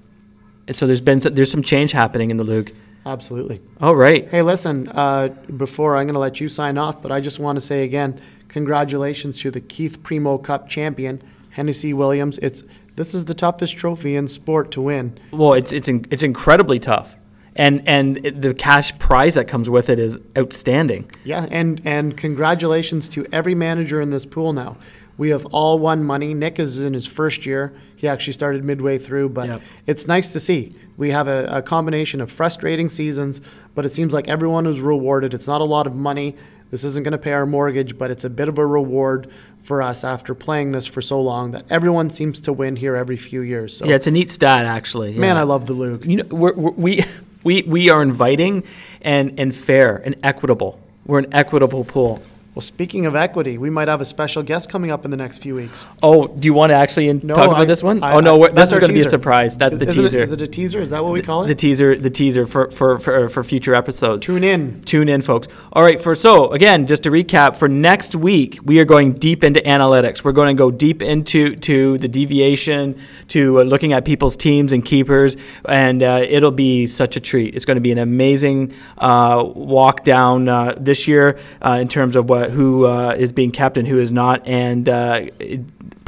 And 0.67 0.77
so 0.77 0.87
there's 0.87 1.01
been 1.01 1.21
some, 1.21 1.35
there's 1.35 1.51
some 1.51 1.63
change 1.63 1.93
happening 1.93 2.31
in 2.31 2.37
the 2.37 2.45
league. 2.45 2.75
Absolutely. 3.07 3.61
All 3.81 3.97
right. 3.97 4.29
Hey, 4.29 4.43
listen, 4.43 4.89
uh, 4.89 5.29
before 5.57 5.97
I'm 5.97 6.07
going 6.07 6.15
to 6.15 6.21
let 6.21 6.41
you 6.41 6.49
sign 6.49 6.77
off, 6.77 7.01
but 7.01 7.11
I 7.11 7.21
just 7.21 7.39
want 7.39 7.57
to 7.57 7.61
say 7.61 7.83
again, 7.83 8.21
congratulations 8.49 9.41
to 9.41 9.51
the 9.51 9.61
Keith 9.61 10.03
Primo 10.03 10.37
Cup 10.37 10.69
champion, 10.69 11.23
Hennessy 11.51 11.95
Williams. 11.95 12.39
It's 12.39 12.63
This 12.97 13.15
is 13.15 13.25
the 13.27 13.35
toughest 13.35 13.77
trophy 13.77 14.17
in 14.17 14.29
sport 14.29 14.71
to 14.73 14.83
win. 14.83 15.19
Well, 15.33 15.55
it's 15.55 15.73
it's 15.73 15.89
in, 15.89 16.05
it's 16.11 16.23
incredibly 16.23 16.79
tough, 16.79 17.17
and 17.57 17.83
and 17.87 18.25
it- 18.25 18.43
the 18.43 18.53
cash 18.55 18.97
prize 18.99 19.35
that 19.35 19.47
comes 19.49 19.71
with 19.71 19.89
it 19.89 19.99
is 19.99 20.19
outstanding. 20.37 21.11
Yeah, 21.25 21.47
and, 21.51 21.81
and 21.85 22.17
congratulations 22.17 23.09
to 23.11 23.27
every 23.33 23.55
manager 23.55 24.01
in 24.01 24.11
this 24.11 24.27
pool 24.27 24.53
now. 24.53 24.77
We 25.17 25.31
have 25.31 25.45
all 25.47 25.79
won 25.79 26.03
money. 26.05 26.33
Nick 26.35 26.59
is 26.59 26.81
in 26.81 26.95
his 26.95 27.07
first 27.07 27.45
year. 27.45 27.75
He 27.97 28.09
actually 28.09 28.33
started 28.33 28.65
midway 28.65 28.97
through, 28.99 29.29
but 29.31 29.49
Yep. 29.49 29.63
it's 29.87 30.07
nice 30.09 30.33
to 30.33 30.41
see. 30.41 30.75
We 30.97 31.11
have 31.11 31.29
a, 31.29 31.45
a 31.47 31.63
combination 31.63 32.21
of 32.23 32.31
frustrating 32.31 32.89
seasons, 32.89 33.41
but 33.75 33.85
it 33.85 33.93
seems 33.93 34.13
like 34.15 34.29
everyone 34.29 34.67
is 34.67 34.81
rewarded. 34.81 35.35
It's 35.35 35.47
not 35.47 35.61
a 35.61 35.65
lot 35.65 35.87
of 35.87 35.95
money. 35.95 36.37
This 36.71 36.85
isn't 36.85 37.03
going 37.03 37.13
to 37.13 37.19
pay 37.19 37.33
our 37.33 37.47
mortgage, 37.47 37.99
but 37.99 38.11
it's 38.11 38.25
a 38.25 38.31
bit 38.31 38.49
of 38.49 38.59
a 38.59 38.67
reward 38.67 39.29
for 39.63 39.83
us 39.83 40.05
after 40.05 40.35
playing 40.35 40.71
this 40.71 40.87
for 40.87 41.03
so 41.03 41.21
long 41.21 41.51
that 41.51 41.65
everyone 41.69 42.11
seems 42.11 42.41
to 42.43 42.53
win 42.53 42.77
here 42.77 42.97
every 42.97 43.17
few 43.17 43.41
years. 43.43 43.77
So, 43.77 43.87
Yeah, 43.87 43.97
it's 43.97 44.07
a 44.07 44.11
neat 44.11 44.31
stat 44.31 44.65
actually. 44.67 45.15
man, 45.15 45.37
yeah. 45.37 45.41
I 45.41 45.45
love 45.45 45.67
the 45.67 45.75
LOOG. 45.75 46.07
You 46.07 46.17
know, 46.19 46.25
we're, 46.31 46.55
we're, 46.55 46.71
we 46.73 47.05
we 47.43 47.63
we 47.63 47.91
are 47.91 48.03
inviting 48.03 48.65
and 49.03 49.39
and 49.39 49.55
fair 49.55 49.97
and 49.97 50.15
equitable. 50.23 50.81
We're 51.07 51.19
an 51.19 51.33
equitable 51.33 51.85
pool. 51.85 52.23
Well, 52.53 52.63
speaking 52.63 53.07
of 53.07 53.15
equity, 53.15 53.59
we 53.59 53.71
might 53.71 53.87
have 53.87 54.01
a 54.01 54.05
special 54.05 54.43
guest 54.43 54.69
coming 54.69 54.91
up 54.91 55.05
in 55.05 55.13
the 55.13 55.17
next 55.17 55.39
few 55.39 55.55
weeks. 55.55 55.87
Oh, 56.03 56.27
do 56.27 56.47
you 56.47 56.53
want 56.53 56.71
to 56.71 56.75
actually 56.75 57.07
in, 57.09 57.21
No, 57.23 57.35
talk 57.37 57.47
about 57.47 57.61
I- 57.61 57.65
this 57.65 57.81
one? 57.81 58.03
I- 58.03 58.15
oh 58.15 58.19
no, 58.19 58.35
I- 58.35 58.39
we're, 58.39 58.47
this 58.49 58.55
that's 58.57 58.67
is 58.71 58.73
our 58.73 58.81
going 58.81 58.89
to 58.89 58.93
be 58.95 58.99
a 59.01 59.03
teaser. 59.05 59.11
surprise. 59.11 59.57
That's 59.57 59.79
the 59.79 59.87
Is 59.87 59.95
teaser. 59.95 60.19
It, 60.19 60.23
is 60.25 60.33
it 60.33 60.43
a 60.43 60.47
teaser? 60.49 60.81
Is 60.81 60.91
that 60.91 61.05
what 61.05 61.13
we 61.13 61.23
call 61.23 61.45
it? 61.45 61.47
the 61.47 61.55
teaser, 61.55 61.95
the 61.95 62.11
teaser 62.11 62.47
for 62.49 62.69
for, 62.73 62.99
for, 62.99 63.29
for 63.29 63.45
future 63.45 63.73
episodes. 63.77 64.27
Tune 64.27 64.43
in. 64.43 64.83
Tune 64.83 65.09
in, 65.09 65.23
folks. 65.23 65.47
All 65.75 65.85
right, 65.85 66.01
for 66.01 66.17
so 66.17 66.51
again, 66.51 66.89
just 66.89 67.05
to 67.05 67.11
recap, 67.13 67.57
for 67.57 67.69
next 67.69 68.17
week 68.17 68.59
we 68.65 68.81
are 68.81 68.85
going 68.85 69.13
deep 69.13 69.45
into 69.45 69.61
analytics. 69.61 70.25
We're 70.25 70.33
going 70.33 70.55
to 70.57 70.59
go 70.59 70.73
deep 70.73 71.03
into 71.03 71.55
to 71.55 71.99
the 71.99 72.09
deviation, 72.09 73.01
to 73.29 73.61
uh, 73.61 73.63
looking 73.63 73.93
at 73.93 74.05
people's 74.05 74.37
teams 74.37 74.73
and 74.73 74.85
keepers, 74.85 75.37
and 75.67 76.03
uh, 76.03 76.25
it'll 76.29 76.51
be 76.51 76.89
such 76.89 77.15
a 77.15 77.21
treat. 77.21 77.55
It's 77.55 77.65
going 77.65 77.77
to 77.77 77.81
be 77.81 77.93
an 77.93 77.99
amazing 77.99 78.75
uh, 78.99 79.45
walk 79.55 80.03
down 80.03 80.49
uh, 80.49 80.75
this 80.77 81.07
year 81.07 81.39
uh, 81.63 81.79
in 81.81 81.87
terms 81.87 82.17
of 82.17 82.29
what 82.29 82.40
who 82.49 82.87
uh, 82.87 83.15
is 83.19 83.33
being 83.33 83.51
kept 83.51 83.77
and 83.77 83.87
who 83.87 83.99
is 83.99 84.11
not, 84.11 84.47
and. 84.47 84.89
Uh, 84.89 85.27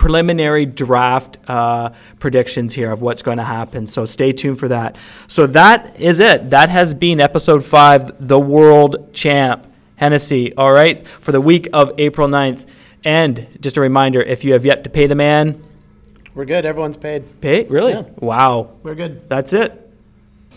preliminary 0.03 0.66
draft 0.66 1.38
uh, 1.47 1.90
predictions 2.18 2.75
here 2.75 2.90
of 2.90 3.03
what's 3.03 3.23
going 3.23 3.38
to 3.38 3.45
happen. 3.45 3.87
So 3.87 4.05
stay 4.05 4.33
tuned 4.33 4.59
for 4.59 4.66
that. 4.66 4.99
So 5.29 5.47
that 5.47 5.95
is 6.01 6.18
it. 6.18 6.51
That 6.51 6.71
has 6.71 6.92
been 6.92 7.21
episode 7.21 7.64
five, 7.64 8.11
The 8.18 8.40
World 8.40 9.12
Champ, 9.12 9.64
Hennessy. 9.95 10.53
All 10.57 10.73
right, 10.73 11.07
for 11.07 11.31
the 11.31 11.40
week 11.40 11.68
of 11.73 11.92
April 11.99 12.27
9th. 12.27 12.66
And 13.05 13.47
just 13.61 13.77
a 13.77 13.81
reminder 13.81 14.21
if 14.21 14.42
you 14.42 14.55
have 14.55 14.64
yet 14.64 14.83
to 14.85 14.90
pay 14.90 15.07
the 15.07 15.14
man, 15.14 15.62
We're 16.35 16.47
good. 16.47 16.66
Everyone's 16.66 16.97
paid. 16.97 17.40
Paid? 17.40 17.71
Really? 17.71 17.92
Yeah. 17.92 18.05
Wow. 18.16 18.71
We're 18.83 18.97
good. 18.97 19.29
That's 19.29 19.53
it. 19.53 19.79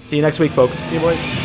See 0.06 0.16
you 0.16 0.24
next 0.24 0.40
week, 0.40 0.54
folks. 0.54 0.80
See 0.80 0.96
you, 0.96 1.02
boys. 1.02 1.45